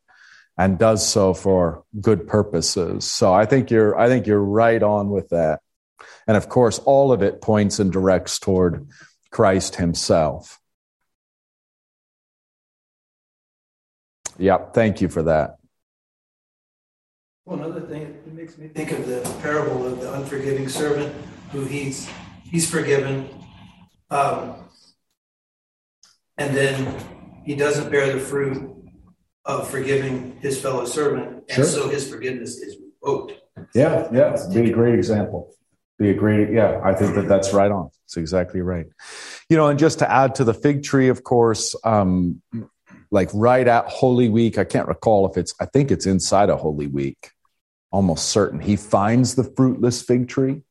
and 0.58 0.78
does 0.78 1.08
so 1.08 1.34
for 1.34 1.84
good 2.00 2.28
purposes. 2.28 3.10
So 3.10 3.34
I 3.34 3.46
think 3.46 3.72
you're 3.72 3.98
I 3.98 4.08
think 4.08 4.28
you're 4.28 4.44
right 4.44 4.82
on 4.82 5.10
with 5.10 5.30
that. 5.30 5.62
And 6.28 6.36
of 6.38 6.50
course 6.50 6.80
all 6.80 7.12
of 7.12 7.22
it 7.22 7.42
points 7.42 7.80
and 7.80 7.92
directs 7.92 8.40
toward 8.40 8.88
Christ 9.32 9.76
himself. 9.76 10.60
Yep, 14.38 14.74
thank 14.74 15.02
you 15.02 15.10
for 15.10 15.24
that. 15.24 15.58
Well, 17.50 17.64
another 17.64 17.82
thing, 17.82 18.04
it 18.04 18.32
makes 18.32 18.60
me 18.60 18.68
think 18.68 18.92
of 18.92 19.08
the 19.08 19.22
parable 19.42 19.88
of 19.88 20.00
the 20.00 20.14
unforgiving 20.14 20.70
servant 20.70 21.12
who 21.52 21.66
he's 21.66 22.08
he's 22.44 22.70
forgiven, 22.70 23.28
um, 24.12 24.54
and 26.38 26.56
then 26.56 26.96
he 27.44 27.56
doesn't 27.56 27.90
bear 27.90 28.14
the 28.14 28.20
fruit 28.20 28.72
of 29.46 29.68
forgiving 29.68 30.38
his 30.42 30.62
fellow 30.62 30.86
servant, 30.86 31.44
and 31.50 31.56
sure. 31.56 31.66
so 31.66 31.90
his 31.90 32.08
forgiveness 32.08 32.60
is 32.60 32.78
revoked. 33.02 33.34
Yeah, 33.74 34.08
yeah, 34.14 34.38
be 34.54 34.70
a 34.70 34.72
great 34.72 34.94
example. 34.94 35.52
Be 35.98 36.12
a 36.12 36.14
great, 36.14 36.52
yeah. 36.52 36.80
I 36.84 36.94
think 36.94 37.16
that 37.16 37.28
that's 37.28 37.52
right 37.52 37.72
on. 37.72 37.90
It's 38.06 38.16
exactly 38.16 38.62
right. 38.62 38.86
You 39.50 39.58
know, 39.58 39.70
and 39.70 39.80
just 39.80 39.98
to 40.00 40.12
add 40.12 40.36
to 40.36 40.44
the 40.44 40.54
fig 40.54 40.84
tree, 40.84 41.08
of 41.08 41.24
course, 41.24 41.76
um, 41.84 42.44
like 43.10 43.32
right 43.34 43.68
at 43.68 43.86
Holy 43.88 44.30
Week, 44.30 44.60
I 44.60 44.66
can't 44.66 44.88
recall 44.88 45.28
if 45.28 45.36
it's, 45.36 45.56
I 45.60 45.66
think 45.66 45.90
it's 45.90 46.06
inside 46.06 46.52
a 46.52 46.56
Holy 46.56 46.86
Week 46.86 47.32
almost 47.92 48.30
certain. 48.30 48.60
He 48.60 48.76
finds 48.76 49.36
the 49.36 49.44
fruitless 49.44 50.02
fig 50.02 50.28
tree, 50.28 50.62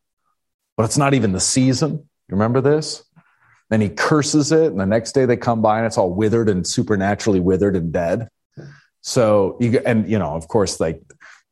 but 0.77 0.85
it's 0.85 0.99
not 0.99 1.15
even 1.15 1.33
the 1.33 1.41
season. 1.41 1.93
You 1.93 2.33
remember 2.37 2.61
this? 2.61 3.05
Then 3.71 3.81
he 3.81 3.89
curses 3.89 4.53
it, 4.53 4.71
and 4.71 4.81
the 4.81 4.87
next 4.87 5.13
day 5.13 5.27
they 5.27 5.37
come 5.37 5.61
by 5.61 5.79
and 5.79 5.87
it's 5.87 5.99
all 5.99 6.13
withered 6.13 6.49
and 6.49 6.67
supernaturally 6.67 7.41
withered 7.41 7.77
and 7.77 7.93
dead. 7.93 8.29
So 9.03 9.57
you 9.61 9.81
and 9.85 10.09
you 10.09 10.19
know, 10.19 10.35
of 10.35 10.49
course, 10.49 10.81
like 10.81 11.03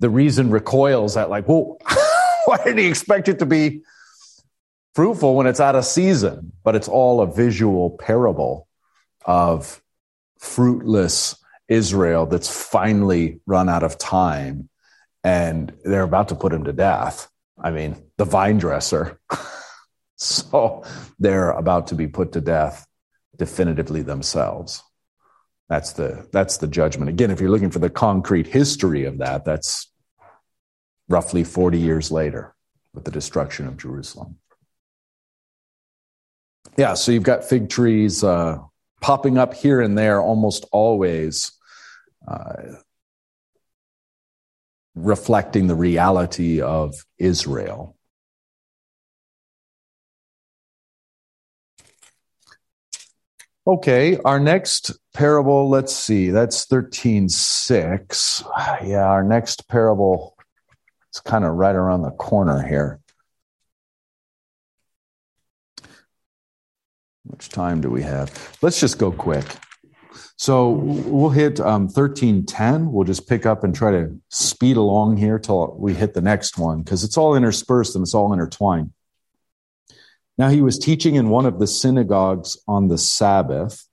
the 0.01 0.11
reason 0.11 0.51
recoils 0.51 1.17
at 1.17 1.31
like, 1.31 1.49
well, 1.49 1.79
why 2.47 2.59
did 2.64 2.79
he 2.79 2.87
expect 2.87 3.29
it 3.29 3.39
to 3.41 3.47
be 3.47 3.83
fruitful 4.95 5.35
when 5.35 5.47
it's 5.47 5.61
out 5.61 5.75
of 5.75 5.85
season? 5.85 6.53
But 6.64 6.75
it's 6.75 6.89
all 6.89 7.21
a 7.21 7.27
visual 7.27 7.91
parable 7.91 8.67
of 9.25 9.83
fruitless 10.39 11.37
Israel 11.69 12.27
that's 12.27 12.49
finally 12.49 13.41
run 13.47 13.69
out 13.69 13.83
of 13.83 13.99
time 13.99 14.69
and 15.27 15.72
they're 15.85 16.05
about 16.05 16.29
to 16.29 16.37
put 16.37 16.53
him 16.53 16.62
to 16.62 16.72
death. 16.72 17.29
I 17.59 17.72
mean, 17.72 18.01
the 18.16 18.24
vine 18.24 18.59
dresser. 18.59 19.18
so 20.16 20.85
they're 21.18 21.51
about 21.51 21.89
to 21.89 21.97
be 21.97 22.07
put 22.07 22.31
to 22.33 22.41
death 22.41 22.87
definitively 23.37 24.03
themselves. 24.03 24.85
That's 25.68 25.95
the 25.95 26.29
that's 26.33 26.59
the 26.59 26.68
judgment. 26.68 27.09
Again, 27.09 27.33
if 27.33 27.41
you're 27.41 27.51
looking 27.51 27.72
for 27.72 27.81
the 27.81 27.91
concrete 27.91 28.47
history 28.47 29.05
of 29.05 29.18
that, 29.18 29.45
that's 29.45 29.91
roughly 31.09 31.43
40 31.43 31.77
years 31.77 32.12
later 32.12 32.55
with 32.95 33.05
the 33.05 33.11
destruction 33.11 33.66
of 33.66 33.77
Jerusalem. 33.77 34.37
Yeah, 36.77 36.95
so 36.95 37.11
you've 37.11 37.24
got 37.24 37.43
fig 37.43 37.68
trees 37.68 38.22
uh, 38.22 38.59
popping 39.01 39.39
up 39.39 39.55
here 39.55 39.81
and 39.81 39.99
there 39.99 40.20
almost 40.20 40.66
always. 40.70 41.51
Uh, 42.29 42.77
reflecting 44.97 45.67
the 45.67 45.75
reality 45.75 46.61
of 46.61 46.95
Israel. 47.19 47.97
Okay, 53.69 54.17
our 54.25 54.39
next 54.39 54.93
parable, 55.13 55.69
let's 55.69 55.95
see, 55.95 56.31
that's 56.31 56.67
13 56.67 57.29
6. 57.29 58.45
Yeah, 58.85 59.05
our 59.05 59.25
next 59.25 59.69
parable 59.69 60.37
is 61.13 61.21
kind 61.21 61.45
of 61.45 61.53
right 61.55 61.75
around 61.75 62.03
the 62.03 62.13
corner 62.13 62.67
here. 62.67 63.01
How 65.83 65.89
Much 67.31 67.49
time 67.49 67.81
do 67.81 67.91
we 67.91 68.03
have? 68.03 68.57
Let's 68.63 68.79
just 68.79 68.99
go 68.99 69.11
quick. 69.11 69.45
So 70.37 70.68
we'll 70.68 71.30
hit 71.30 71.61
um, 71.61 71.84
1310. 71.84 72.93
We'll 72.93 73.07
just 73.07 73.26
pick 73.26 73.47
up 73.47 73.64
and 73.64 73.74
try 73.74 73.91
to 73.93 74.20
speed 74.28 74.76
along 74.76 75.16
here 75.16 75.39
till 75.39 75.74
we 75.78 75.95
hit 75.95 76.12
the 76.12 76.20
next 76.20 76.59
one 76.59 76.82
because 76.82 77.05
it's 77.05 77.16
all 77.16 77.34
interspersed 77.34 77.95
and 77.95 78.03
it's 78.03 78.14
all 78.14 78.32
intertwined. 78.34 78.93
Now 80.37 80.51
he 80.51 80.61
was 80.61 80.78
teaching 80.78 81.14
in 81.14 81.30
one 81.30 81.47
of 81.47 81.59
the 81.59 81.66
synagogues 81.66 82.59
on 82.68 82.89
the 82.89 82.99
Sabbath, 82.99 83.87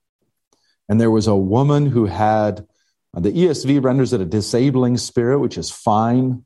and 0.89 0.99
there 0.99 1.11
was 1.11 1.27
a 1.27 1.35
woman 1.35 1.85
who 1.85 2.05
had 2.05 2.67
uh, 3.15 3.21
the 3.21 3.31
ESV 3.31 3.81
renders 3.81 4.11
it 4.11 4.19
a 4.19 4.25
disabling 4.25 4.97
spirit, 4.97 5.39
which 5.39 5.57
is 5.57 5.71
fine. 5.71 6.45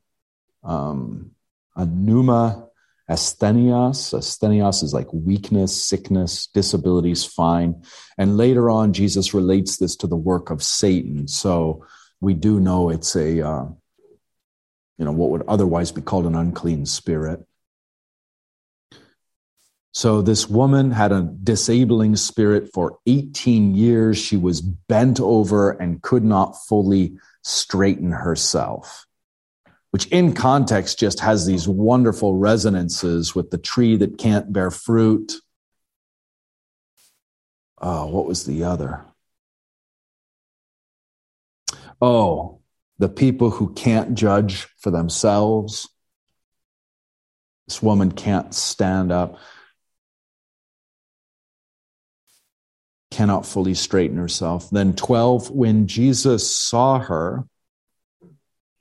Um, 0.62 1.32
a 1.74 1.86
pneuma 1.86 2.67
asthenios. 3.08 4.12
Asthenios 4.12 4.82
is 4.82 4.92
like 4.92 5.12
weakness, 5.12 5.84
sickness, 5.84 6.46
disabilities, 6.48 7.24
fine. 7.24 7.82
And 8.16 8.36
later 8.36 8.70
on, 8.70 8.92
Jesus 8.92 9.34
relates 9.34 9.78
this 9.78 9.96
to 9.96 10.06
the 10.06 10.16
work 10.16 10.50
of 10.50 10.62
Satan. 10.62 11.28
So 11.28 11.86
we 12.20 12.34
do 12.34 12.60
know 12.60 12.90
it's 12.90 13.16
a, 13.16 13.46
uh, 13.46 13.64
you 14.98 15.04
know, 15.04 15.12
what 15.12 15.30
would 15.30 15.44
otherwise 15.48 15.92
be 15.92 16.02
called 16.02 16.26
an 16.26 16.34
unclean 16.34 16.86
spirit. 16.86 17.44
So 19.92 20.22
this 20.22 20.48
woman 20.48 20.90
had 20.90 21.12
a 21.12 21.28
disabling 21.42 22.16
spirit 22.16 22.70
for 22.72 22.98
18 23.06 23.74
years. 23.74 24.18
She 24.18 24.36
was 24.36 24.60
bent 24.60 25.18
over 25.18 25.70
and 25.70 26.02
could 26.02 26.24
not 26.24 26.52
fully 26.66 27.16
straighten 27.42 28.12
herself 28.12 29.07
which 29.90 30.06
in 30.06 30.34
context 30.34 30.98
just 30.98 31.20
has 31.20 31.46
these 31.46 31.66
wonderful 31.66 32.34
resonances 32.34 33.34
with 33.34 33.50
the 33.50 33.58
tree 33.58 33.96
that 33.96 34.18
can't 34.18 34.52
bear 34.52 34.70
fruit. 34.70 35.34
Oh, 37.80 38.06
what 38.06 38.26
was 38.26 38.44
the 38.44 38.64
other? 38.64 39.04
Oh, 42.00 42.60
the 42.98 43.08
people 43.08 43.50
who 43.50 43.72
can't 43.72 44.14
judge 44.14 44.66
for 44.78 44.90
themselves. 44.90 45.88
This 47.66 47.82
woman 47.82 48.12
can't 48.12 48.54
stand 48.54 49.12
up, 49.12 49.38
cannot 53.10 53.46
fully 53.46 53.74
straighten 53.74 54.16
herself. 54.16 54.70
Then 54.70 54.94
12, 54.94 55.50
when 55.50 55.86
Jesus 55.86 56.54
saw 56.54 56.98
her, 56.98 57.44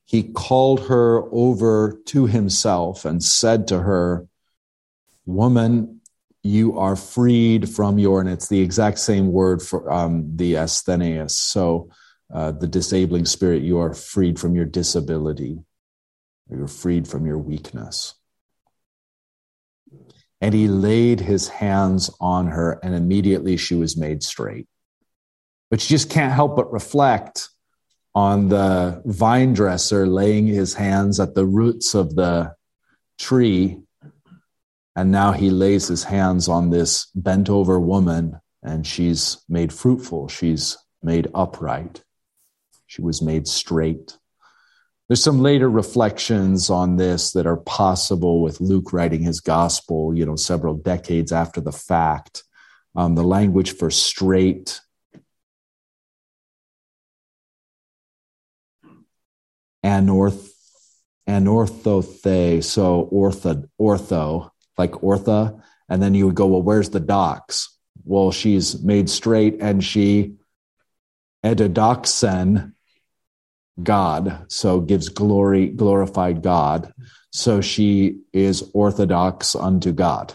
he 0.08 0.24
called 0.24 0.88
her 0.88 1.24
over 1.34 2.00
to 2.06 2.26
himself 2.26 3.04
and 3.04 3.22
said 3.22 3.68
to 3.68 3.82
her, 3.82 4.26
Woman, 5.26 6.00
you 6.44 6.80
are 6.80 6.96
freed 6.96 7.70
from 7.70 8.00
your, 8.00 8.22
and 8.22 8.30
it's 8.30 8.48
the 8.48 8.62
exact 8.62 9.00
same 9.00 9.34
word 9.34 9.62
for 9.62 9.92
um, 9.92 10.38
the 10.38 10.54
asthenius. 10.54 11.32
So, 11.32 11.90
uh, 12.34 12.54
the 12.54 12.68
disabling 12.68 13.26
spirit, 13.26 13.64
you 13.64 13.80
are 13.80 13.94
freed 13.94 14.40
from 14.40 14.56
your 14.56 14.66
disability, 14.66 15.60
you're 16.50 16.68
freed 16.70 17.06
from 17.06 17.26
your 17.26 17.38
weakness. 17.38 18.14
And 20.40 20.54
he 20.54 20.70
laid 20.70 21.20
his 21.20 21.50
hands 21.50 22.10
on 22.22 22.48
her, 22.48 22.80
and 22.82 22.96
immediately 22.96 23.58
she 23.58 23.76
was 23.76 23.98
made 23.98 24.24
straight. 24.24 24.68
But 25.70 25.84
you 25.84 25.94
just 25.98 26.10
can't 26.10 26.32
help 26.32 26.56
but 26.56 26.72
reflect 26.72 27.50
on 28.18 28.50
the 28.50 29.00
vine 29.06 29.54
dresser 29.54 30.08
laying 30.08 30.48
his 30.48 30.74
hands 30.74 31.20
at 31.20 31.36
the 31.36 31.46
roots 31.46 31.94
of 31.94 32.16
the 32.16 32.52
tree. 33.20 33.78
And 34.96 35.12
now 35.12 35.34
he 35.34 35.52
lays 35.52 35.88
his 35.88 36.04
hands 36.04 36.48
on 36.48 36.72
this 36.72 37.12
bent 37.14 37.48
over 37.48 37.80
woman, 37.80 38.42
and 38.64 38.88
she's 38.88 39.38
made 39.48 39.72
fruitful. 39.72 40.30
She's 40.30 40.78
made 41.04 41.28
upright. 41.36 42.04
She 42.88 43.04
was 43.04 43.22
made 43.22 43.48
straight. 43.48 44.18
There's 45.08 45.22
some 45.22 45.44
later 45.44 45.70
reflections 45.70 46.72
on 46.72 46.98
this 46.98 47.34
that 47.34 47.46
are 47.46 47.58
possible 47.58 48.42
with 48.42 48.60
Luke 48.60 48.94
writing 48.94 49.22
his 49.22 49.42
gospel, 49.42 50.16
you 50.16 50.26
know, 50.26 50.36
several 50.36 50.74
decades 50.74 51.32
after 51.32 51.62
the 51.62 51.72
fact. 51.72 52.44
Um, 52.96 53.14
the 53.14 53.22
language 53.22 53.78
for 53.78 53.92
straight 53.92 54.82
anorth 59.84 60.52
anorthothe, 61.28 62.64
so 62.64 63.10
ortho 63.12 63.68
ortho, 63.80 64.50
like 64.78 64.92
ortha, 64.92 65.62
and 65.90 66.02
then 66.02 66.16
you 66.16 66.26
would 66.26 66.36
go, 66.36 66.48
well, 66.48 66.62
where's 66.62 66.90
the 66.90 67.00
docs 67.00 67.78
Well, 68.04 68.32
she's 68.32 68.82
made 68.82 69.10
straight 69.10 69.58
and 69.62 69.84
she 69.84 70.36
edodoxen 71.44 72.74
God, 73.82 74.46
so 74.48 74.80
gives 74.80 75.10
glory, 75.10 75.68
glorified 75.68 76.42
God. 76.42 76.94
So 77.32 77.62
she 77.62 78.22
is 78.34 78.72
orthodox 78.74 79.56
unto 79.56 79.92
God, 79.92 80.34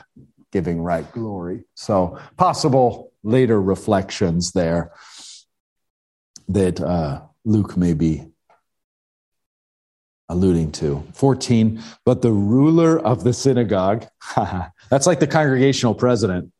giving 0.52 0.80
right 0.80 1.10
glory. 1.12 1.64
So 1.74 2.18
possible 2.36 3.12
later 3.24 3.60
reflections 3.60 4.52
there 4.52 4.92
that 6.48 6.80
uh, 6.80 7.22
Luke 7.44 7.76
may 7.76 7.94
be 7.94 8.31
alluding 10.32 10.72
to. 10.72 11.04
14, 11.14 11.82
but 12.04 12.22
the 12.22 12.32
ruler 12.32 12.98
of 12.98 13.22
the 13.22 13.32
synagogue, 13.32 14.06
that's 14.90 15.06
like 15.06 15.20
the 15.20 15.26
congregational 15.26 15.94
president, 15.94 16.52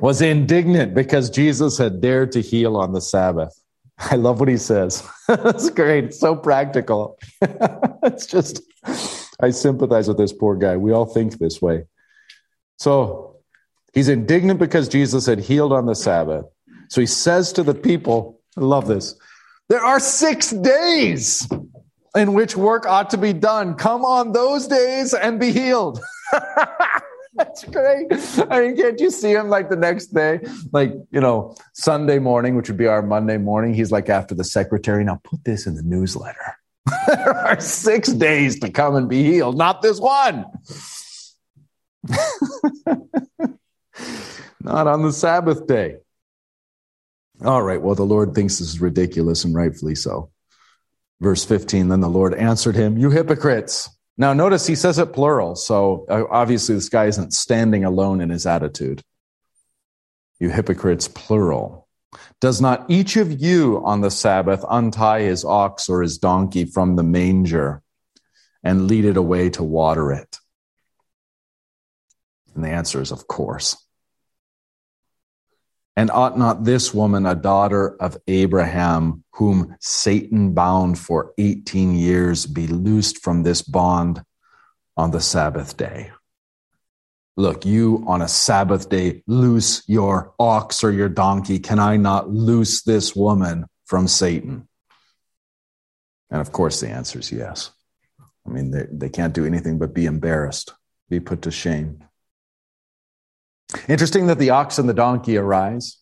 was 0.00 0.22
indignant 0.22 0.94
because 0.94 1.28
Jesus 1.28 1.76
had 1.76 2.00
dared 2.00 2.32
to 2.32 2.40
heal 2.40 2.76
on 2.76 2.92
the 2.92 3.00
Sabbath. 3.00 3.60
I 3.98 4.16
love 4.16 4.40
what 4.40 4.48
he 4.48 4.56
says. 4.56 5.06
That's 5.28 5.68
great. 5.68 6.04
It's 6.04 6.18
so 6.18 6.34
practical. 6.34 7.18
it's 7.42 8.24
just, 8.24 8.62
I 9.40 9.50
sympathize 9.50 10.08
with 10.08 10.16
this 10.16 10.32
poor 10.32 10.56
guy. 10.56 10.76
We 10.78 10.92
all 10.92 11.04
think 11.04 11.38
this 11.38 11.60
way. 11.60 11.84
So 12.78 13.36
he's 13.92 14.08
indignant 14.08 14.58
because 14.58 14.88
Jesus 14.88 15.26
had 15.26 15.38
healed 15.38 15.72
on 15.72 15.84
the 15.84 15.94
Sabbath. 15.94 16.46
So 16.88 17.02
he 17.02 17.06
says 17.06 17.52
to 17.52 17.62
the 17.62 17.74
people, 17.74 18.40
I 18.56 18.62
love 18.62 18.86
this, 18.86 19.16
there 19.68 19.84
are 19.84 20.00
six 20.00 20.50
days 20.50 21.46
in 22.16 22.32
which 22.32 22.56
work 22.56 22.86
ought 22.86 23.10
to 23.10 23.18
be 23.18 23.32
done. 23.32 23.74
Come 23.74 24.04
on 24.04 24.32
those 24.32 24.66
days 24.66 25.14
and 25.14 25.38
be 25.38 25.52
healed. 25.52 26.00
That's 27.34 27.64
great. 27.64 28.06
I 28.50 28.60
mean, 28.60 28.76
can't 28.76 29.00
you 29.00 29.10
see 29.10 29.32
him 29.32 29.48
like 29.48 29.70
the 29.70 29.76
next 29.76 30.08
day? 30.08 30.40
Like, 30.72 30.92
you 31.10 31.20
know, 31.20 31.54
Sunday 31.74 32.18
morning, 32.18 32.56
which 32.56 32.68
would 32.68 32.76
be 32.76 32.86
our 32.86 33.02
Monday 33.02 33.38
morning. 33.38 33.72
He's 33.72 33.92
like 33.92 34.08
after 34.08 34.34
the 34.34 34.44
secretary. 34.44 35.04
Now 35.04 35.20
put 35.22 35.44
this 35.44 35.66
in 35.66 35.76
the 35.76 35.82
newsletter. 35.82 36.56
there 37.06 37.34
are 37.34 37.60
six 37.60 38.08
days 38.08 38.58
to 38.60 38.70
come 38.70 38.96
and 38.96 39.08
be 39.08 39.22
healed, 39.22 39.56
not 39.56 39.80
this 39.80 40.00
one. 40.00 40.44
not 44.60 44.86
on 44.86 45.02
the 45.02 45.12
Sabbath 45.12 45.66
day. 45.66 45.96
All 47.44 47.62
right. 47.62 47.80
Well, 47.80 47.94
the 47.94 48.02
Lord 48.02 48.34
thinks 48.34 48.58
this 48.58 48.68
is 48.68 48.80
ridiculous 48.80 49.44
and 49.44 49.54
rightfully 49.54 49.94
so. 49.94 50.30
Verse 51.20 51.44
15, 51.44 51.88
then 51.88 52.00
the 52.00 52.08
Lord 52.08 52.34
answered 52.34 52.74
him, 52.74 52.96
You 52.96 53.10
hypocrites. 53.10 53.90
Now, 54.16 54.32
notice 54.32 54.66
he 54.66 54.74
says 54.74 54.98
it 54.98 55.12
plural. 55.12 55.54
So 55.54 56.06
uh, 56.08 56.24
obviously, 56.30 56.74
this 56.74 56.88
guy 56.88 57.06
isn't 57.06 57.34
standing 57.34 57.84
alone 57.84 58.20
in 58.20 58.30
his 58.30 58.46
attitude. 58.46 59.02
You 60.38 60.50
hypocrites, 60.50 61.08
plural. 61.08 61.88
Does 62.40 62.60
not 62.60 62.86
each 62.88 63.16
of 63.16 63.40
you 63.40 63.82
on 63.84 64.00
the 64.00 64.10
Sabbath 64.10 64.64
untie 64.68 65.20
his 65.20 65.44
ox 65.44 65.88
or 65.88 66.02
his 66.02 66.18
donkey 66.18 66.64
from 66.64 66.96
the 66.96 67.02
manger 67.02 67.82
and 68.62 68.88
lead 68.88 69.04
it 69.04 69.18
away 69.18 69.50
to 69.50 69.62
water 69.62 70.12
it? 70.12 70.38
And 72.54 72.64
the 72.64 72.70
answer 72.70 73.00
is, 73.00 73.12
of 73.12 73.26
course. 73.26 73.76
And 75.96 76.10
ought 76.10 76.38
not 76.38 76.64
this 76.64 76.94
woman, 76.94 77.26
a 77.26 77.34
daughter 77.34 77.96
of 78.00 78.16
Abraham, 78.26 79.24
whom 79.32 79.76
Satan 79.80 80.54
bound 80.54 80.98
for 80.98 81.34
18 81.36 81.94
years, 81.94 82.46
be 82.46 82.66
loosed 82.66 83.22
from 83.22 83.42
this 83.42 83.62
bond 83.62 84.22
on 84.96 85.10
the 85.10 85.20
Sabbath 85.20 85.76
day? 85.76 86.10
Look, 87.36 87.64
you 87.64 88.04
on 88.06 88.22
a 88.22 88.28
Sabbath 88.28 88.88
day 88.88 89.22
loose 89.26 89.82
your 89.86 90.34
ox 90.38 90.84
or 90.84 90.90
your 90.92 91.08
donkey. 91.08 91.58
Can 91.58 91.78
I 91.78 91.96
not 91.96 92.30
loose 92.30 92.82
this 92.82 93.16
woman 93.16 93.66
from 93.86 94.08
Satan? 94.08 94.68
And 96.30 96.40
of 96.40 96.52
course, 96.52 96.80
the 96.80 96.88
answer 96.88 97.18
is 97.18 97.32
yes. 97.32 97.70
I 98.46 98.50
mean, 98.50 98.70
they, 98.70 98.86
they 98.90 99.08
can't 99.08 99.34
do 99.34 99.44
anything 99.44 99.78
but 99.78 99.94
be 99.94 100.06
embarrassed, 100.06 100.74
be 101.08 101.20
put 101.20 101.42
to 101.42 101.50
shame. 101.50 102.04
Interesting 103.88 104.26
that 104.26 104.38
the 104.38 104.50
ox 104.50 104.78
and 104.78 104.88
the 104.88 104.94
donkey 104.94 105.36
arise. 105.36 105.96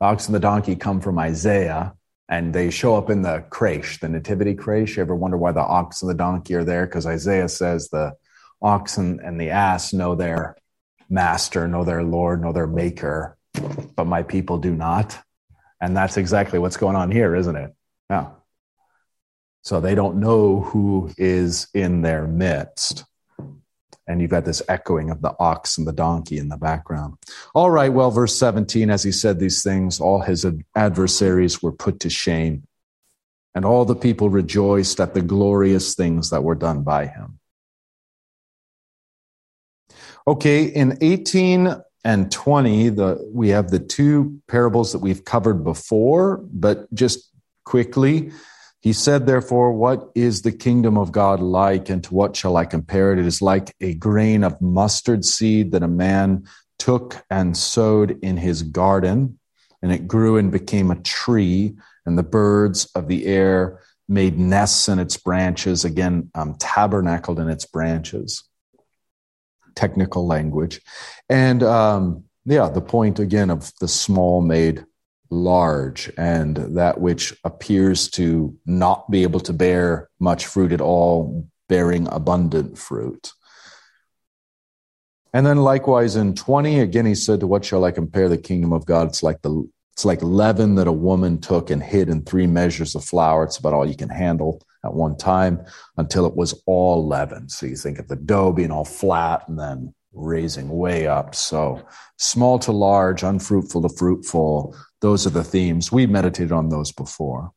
The 0.00 0.06
ox 0.06 0.26
and 0.26 0.34
the 0.34 0.40
donkey 0.40 0.76
come 0.76 1.00
from 1.00 1.18
Isaiah, 1.18 1.94
and 2.28 2.54
they 2.54 2.70
show 2.70 2.96
up 2.96 3.10
in 3.10 3.22
the 3.22 3.44
creche, 3.50 4.00
the 4.00 4.08
nativity 4.08 4.54
creche. 4.54 4.96
You 4.96 5.02
ever 5.02 5.14
wonder 5.14 5.36
why 5.36 5.52
the 5.52 5.60
ox 5.60 6.02
and 6.02 6.10
the 6.10 6.14
donkey 6.14 6.54
are 6.54 6.64
there? 6.64 6.86
Because 6.86 7.06
Isaiah 7.06 7.48
says 7.48 7.88
the 7.88 8.14
oxen 8.62 9.20
and 9.22 9.40
the 9.40 9.50
ass 9.50 9.92
know 9.92 10.14
their 10.14 10.56
master, 11.08 11.66
know 11.66 11.84
their 11.84 12.02
Lord, 12.02 12.42
know 12.42 12.52
their 12.52 12.66
maker, 12.66 13.36
but 13.96 14.06
my 14.06 14.22
people 14.22 14.58
do 14.58 14.74
not. 14.74 15.18
And 15.80 15.96
that's 15.96 16.16
exactly 16.16 16.58
what's 16.58 16.76
going 16.76 16.96
on 16.96 17.10
here, 17.10 17.34
isn't 17.34 17.56
it? 17.56 17.74
Yeah. 18.08 18.28
So 19.62 19.80
they 19.80 19.94
don't 19.94 20.20
know 20.20 20.60
who 20.60 21.10
is 21.18 21.68
in 21.74 22.02
their 22.02 22.26
midst. 22.26 23.04
And 24.10 24.20
you've 24.20 24.32
got 24.32 24.44
this 24.44 24.60
echoing 24.68 25.10
of 25.10 25.22
the 25.22 25.34
ox 25.38 25.78
and 25.78 25.86
the 25.86 25.92
donkey 25.92 26.38
in 26.38 26.48
the 26.48 26.56
background. 26.56 27.14
All 27.54 27.70
right, 27.70 27.92
well, 27.92 28.10
verse 28.10 28.36
17, 28.36 28.90
as 28.90 29.04
he 29.04 29.12
said 29.12 29.38
these 29.38 29.62
things, 29.62 30.00
all 30.00 30.20
his 30.20 30.44
adversaries 30.74 31.62
were 31.62 31.70
put 31.70 32.00
to 32.00 32.10
shame, 32.10 32.64
and 33.54 33.64
all 33.64 33.84
the 33.84 33.94
people 33.94 34.28
rejoiced 34.28 34.98
at 34.98 35.14
the 35.14 35.22
glorious 35.22 35.94
things 35.94 36.30
that 36.30 36.42
were 36.42 36.56
done 36.56 36.82
by 36.82 37.06
him. 37.06 37.38
Okay, 40.26 40.64
in 40.64 40.98
18 41.00 41.76
and 42.04 42.32
20, 42.32 42.88
the, 42.88 43.30
we 43.32 43.50
have 43.50 43.70
the 43.70 43.78
two 43.78 44.40
parables 44.48 44.90
that 44.90 44.98
we've 44.98 45.24
covered 45.24 45.62
before, 45.62 46.40
but 46.52 46.92
just 46.92 47.30
quickly, 47.64 48.32
he 48.80 48.92
said, 48.92 49.26
therefore, 49.26 49.72
what 49.72 50.10
is 50.14 50.42
the 50.42 50.52
kingdom 50.52 50.96
of 50.96 51.12
God 51.12 51.40
like, 51.40 51.90
and 51.90 52.02
to 52.04 52.14
what 52.14 52.34
shall 52.34 52.56
I 52.56 52.64
compare 52.64 53.12
it? 53.12 53.18
It 53.18 53.26
is 53.26 53.42
like 53.42 53.74
a 53.80 53.94
grain 53.94 54.42
of 54.42 54.60
mustard 54.60 55.24
seed 55.24 55.72
that 55.72 55.82
a 55.82 55.88
man 55.88 56.46
took 56.78 57.22
and 57.28 57.56
sowed 57.56 58.18
in 58.22 58.38
his 58.38 58.62
garden, 58.62 59.38
and 59.82 59.92
it 59.92 60.08
grew 60.08 60.38
and 60.38 60.50
became 60.50 60.90
a 60.90 61.00
tree, 61.02 61.76
and 62.06 62.16
the 62.16 62.22
birds 62.22 62.90
of 62.94 63.06
the 63.06 63.26
air 63.26 63.80
made 64.08 64.38
nests 64.38 64.88
in 64.88 64.98
its 64.98 65.16
branches, 65.16 65.84
again, 65.84 66.30
um, 66.34 66.54
tabernacled 66.58 67.38
in 67.38 67.48
its 67.50 67.66
branches. 67.66 68.44
Technical 69.74 70.26
language. 70.26 70.80
And 71.28 71.62
um, 71.62 72.24
yeah, 72.44 72.68
the 72.70 72.80
point 72.80 73.18
again 73.18 73.50
of 73.50 73.72
the 73.80 73.88
small 73.88 74.40
made 74.40 74.84
large 75.30 76.10
and 76.18 76.56
that 76.56 77.00
which 77.00 77.36
appears 77.44 78.10
to 78.10 78.56
not 78.66 79.10
be 79.10 79.22
able 79.22 79.40
to 79.40 79.52
bear 79.52 80.10
much 80.18 80.46
fruit 80.46 80.72
at 80.72 80.80
all, 80.80 81.48
bearing 81.68 82.08
abundant 82.10 82.76
fruit. 82.76 83.32
And 85.32 85.46
then 85.46 85.58
likewise 85.58 86.16
in 86.16 86.34
20, 86.34 86.80
again, 86.80 87.06
he 87.06 87.14
said, 87.14 87.40
To 87.40 87.46
what 87.46 87.64
shall 87.64 87.84
I 87.84 87.92
compare 87.92 88.28
the 88.28 88.36
kingdom 88.36 88.72
of 88.72 88.84
God? 88.84 89.08
It's 89.08 89.22
like 89.22 89.42
the 89.42 89.68
it's 89.92 90.04
like 90.06 90.22
leaven 90.22 90.76
that 90.76 90.86
a 90.86 90.92
woman 90.92 91.38
took 91.38 91.68
and 91.68 91.82
hid 91.82 92.08
in 92.08 92.22
three 92.22 92.46
measures 92.46 92.94
of 92.94 93.04
flour. 93.04 93.44
It's 93.44 93.58
about 93.58 93.74
all 93.74 93.86
you 93.86 93.96
can 93.96 94.08
handle 94.08 94.62
at 94.82 94.94
one 94.94 95.14
time 95.16 95.62
until 95.98 96.24
it 96.24 96.34
was 96.34 96.62
all 96.64 97.06
leaven. 97.06 97.50
So 97.50 97.66
you 97.66 97.76
think 97.76 97.98
of 97.98 98.08
the 98.08 98.16
dough 98.16 98.52
being 98.52 98.70
all 98.70 98.86
flat 98.86 99.46
and 99.46 99.58
then 99.58 99.94
raising 100.14 100.70
way 100.70 101.06
up. 101.06 101.34
So 101.34 101.86
small 102.16 102.58
to 102.60 102.72
large, 102.72 103.22
unfruitful 103.22 103.82
to 103.82 103.88
fruitful, 103.90 104.74
those 105.00 105.26
are 105.26 105.30
the 105.30 105.44
themes. 105.44 105.90
We 105.90 106.06
meditated 106.06 106.52
on 106.52 106.68
those 106.68 106.92
before. 106.92 107.52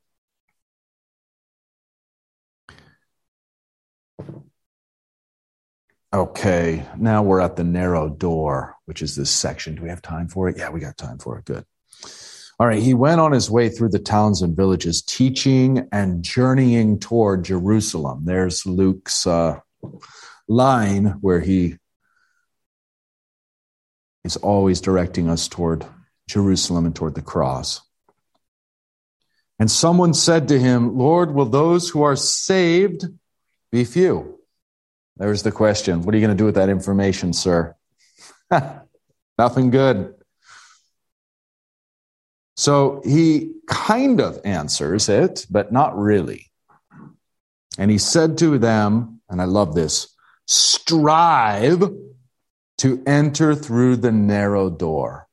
Okay, 6.13 6.85
now 6.95 7.23
we're 7.23 7.39
at 7.39 7.55
the 7.55 7.63
narrow 7.63 8.07
door, 8.07 8.75
which 8.85 9.01
is 9.01 9.15
this 9.15 9.31
section. 9.31 9.75
Do 9.75 9.81
we 9.81 9.89
have 9.89 10.01
time 10.01 10.27
for 10.27 10.47
it? 10.47 10.57
Yeah, 10.57 10.69
we 10.69 10.79
got 10.79 10.95
time 10.95 11.17
for 11.17 11.39
it. 11.39 11.45
Good. 11.45 11.65
All 12.59 12.67
right, 12.67 12.81
he 12.81 12.93
went 12.93 13.19
on 13.19 13.31
his 13.31 13.49
way 13.49 13.67
through 13.67 13.89
the 13.89 13.99
towns 13.99 14.43
and 14.43 14.55
villages, 14.55 15.01
teaching 15.01 15.87
and 15.91 16.23
journeying 16.23 16.99
toward 16.99 17.43
Jerusalem. 17.43 18.25
There's 18.25 18.63
Luke's 18.63 19.25
uh, 19.25 19.59
line 20.47 21.17
where 21.21 21.39
he 21.39 21.77
is 24.23 24.37
always 24.37 24.81
directing 24.81 25.29
us 25.29 25.47
toward 25.47 25.83
Jerusalem 26.28 26.86
and 26.86 26.95
toward 26.95 27.15
the 27.15 27.21
cross. 27.21 27.82
And 29.59 29.69
someone 29.69 30.13
said 30.13 30.47
to 30.47 30.59
him, 30.59 30.97
Lord, 30.97 31.34
will 31.34 31.45
those 31.45 31.89
who 31.89 32.03
are 32.03 32.15
saved 32.15 33.05
be 33.71 33.84
few? 33.84 34.39
There's 35.17 35.43
the 35.43 35.51
question. 35.51 36.01
What 36.01 36.13
are 36.13 36.17
you 36.17 36.26
going 36.26 36.36
to 36.36 36.41
do 36.41 36.45
with 36.45 36.55
that 36.55 36.69
information, 36.69 37.34
sir? 37.34 37.76
Nothing 39.38 39.69
good. 39.69 40.15
So 42.55 43.01
he 43.03 43.53
kind 43.67 44.19
of 44.19 44.39
answers 44.43 45.09
it, 45.09 45.45
but 45.49 45.71
not 45.71 45.97
really. 45.97 46.51
And 47.78 47.89
he 47.89 47.97
said 47.97 48.38
to 48.39 48.57
them, 48.57 49.21
and 49.30 49.41
I 49.41 49.45
love 49.45 49.74
this 49.74 50.15
strive 50.45 51.84
to 52.80 53.03
enter 53.07 53.55
through 53.55 53.97
the 53.97 54.11
narrow 54.11 54.69
door. 54.69 55.28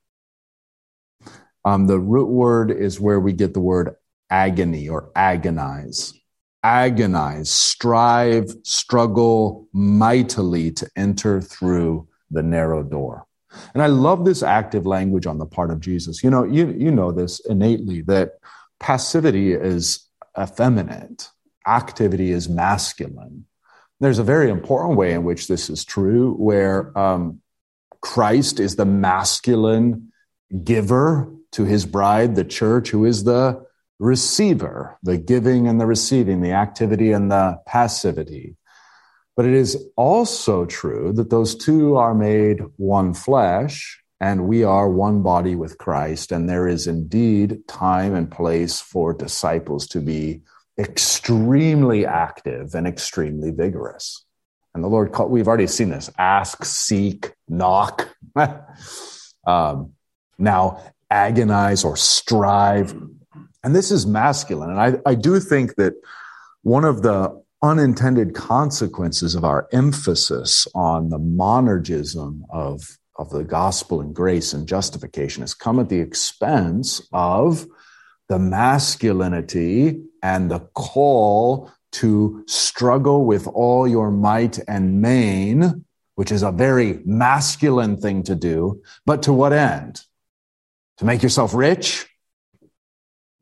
Um, 1.65 1.87
the 1.87 1.99
root 1.99 2.29
word 2.29 2.71
is 2.71 3.01
where 3.01 3.21
we 3.21 3.33
get 3.33 3.55
the 3.55 3.61
word 3.61 3.95
agony 4.31 4.89
or 4.89 5.11
agonize. 5.15 6.15
Agonize, 6.63 7.51
strive, 7.51 8.55
struggle 8.65 9.67
mightily 9.73 10.71
to 10.73 10.89
enter 10.97 11.41
through 11.41 12.07
the 12.31 12.43
narrow 12.43 12.83
door. 12.83 13.27
And 13.75 13.83
I 13.83 13.87
love 13.87 14.25
this 14.25 14.43
active 14.43 14.87
language 14.87 15.27
on 15.27 15.39
the 15.39 15.47
part 15.47 15.71
of 15.71 15.81
Jesus. 15.81 16.23
You 16.23 16.31
know, 16.31 16.45
you, 16.45 16.69
you 16.79 16.91
know 16.91 17.13
this 17.13 17.41
innately 17.41 18.03
that 18.03 18.33
passivity 18.79 19.53
is 19.53 20.07
effeminate, 20.39 21.29
activity 21.67 22.31
is 22.31 22.49
masculine. 22.49 23.47
There's 23.99 24.19
a 24.19 24.25
very 24.25 24.51
important 24.51 24.97
way 24.97 25.13
in 25.13 25.25
which 25.25 25.49
this 25.49 25.69
is 25.69 25.85
true, 25.85 26.35
where 26.35 26.97
um, 26.97 27.41
Christ 28.01 28.61
is 28.61 28.77
the 28.77 28.87
masculine 28.87 30.13
giver 30.65 31.31
to 31.53 31.65
his 31.65 31.87
bride, 31.87 32.37
the 32.37 32.45
church, 32.45 32.91
who 32.91 33.05
is 33.05 33.25
the 33.25 33.65
receiver, 33.99 34.99
the 35.03 35.19
giving 35.19 35.69
and 35.69 35.81
the 35.81 35.87
receiving, 35.87 36.41
the 36.41 36.53
activity 36.53 37.13
and 37.13 37.31
the 37.31 37.59
passivity. 37.67 38.57
But 39.37 39.47
it 39.47 39.55
is 39.55 39.87
also 39.97 40.65
true 40.67 41.13
that 41.15 41.31
those 41.31 41.55
two 41.55 41.97
are 41.97 42.15
made 42.15 42.61
one 42.77 43.15
flesh 43.15 44.03
and 44.21 44.47
we 44.47 44.65
are 44.65 44.89
one 44.89 45.23
body 45.23 45.55
with 45.55 45.79
Christ. 45.79 46.31
And 46.31 46.49
there 46.49 46.69
is 46.69 46.87
indeed 46.87 47.67
time 47.67 48.15
and 48.15 48.31
place 48.31 48.81
for 48.81 49.15
disciples 49.15 49.87
to 49.89 50.01
be 50.01 50.43
extremely 50.79 52.05
active 52.05 52.75
and 52.75 52.87
extremely 52.87 53.51
vigorous. 53.51 54.25
And 54.75 54.85
the 54.85 54.89
Lord, 54.89 55.13
called, 55.13 55.31
we've 55.31 55.49
already 55.49 55.67
seen 55.67 55.91
this 55.91 56.11
ask, 56.19 56.65
seek, 56.65 57.33
knock. 57.49 58.09
um, 59.47 59.93
now, 60.39 60.83
agonize 61.11 61.85
or 61.85 61.97
strive. 61.97 62.95
And 63.63 63.75
this 63.75 63.91
is 63.91 64.07
masculine. 64.07 64.71
And 64.71 64.81
I, 64.81 64.95
I 65.05 65.15
do 65.15 65.41
think 65.41 65.77
that 65.77 65.95
one 66.63 66.85
of 66.85 67.03
the 67.03 67.41
unintended 67.63 68.35
consequences 68.35 69.35
of 69.35 69.45
our 69.45 69.69
emphasis 69.73 70.67
on 70.75 71.11
the 71.11 71.19
monergism 71.19 72.43
of, 72.51 72.99
of 73.17 73.31
the 73.31 73.45
gospel 73.45 74.01
and 74.01 74.15
grace 74.15 74.53
and 74.55 74.67
justification 74.67 75.43
has 75.43 75.53
come 75.53 75.79
at 75.79 75.89
the 75.89 76.01
expense 76.01 77.07
of 77.13 77.67
the 78.29 78.39
masculinity 78.39 80.01
and 80.23 80.51
the 80.51 80.61
call 80.75 81.71
to 81.93 82.45
struggle 82.47 83.27
with 83.27 83.47
all 83.49 83.87
your 83.87 84.11
might 84.11 84.59
and 84.69 85.03
main, 85.03 85.85
which 86.15 86.31
is 86.31 86.43
a 86.43 86.53
very 86.53 87.01
masculine 87.05 87.97
thing 87.97 88.23
to 88.23 88.35
do, 88.35 88.81
but 89.05 89.23
to 89.23 89.33
what 89.33 89.53
end? 89.53 90.03
To 91.01 91.07
make 91.07 91.23
yourself 91.23 91.55
rich? 91.55 92.07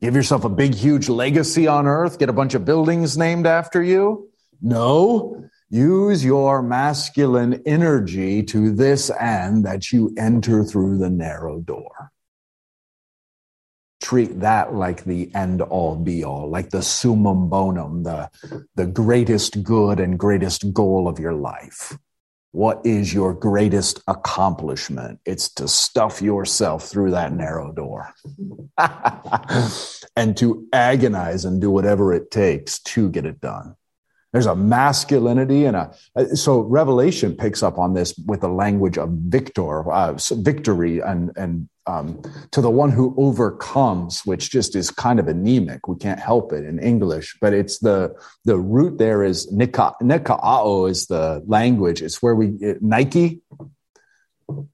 Give 0.01 0.15
yourself 0.15 0.45
a 0.45 0.49
big, 0.49 0.73
huge 0.73 1.09
legacy 1.09 1.67
on 1.67 1.87
earth? 1.87 2.17
Get 2.17 2.29
a 2.29 2.33
bunch 2.33 2.53
of 2.53 2.63
buildings 2.63 3.17
named 3.17 3.45
after 3.45 3.83
you? 3.83 4.29
No. 4.61 5.43
Use 5.69 6.23
your 6.23 6.61
masculine 6.61 7.61
energy 7.65 8.43
to 8.43 8.71
this 8.73 9.09
end 9.11 9.65
that 9.65 9.91
you 9.91 10.15
enter 10.17 10.63
through 10.63 10.97
the 10.97 11.09
narrow 11.09 11.59
door 11.59 12.11
treat 14.01 14.39
that 14.39 14.73
like 14.73 15.03
the 15.03 15.29
end 15.35 15.61
all 15.61 15.95
be 15.95 16.23
all, 16.23 16.49
like 16.49 16.69
the 16.69 16.81
summum 16.81 17.49
bonum, 17.49 18.01
the, 18.03 18.29
the 18.75 18.87
greatest 18.87 19.61
good 19.61 19.99
and 19.99 20.17
greatest 20.17 20.73
goal 20.73 21.07
of 21.07 21.19
your 21.19 21.33
life. 21.33 21.97
What 22.51 22.81
is 22.83 23.13
your 23.13 23.33
greatest 23.33 24.01
accomplishment? 24.07 25.19
It's 25.25 25.49
to 25.55 25.67
stuff 25.67 26.21
yourself 26.21 26.87
through 26.87 27.11
that 27.11 27.31
narrow 27.31 27.71
door 27.71 28.13
and 30.15 30.35
to 30.37 30.67
agonize 30.73 31.45
and 31.45 31.61
do 31.61 31.69
whatever 31.69 32.11
it 32.13 32.31
takes 32.31 32.79
to 32.79 33.09
get 33.09 33.25
it 33.25 33.39
done. 33.39 33.75
There's 34.33 34.47
a 34.47 34.55
masculinity 34.55 35.65
and 35.65 35.75
a 35.75 36.35
so 36.35 36.61
Revelation 36.61 37.35
picks 37.35 37.63
up 37.63 37.79
on 37.79 37.93
this 37.93 38.15
with 38.25 38.41
the 38.41 38.49
language 38.49 38.97
of 38.97 39.09
victor, 39.09 39.91
uh, 39.91 40.17
victory, 40.31 40.99
and 40.99 41.31
and 41.35 41.67
um, 41.89 42.21
to 42.51 42.61
the 42.61 42.69
one 42.69 42.91
who 42.91 43.15
overcomes, 43.17 44.21
which 44.25 44.51
just 44.51 44.75
is 44.75 44.91
kind 44.91 45.19
of 45.19 45.27
anemic. 45.27 45.87
We 45.87 45.95
can't 45.95 46.19
help 46.19 46.53
it 46.53 46.63
in 46.63 46.79
English, 46.79 47.37
but 47.41 47.53
it's 47.53 47.79
the 47.79 48.15
the 48.45 48.57
root 48.57 48.97
there 48.97 49.23
is 49.23 49.51
nika 49.51 49.95
nikaao 50.01 50.89
is 50.89 51.07
the 51.07 51.43
language. 51.47 52.01
It's 52.01 52.21
where 52.21 52.35
we 52.35 52.47
it, 52.61 52.81
Nike. 52.81 53.41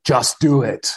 Just 0.04 0.40
do 0.40 0.62
it, 0.62 0.94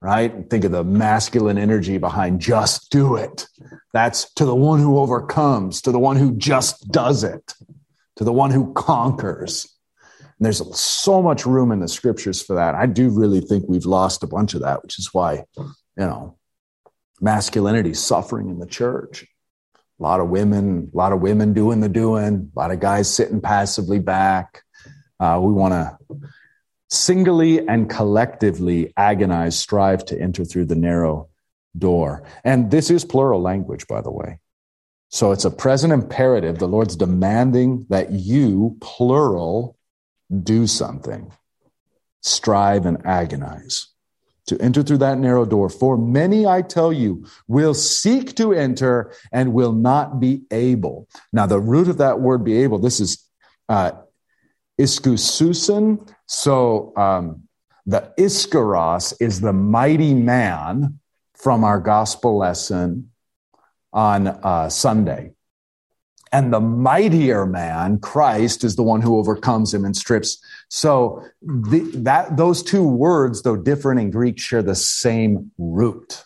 right? 0.00 0.32
Think 0.50 0.64
of 0.64 0.72
the 0.72 0.84
masculine 0.84 1.58
energy 1.58 1.98
behind 1.98 2.40
just 2.40 2.90
do 2.90 3.16
it. 3.16 3.46
That's 3.92 4.32
to 4.34 4.44
the 4.44 4.54
one 4.54 4.80
who 4.80 4.98
overcomes, 4.98 5.82
to 5.82 5.92
the 5.92 5.98
one 5.98 6.16
who 6.16 6.36
just 6.36 6.90
does 6.90 7.24
it, 7.24 7.54
to 8.16 8.24
the 8.24 8.32
one 8.32 8.50
who 8.50 8.72
conquers. 8.72 9.68
And 10.42 10.46
there's 10.46 10.76
so 10.76 11.22
much 11.22 11.46
room 11.46 11.70
in 11.70 11.78
the 11.78 11.86
scriptures 11.86 12.42
for 12.42 12.56
that. 12.56 12.74
I 12.74 12.86
do 12.86 13.10
really 13.10 13.40
think 13.40 13.64
we've 13.68 13.86
lost 13.86 14.24
a 14.24 14.26
bunch 14.26 14.54
of 14.54 14.62
that, 14.62 14.82
which 14.82 14.98
is 14.98 15.14
why, 15.14 15.44
you 15.56 15.76
know, 15.96 16.36
masculinity 17.20 17.94
suffering 17.94 18.50
in 18.50 18.58
the 18.58 18.66
church. 18.66 19.24
A 20.00 20.02
lot 20.02 20.18
of 20.18 20.30
women, 20.30 20.90
a 20.92 20.96
lot 20.96 21.12
of 21.12 21.20
women 21.20 21.52
doing 21.52 21.78
the 21.78 21.88
doing, 21.88 22.50
a 22.56 22.58
lot 22.58 22.72
of 22.72 22.80
guys 22.80 23.08
sitting 23.08 23.40
passively 23.40 24.00
back. 24.00 24.64
Uh, 25.20 25.38
we 25.40 25.52
want 25.52 25.74
to 25.74 25.96
singly 26.90 27.64
and 27.68 27.88
collectively 27.88 28.92
agonize, 28.96 29.56
strive 29.56 30.04
to 30.06 30.20
enter 30.20 30.44
through 30.44 30.64
the 30.64 30.74
narrow 30.74 31.28
door. 31.78 32.24
And 32.42 32.68
this 32.68 32.90
is 32.90 33.04
plural 33.04 33.40
language, 33.40 33.86
by 33.86 34.00
the 34.00 34.10
way. 34.10 34.40
So 35.08 35.30
it's 35.30 35.44
a 35.44 35.52
present 35.52 35.92
imperative. 35.92 36.58
The 36.58 36.66
Lord's 36.66 36.96
demanding 36.96 37.86
that 37.90 38.10
you, 38.10 38.76
plural, 38.80 39.76
do 40.42 40.66
something, 40.66 41.30
strive 42.20 42.86
and 42.86 43.04
agonize 43.06 43.88
to 44.46 44.60
enter 44.60 44.82
through 44.82 44.98
that 44.98 45.18
narrow 45.18 45.44
door. 45.44 45.68
For 45.68 45.96
many, 45.96 46.46
I 46.46 46.62
tell 46.62 46.92
you, 46.92 47.26
will 47.46 47.74
seek 47.74 48.34
to 48.36 48.52
enter 48.52 49.12
and 49.32 49.52
will 49.52 49.72
not 49.72 50.20
be 50.20 50.42
able. 50.50 51.08
Now, 51.32 51.46
the 51.46 51.60
root 51.60 51.88
of 51.88 51.98
that 51.98 52.20
word 52.20 52.44
be 52.44 52.62
able, 52.62 52.78
this 52.78 53.00
is 53.00 53.24
uh, 53.68 53.92
iskususin. 54.80 56.12
So 56.26 56.92
um, 56.96 57.48
the 57.86 58.12
iskaros 58.18 59.14
is 59.20 59.40
the 59.40 59.52
mighty 59.52 60.14
man 60.14 60.98
from 61.34 61.64
our 61.64 61.80
gospel 61.80 62.38
lesson 62.38 63.10
on 63.92 64.26
uh, 64.26 64.68
Sunday. 64.68 65.32
And 66.32 66.50
the 66.50 66.60
mightier 66.60 67.44
man, 67.44 67.98
Christ, 67.98 68.64
is 68.64 68.74
the 68.74 68.82
one 68.82 69.02
who 69.02 69.18
overcomes 69.18 69.74
him 69.74 69.84
and 69.84 69.94
strips. 69.94 70.42
So 70.68 71.22
the, 71.42 71.80
that 71.96 72.38
those 72.38 72.62
two 72.62 72.84
words, 72.84 73.42
though 73.42 73.56
different 73.56 74.00
in 74.00 74.10
Greek, 74.10 74.38
share 74.40 74.62
the 74.62 74.74
same 74.74 75.52
root. 75.58 76.24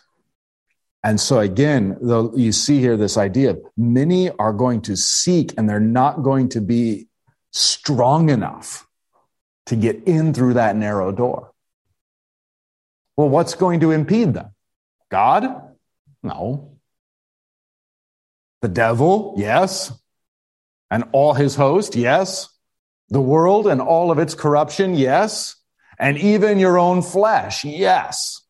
And 1.03 1.19
so 1.19 1.39
again, 1.39 1.97
you 2.35 2.51
see 2.51 2.79
here 2.79 2.95
this 2.97 3.17
idea 3.17 3.51
of 3.51 3.61
many 3.75 4.29
are 4.31 4.53
going 4.53 4.81
to 4.83 4.95
seek 4.95 5.53
and 5.57 5.69
they're 5.69 5.79
not 5.79 6.23
going 6.23 6.49
to 6.49 6.61
be 6.61 7.07
strong 7.51 8.29
enough 8.29 8.87
to 9.67 9.75
get 9.75 10.03
in 10.05 10.33
through 10.33 10.53
that 10.53 10.75
narrow 10.75 11.11
door. 11.11 11.51
Well, 13.17 13.29
what's 13.29 13.55
going 13.55 13.81
to 13.81 13.91
impede 13.91 14.33
them? 14.33 14.51
God? 15.09 15.73
No. 16.23 16.76
The 18.61 18.67
devil, 18.67 19.35
yes. 19.37 19.91
And 20.89 21.05
all 21.11 21.33
his 21.33 21.55
host, 21.55 21.95
yes. 21.95 22.49
The 23.09 23.21
world 23.21 23.67
and 23.67 23.81
all 23.81 24.11
of 24.11 24.19
its 24.19 24.33
corruption, 24.33 24.95
yes. 24.95 25.55
And 25.99 26.17
even 26.17 26.59
your 26.59 26.77
own 26.77 27.01
flesh, 27.01 27.63
yes. 27.65 28.41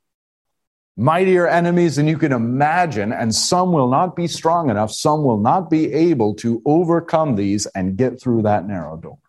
Mightier 0.95 1.47
enemies 1.47 1.97
than 1.97 2.07
you 2.07 2.17
can 2.17 2.31
imagine, 2.31 3.13
and 3.13 3.33
some 3.33 3.71
will 3.71 3.87
not 3.87 4.15
be 4.15 4.27
strong 4.27 4.71
enough, 4.71 4.91
some 4.91 5.23
will 5.23 5.37
not 5.37 5.69
be 5.69 5.93
able 5.93 6.33
to 6.35 6.59
overcome 6.65 7.35
these 7.35 7.67
and 7.67 7.95
get 7.95 8.19
through 8.19 8.41
that 8.41 8.65
narrow 8.65 8.97
door. 8.97 9.19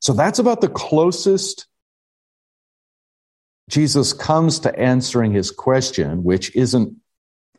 So 0.00 0.14
that's 0.14 0.38
about 0.38 0.62
the 0.62 0.70
closest 0.70 1.66
Jesus 3.70 4.12
comes 4.12 4.58
to 4.60 4.78
answering 4.78 5.32
his 5.32 5.52
question, 5.52 6.24
which 6.24 6.54
isn't 6.56 6.96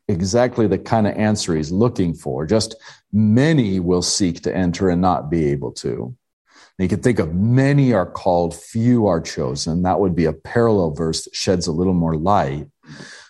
exactly 0.09 0.67
the 0.67 0.77
kind 0.77 1.07
of 1.07 1.15
answer 1.15 1.55
he's 1.55 1.71
looking 1.71 2.13
for. 2.13 2.45
Just 2.45 2.75
many 3.13 3.79
will 3.79 4.01
seek 4.01 4.41
to 4.43 4.55
enter 4.55 4.89
and 4.89 5.01
not 5.01 5.31
be 5.31 5.45
able 5.45 5.71
to. 5.71 6.15
And 6.77 6.83
you 6.83 6.89
can 6.89 7.01
think 7.01 7.19
of 7.19 7.33
many 7.33 7.93
are 7.93 8.05
called, 8.05 8.53
few 8.53 9.07
are 9.07 9.21
chosen. 9.21 9.83
That 9.83 10.01
would 10.01 10.13
be 10.13 10.25
a 10.25 10.33
parallel 10.33 10.91
verse 10.91 11.23
that 11.23 11.35
sheds 11.35 11.67
a 11.67 11.71
little 11.71 11.93
more 11.93 12.17
light. 12.17 12.67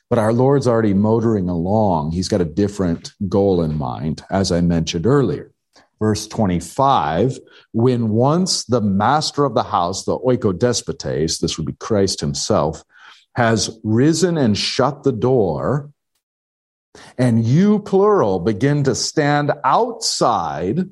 But 0.10 0.18
our 0.20 0.34
Lord's 0.34 0.68
already 0.68 0.96
motoring 0.96 1.50
along. 1.50 2.12
He's 2.12 2.28
got 2.28 2.42
a 2.42 2.46
different 2.46 3.14
goal 3.30 3.62
in 3.62 3.78
mind, 3.78 4.24
as 4.32 4.52
I 4.52 4.62
mentioned 4.62 5.06
earlier 5.06 5.51
verse 6.02 6.28
25, 6.28 7.38
when 7.74 8.10
once 8.10 8.66
the 8.66 8.82
master 8.82 9.46
of 9.46 9.54
the 9.54 9.64
house, 9.64 10.04
the 10.04 10.18
oikodespotes, 10.18 11.40
this 11.40 11.58
would 11.58 11.68
be 11.68 11.74
Christ 11.74 12.20
himself, 12.20 12.84
has 13.36 13.80
risen 13.84 14.36
and 14.36 14.58
shut 14.58 15.04
the 15.04 15.12
door, 15.12 15.92
and 17.20 17.46
you, 17.46 17.78
plural, 17.80 18.40
begin 18.40 18.84
to 18.86 18.96
stand 18.96 19.52
outside 19.64 20.90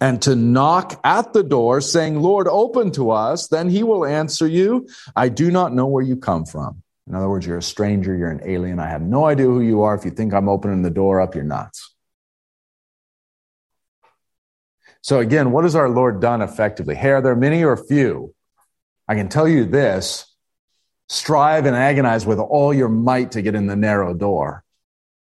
and 0.00 0.22
to 0.22 0.34
knock 0.34 0.98
at 1.04 1.34
the 1.34 1.42
door, 1.42 1.82
saying, 1.82 2.20
Lord, 2.20 2.48
open 2.48 2.90
to 2.92 3.10
us, 3.10 3.48
then 3.48 3.68
he 3.68 3.82
will 3.82 4.06
answer 4.06 4.46
you, 4.46 4.88
I 5.14 5.28
do 5.28 5.50
not 5.50 5.74
know 5.74 5.86
where 5.86 6.02
you 6.02 6.16
come 6.16 6.46
from. 6.46 6.82
In 7.06 7.14
other 7.14 7.28
words, 7.28 7.46
you're 7.46 7.58
a 7.58 7.62
stranger, 7.62 8.16
you're 8.16 8.30
an 8.30 8.40
alien. 8.44 8.80
I 8.80 8.88
have 8.88 9.02
no 9.02 9.26
idea 9.26 9.46
who 9.46 9.60
you 9.60 9.82
are. 9.82 9.94
If 9.94 10.06
you 10.06 10.10
think 10.10 10.32
I'm 10.32 10.48
opening 10.48 10.80
the 10.80 10.90
door 10.90 11.20
up, 11.20 11.34
you're 11.34 11.44
nuts. 11.44 11.95
So 15.06 15.20
again, 15.20 15.52
what 15.52 15.62
has 15.62 15.76
our 15.76 15.88
Lord 15.88 16.20
done 16.20 16.42
effectively? 16.42 16.96
Hey, 16.96 17.10
are 17.10 17.22
there 17.22 17.36
many 17.36 17.62
or 17.62 17.76
few? 17.76 18.34
I 19.06 19.14
can 19.14 19.28
tell 19.28 19.46
you 19.46 19.64
this 19.64 20.26
strive 21.08 21.64
and 21.64 21.76
agonize 21.76 22.26
with 22.26 22.40
all 22.40 22.74
your 22.74 22.88
might 22.88 23.30
to 23.30 23.40
get 23.40 23.54
in 23.54 23.68
the 23.68 23.76
narrow 23.76 24.14
door, 24.14 24.64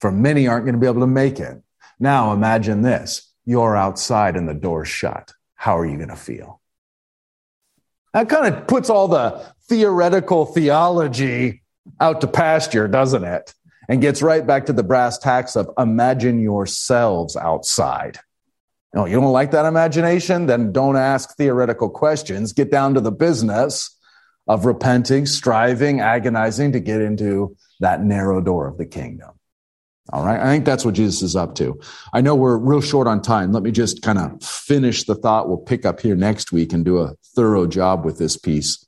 for 0.01 0.11
many 0.11 0.49
aren't 0.49 0.65
going 0.65 0.73
to 0.73 0.81
be 0.81 0.87
able 0.87 1.03
to 1.03 1.07
make 1.07 1.39
it. 1.39 1.63
Now 2.01 2.33
imagine 2.33 2.81
this 2.81 3.31
you're 3.45 3.77
outside 3.77 4.37
and 4.37 4.49
the 4.49 4.55
door's 4.55 4.89
shut. 4.89 5.35
How 5.55 5.77
are 5.77 5.85
you 5.85 5.99
going 5.99 6.09
to 6.09 6.17
feel? 6.17 6.63
That 8.15 8.31
kind 8.31 8.55
of 8.55 8.67
puts 8.67 8.89
all 8.89 9.09
the 9.09 9.45
theoretical 9.69 10.47
theology 10.47 11.63
out 12.01 12.23
to 12.23 12.27
pasture, 12.27 12.89
doesn't 12.89 13.25
it? 13.25 13.53
And 13.91 14.01
gets 14.01 14.23
right 14.23 14.47
back 14.47 14.65
to 14.65 14.73
the 14.73 14.83
brass 14.83 15.19
tacks 15.19 15.57
of 15.57 15.69
imagine 15.77 16.41
yourselves 16.41 17.37
outside. 17.37 18.19
No, 18.95 19.07
you 19.07 19.21
don't 19.21 19.33
like 19.33 19.51
that 19.51 19.67
imagination? 19.67 20.47
Then 20.47 20.71
don't 20.71 20.97
ask 20.97 21.37
theoretical 21.37 21.91
questions. 21.91 22.53
Get 22.53 22.71
down 22.71 22.95
to 22.95 23.01
the 23.01 23.11
business 23.11 23.91
of 24.47 24.67
repenting, 24.67 25.27
striving, 25.27 26.01
agonizing 26.01 26.73
to 26.73 26.81
get 26.81 27.01
into 27.01 27.57
that 27.81 28.03
narrow 28.03 28.41
door 28.41 28.69
of 28.69 28.79
the 28.79 28.87
kingdom. 28.87 29.31
All 30.13 30.25
right. 30.25 30.39
I 30.39 30.45
think 30.45 30.65
that's 30.65 30.85
what 30.85 30.95
Jesus 30.95 31.23
is 31.23 31.35
up 31.35 31.55
to. 31.57 31.81
I 32.13 32.21
know 32.21 32.35
we're 32.35 32.59
real 32.59 32.83
short 32.83 33.09
on 33.09 33.23
time. 33.23 33.53
Let 33.53 33.63
me 33.63 33.73
just 33.73 34.03
kind 34.03 34.19
of 34.19 34.43
finish 34.43 35.05
the 35.05 35.15
thought. 35.15 35.49
We'll 35.49 35.57
pick 35.57 35.85
up 35.87 36.01
here 36.01 36.15
next 36.15 36.53
week 36.53 36.73
and 36.73 36.85
do 36.85 36.99
a 36.99 37.15
thorough 37.35 37.67
job 37.67 38.05
with 38.05 38.19
this 38.19 38.37
piece. 38.37 38.87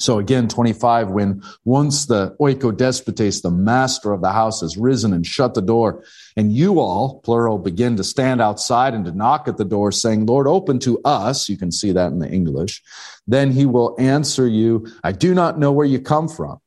So 0.00 0.18
again, 0.18 0.48
25, 0.48 1.10
when 1.10 1.42
once 1.66 2.06
the 2.06 2.34
oikodespotes, 2.40 3.42
the 3.42 3.50
master 3.50 4.12
of 4.12 4.22
the 4.22 4.32
house, 4.32 4.62
has 4.62 4.78
risen 4.78 5.12
and 5.12 5.26
shut 5.26 5.52
the 5.52 5.60
door, 5.60 6.02
and 6.36 6.50
you 6.50 6.80
all, 6.80 7.20
plural, 7.20 7.58
begin 7.58 7.98
to 7.98 8.04
stand 8.04 8.40
outside 8.40 8.94
and 8.94 9.04
to 9.04 9.12
knock 9.12 9.46
at 9.46 9.58
the 9.58 9.64
door, 9.64 9.92
saying, 9.92 10.24
Lord, 10.24 10.46
open 10.46 10.78
to 10.80 11.00
us. 11.04 11.50
You 11.50 11.58
can 11.58 11.70
see 11.70 11.92
that 11.92 12.12
in 12.12 12.18
the 12.18 12.30
English. 12.30 12.82
Then 13.26 13.52
he 13.52 13.66
will 13.66 13.94
answer 13.98 14.48
you, 14.48 14.86
I 15.04 15.12
do 15.12 15.34
not 15.34 15.58
know 15.58 15.70
where 15.70 15.86
you 15.86 16.00
come 16.00 16.28
from. 16.28 16.60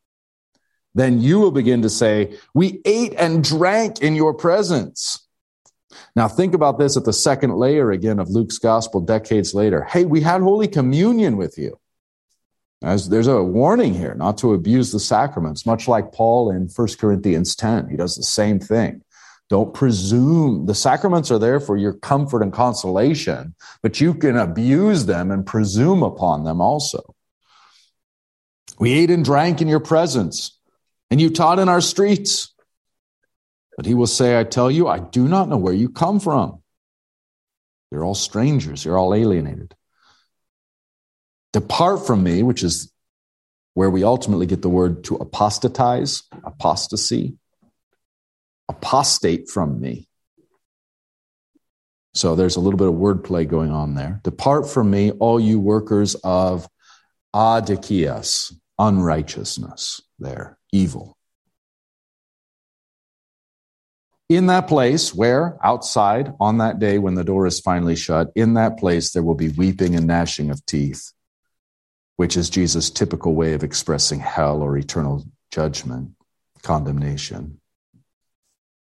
Then 0.93 1.19
you 1.19 1.39
will 1.39 1.51
begin 1.51 1.81
to 1.81 1.89
say, 1.89 2.37
We 2.53 2.81
ate 2.85 3.15
and 3.17 3.43
drank 3.43 4.01
in 4.01 4.15
your 4.15 4.35
presence. 4.35 5.27
Now 6.15 6.27
think 6.27 6.53
about 6.53 6.77
this 6.77 6.97
at 6.97 7.05
the 7.05 7.13
second 7.13 7.55
layer 7.55 7.91
again 7.91 8.19
of 8.19 8.29
Luke's 8.29 8.59
gospel 8.59 9.01
decades 9.01 9.55
later. 9.55 9.83
Hey, 9.83 10.05
we 10.05 10.21
had 10.21 10.41
Holy 10.41 10.67
Communion 10.67 11.35
with 11.35 11.57
you. 11.57 11.79
As 12.83 13.07
there's 13.07 13.27
a 13.27 13.41
warning 13.41 13.93
here 13.93 14.13
not 14.13 14.37
to 14.39 14.53
abuse 14.53 14.91
the 14.91 14.99
sacraments, 14.99 15.65
much 15.65 15.87
like 15.87 16.11
Paul 16.11 16.51
in 16.51 16.67
1 16.67 16.87
Corinthians 16.99 17.55
10. 17.55 17.87
He 17.87 17.95
does 17.95 18.17
the 18.17 18.23
same 18.23 18.59
thing. 18.59 19.01
Don't 19.49 19.73
presume. 19.73 20.65
The 20.65 20.75
sacraments 20.75 21.31
are 21.31 21.39
there 21.39 21.61
for 21.61 21.77
your 21.77 21.93
comfort 21.93 22.41
and 22.41 22.51
consolation, 22.51 23.55
but 23.81 24.01
you 24.01 24.13
can 24.13 24.35
abuse 24.35 25.05
them 25.05 25.31
and 25.31 25.45
presume 25.45 26.03
upon 26.03 26.43
them 26.43 26.59
also. 26.59 27.15
We 28.79 28.91
ate 28.91 29.11
and 29.11 29.23
drank 29.23 29.61
in 29.61 29.69
your 29.69 29.79
presence, 29.79 30.59
and 31.09 31.21
you 31.21 31.29
taught 31.29 31.59
in 31.59 31.69
our 31.69 31.81
streets. 31.81 32.53
But 33.77 33.85
he 33.85 33.93
will 33.93 34.07
say, 34.07 34.37
I 34.37 34.43
tell 34.43 34.69
you, 34.69 34.89
I 34.89 34.99
do 34.99 35.27
not 35.27 35.47
know 35.47 35.57
where 35.57 35.73
you 35.73 35.87
come 35.87 36.19
from. 36.19 36.61
You're 37.91 38.03
all 38.03 38.15
strangers, 38.15 38.83
you're 38.83 38.97
all 38.97 39.13
alienated. 39.13 39.73
Depart 41.53 42.05
from 42.05 42.23
me, 42.23 42.43
which 42.43 42.63
is 42.63 42.91
where 43.75 43.89
we 43.89 44.03
ultimately 44.03 44.45
get 44.45 44.61
the 44.61 44.69
word 44.69 45.03
to 45.05 45.15
apostatize, 45.15 46.23
apostasy, 46.43 47.37
apostate 48.69 49.49
from 49.49 49.79
me. 49.79 50.07
So 52.15 52.35
there's 52.35 52.55
a 52.55 52.59
little 52.59 52.77
bit 52.77 52.87
of 52.87 52.93
wordplay 52.93 53.47
going 53.47 53.71
on 53.71 53.95
there. 53.95 54.19
Depart 54.23 54.69
from 54.69 54.91
me, 54.91 55.11
all 55.11 55.39
you 55.39 55.59
workers 55.59 56.15
of 56.23 56.67
adikias, 57.35 58.53
unrighteousness, 58.77 60.01
there, 60.19 60.57
evil. 60.71 61.17
In 64.29 64.47
that 64.47 64.67
place 64.67 65.13
where, 65.13 65.57
outside, 65.63 66.33
on 66.39 66.59
that 66.59 66.79
day 66.79 66.97
when 66.97 67.15
the 67.15 67.23
door 67.23 67.45
is 67.45 67.59
finally 67.59 67.95
shut, 67.95 68.31
in 68.35 68.53
that 68.55 68.77
place 68.77 69.11
there 69.11 69.23
will 69.23 69.35
be 69.35 69.49
weeping 69.49 69.95
and 69.95 70.07
gnashing 70.07 70.49
of 70.49 70.65
teeth, 70.65 71.11
which 72.15 72.37
is 72.37 72.49
Jesus' 72.49 72.89
typical 72.89 73.33
way 73.33 73.53
of 73.53 73.63
expressing 73.63 74.19
hell 74.19 74.61
or 74.61 74.77
eternal 74.77 75.25
judgment, 75.51 76.11
condemnation. 76.61 77.59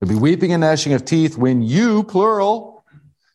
There'll 0.01 0.14
be 0.14 0.20
weeping 0.20 0.53
and 0.53 0.61
gnashing 0.61 0.93
of 0.93 1.05
teeth 1.05 1.39
when 1.39 1.62
you, 1.62 2.03
plural, 2.03 2.85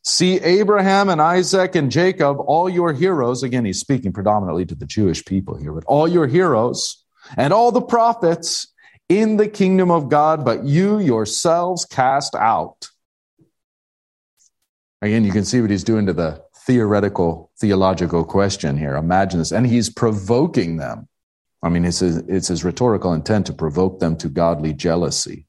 see 0.04 0.40
Abraham 0.40 1.10
and 1.10 1.22
Isaac 1.22 1.76
and 1.76 1.92
Jacob, 1.92 2.38
all 2.40 2.70
your 2.70 2.94
heroes. 2.94 3.44
Again, 3.44 3.66
he's 3.66 3.80
speaking 3.80 4.14
predominantly 4.14 4.66
to 4.66 4.76
the 4.76 4.86
Jewish 4.86 5.24
people 5.24 5.56
here, 5.56 5.74
but 5.74 5.86
all 5.86 6.08
your 6.08 6.28
heroes 6.28 7.04
and 7.36 7.54
all 7.54 7.72
the 7.72 7.82
prophets 7.82 8.68
in 9.10 9.38
the 9.38 9.48
kingdom 9.48 9.92
of 9.92 10.10
God, 10.10 10.44
but 10.44 10.64
you 10.66 11.00
yourselves 11.00 11.86
cast 11.86 12.36
out. 12.36 12.90
Again, 15.02 15.24
you 15.24 15.32
can 15.32 15.46
see 15.46 15.62
what 15.62 15.70
he's 15.70 15.84
doing 15.84 16.08
to 16.08 16.14
the 16.14 16.44
theoretical, 16.68 17.50
theological 17.58 18.26
question 18.26 18.78
here. 18.78 18.96
Imagine 18.96 19.40
this. 19.40 19.54
And 19.54 19.66
he's 19.66 19.90
provoking 19.90 20.78
them. 20.78 21.08
I 21.64 21.70
mean, 21.70 21.86
it's 21.86 22.00
his, 22.00 22.18
it's 22.28 22.50
his 22.50 22.64
rhetorical 22.66 23.14
intent 23.14 23.48
to 23.48 23.54
provoke 23.54 24.00
them 24.00 24.18
to 24.18 24.28
godly 24.28 24.74
jealousy. 24.74 25.46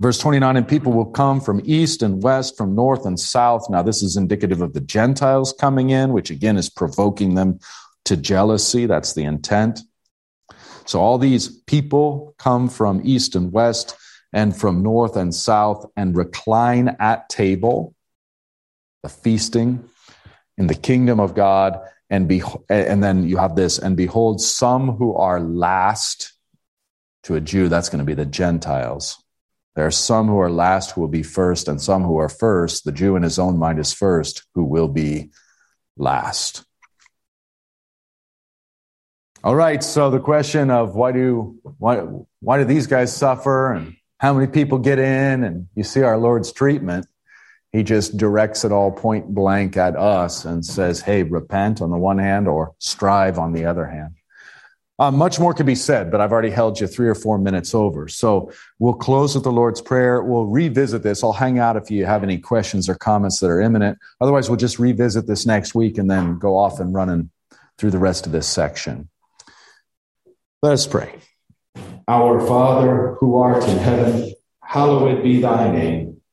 Verse 0.00 0.18
29 0.18 0.56
and 0.56 0.66
people 0.66 0.92
will 0.92 1.06
come 1.06 1.40
from 1.40 1.60
east 1.64 2.02
and 2.02 2.22
west, 2.22 2.56
from 2.56 2.74
north 2.74 3.06
and 3.06 3.20
south. 3.20 3.70
Now, 3.70 3.82
this 3.82 4.02
is 4.02 4.16
indicative 4.16 4.60
of 4.60 4.72
the 4.72 4.80
Gentiles 4.80 5.54
coming 5.58 5.90
in, 5.90 6.12
which 6.12 6.30
again 6.30 6.56
is 6.56 6.68
provoking 6.68 7.34
them 7.34 7.60
to 8.06 8.16
jealousy. 8.16 8.86
That's 8.86 9.12
the 9.12 9.24
intent. 9.24 9.80
So 10.84 11.00
all 11.00 11.18
these 11.18 11.48
people 11.48 12.34
come 12.38 12.68
from 12.68 13.02
east 13.04 13.36
and 13.36 13.52
west 13.52 13.96
and 14.32 14.56
from 14.56 14.82
north 14.82 15.16
and 15.16 15.34
south 15.34 15.86
and 15.96 16.16
recline 16.16 16.96
at 16.98 17.28
table, 17.28 17.94
the 19.02 19.08
feasting 19.08 19.88
in 20.58 20.66
the 20.66 20.74
kingdom 20.74 21.20
of 21.20 21.34
God. 21.34 21.80
And, 22.08 22.26
be, 22.26 22.42
and 22.68 23.02
then 23.02 23.28
you 23.28 23.36
have 23.36 23.54
this, 23.54 23.78
and 23.78 23.96
behold, 23.96 24.40
some 24.40 24.96
who 24.96 25.14
are 25.14 25.40
last 25.40 26.32
to 27.22 27.36
a 27.36 27.40
Jew, 27.40 27.68
that's 27.68 27.88
going 27.88 28.00
to 28.00 28.04
be 28.04 28.14
the 28.14 28.26
Gentiles. 28.26 29.22
There 29.76 29.86
are 29.86 29.92
some 29.92 30.26
who 30.26 30.38
are 30.40 30.50
last 30.50 30.90
who 30.90 31.00
will 31.00 31.08
be 31.08 31.22
first, 31.22 31.68
and 31.68 31.80
some 31.80 32.02
who 32.02 32.18
are 32.18 32.28
first. 32.28 32.84
The 32.84 32.90
Jew 32.90 33.14
in 33.14 33.22
his 33.22 33.38
own 33.38 33.58
mind 33.58 33.78
is 33.78 33.92
first, 33.92 34.42
who 34.54 34.64
will 34.64 34.88
be 34.88 35.30
last. 35.96 36.64
All 39.42 39.54
right. 39.54 39.82
So 39.82 40.10
the 40.10 40.20
question 40.20 40.70
of 40.70 40.94
why 40.96 41.12
do 41.12 41.58
why 41.78 41.98
why 42.40 42.58
do 42.58 42.64
these 42.64 42.86
guys 42.86 43.14
suffer 43.16 43.72
and 43.72 43.94
how 44.18 44.34
many 44.34 44.48
people 44.48 44.78
get 44.78 44.98
in 44.98 45.44
and 45.44 45.68
you 45.74 45.82
see 45.82 46.02
our 46.02 46.18
Lord's 46.18 46.52
treatment, 46.52 47.06
he 47.72 47.82
just 47.82 48.16
directs 48.16 48.64
it 48.64 48.72
all 48.72 48.90
point 48.90 49.26
blank 49.34 49.76
at 49.76 49.96
us 49.96 50.44
and 50.44 50.64
says, 50.64 51.00
"Hey, 51.00 51.22
repent 51.22 51.80
on 51.80 51.90
the 51.90 51.98
one 51.98 52.18
hand 52.18 52.48
or 52.48 52.74
strive 52.78 53.38
on 53.38 53.52
the 53.52 53.66
other 53.66 53.86
hand." 53.86 54.14
Uh, 55.00 55.10
much 55.10 55.40
more 55.40 55.54
could 55.54 55.64
be 55.64 55.74
said, 55.74 56.10
but 56.10 56.20
I've 56.20 56.30
already 56.30 56.50
held 56.50 56.78
you 56.78 56.86
three 56.86 57.08
or 57.08 57.14
four 57.14 57.38
minutes 57.38 57.74
over. 57.74 58.06
So 58.06 58.52
we'll 58.78 58.92
close 58.92 59.34
with 59.34 59.44
the 59.44 59.50
Lord's 59.50 59.80
Prayer. 59.80 60.22
We'll 60.22 60.44
revisit 60.44 61.02
this. 61.02 61.24
I'll 61.24 61.32
hang 61.32 61.58
out 61.58 61.78
if 61.78 61.90
you 61.90 62.04
have 62.04 62.22
any 62.22 62.36
questions 62.36 62.86
or 62.86 62.96
comments 62.96 63.40
that 63.40 63.46
are 63.46 63.62
imminent. 63.62 63.98
Otherwise, 64.20 64.50
we'll 64.50 64.58
just 64.58 64.78
revisit 64.78 65.26
this 65.26 65.46
next 65.46 65.74
week 65.74 65.96
and 65.96 66.10
then 66.10 66.38
go 66.38 66.54
off 66.54 66.80
and 66.80 66.92
running 66.92 67.30
through 67.78 67.92
the 67.92 67.98
rest 67.98 68.26
of 68.26 68.32
this 68.32 68.46
section. 68.46 69.08
Let 70.62 70.74
us 70.74 70.86
pray. 70.86 71.14
Our 72.06 72.46
Father, 72.46 73.16
who 73.20 73.38
art 73.38 73.66
in 73.66 73.78
heaven, 73.78 74.34
hallowed 74.62 75.22
be 75.22 75.40
thy 75.40 75.72
name. 75.72 76.09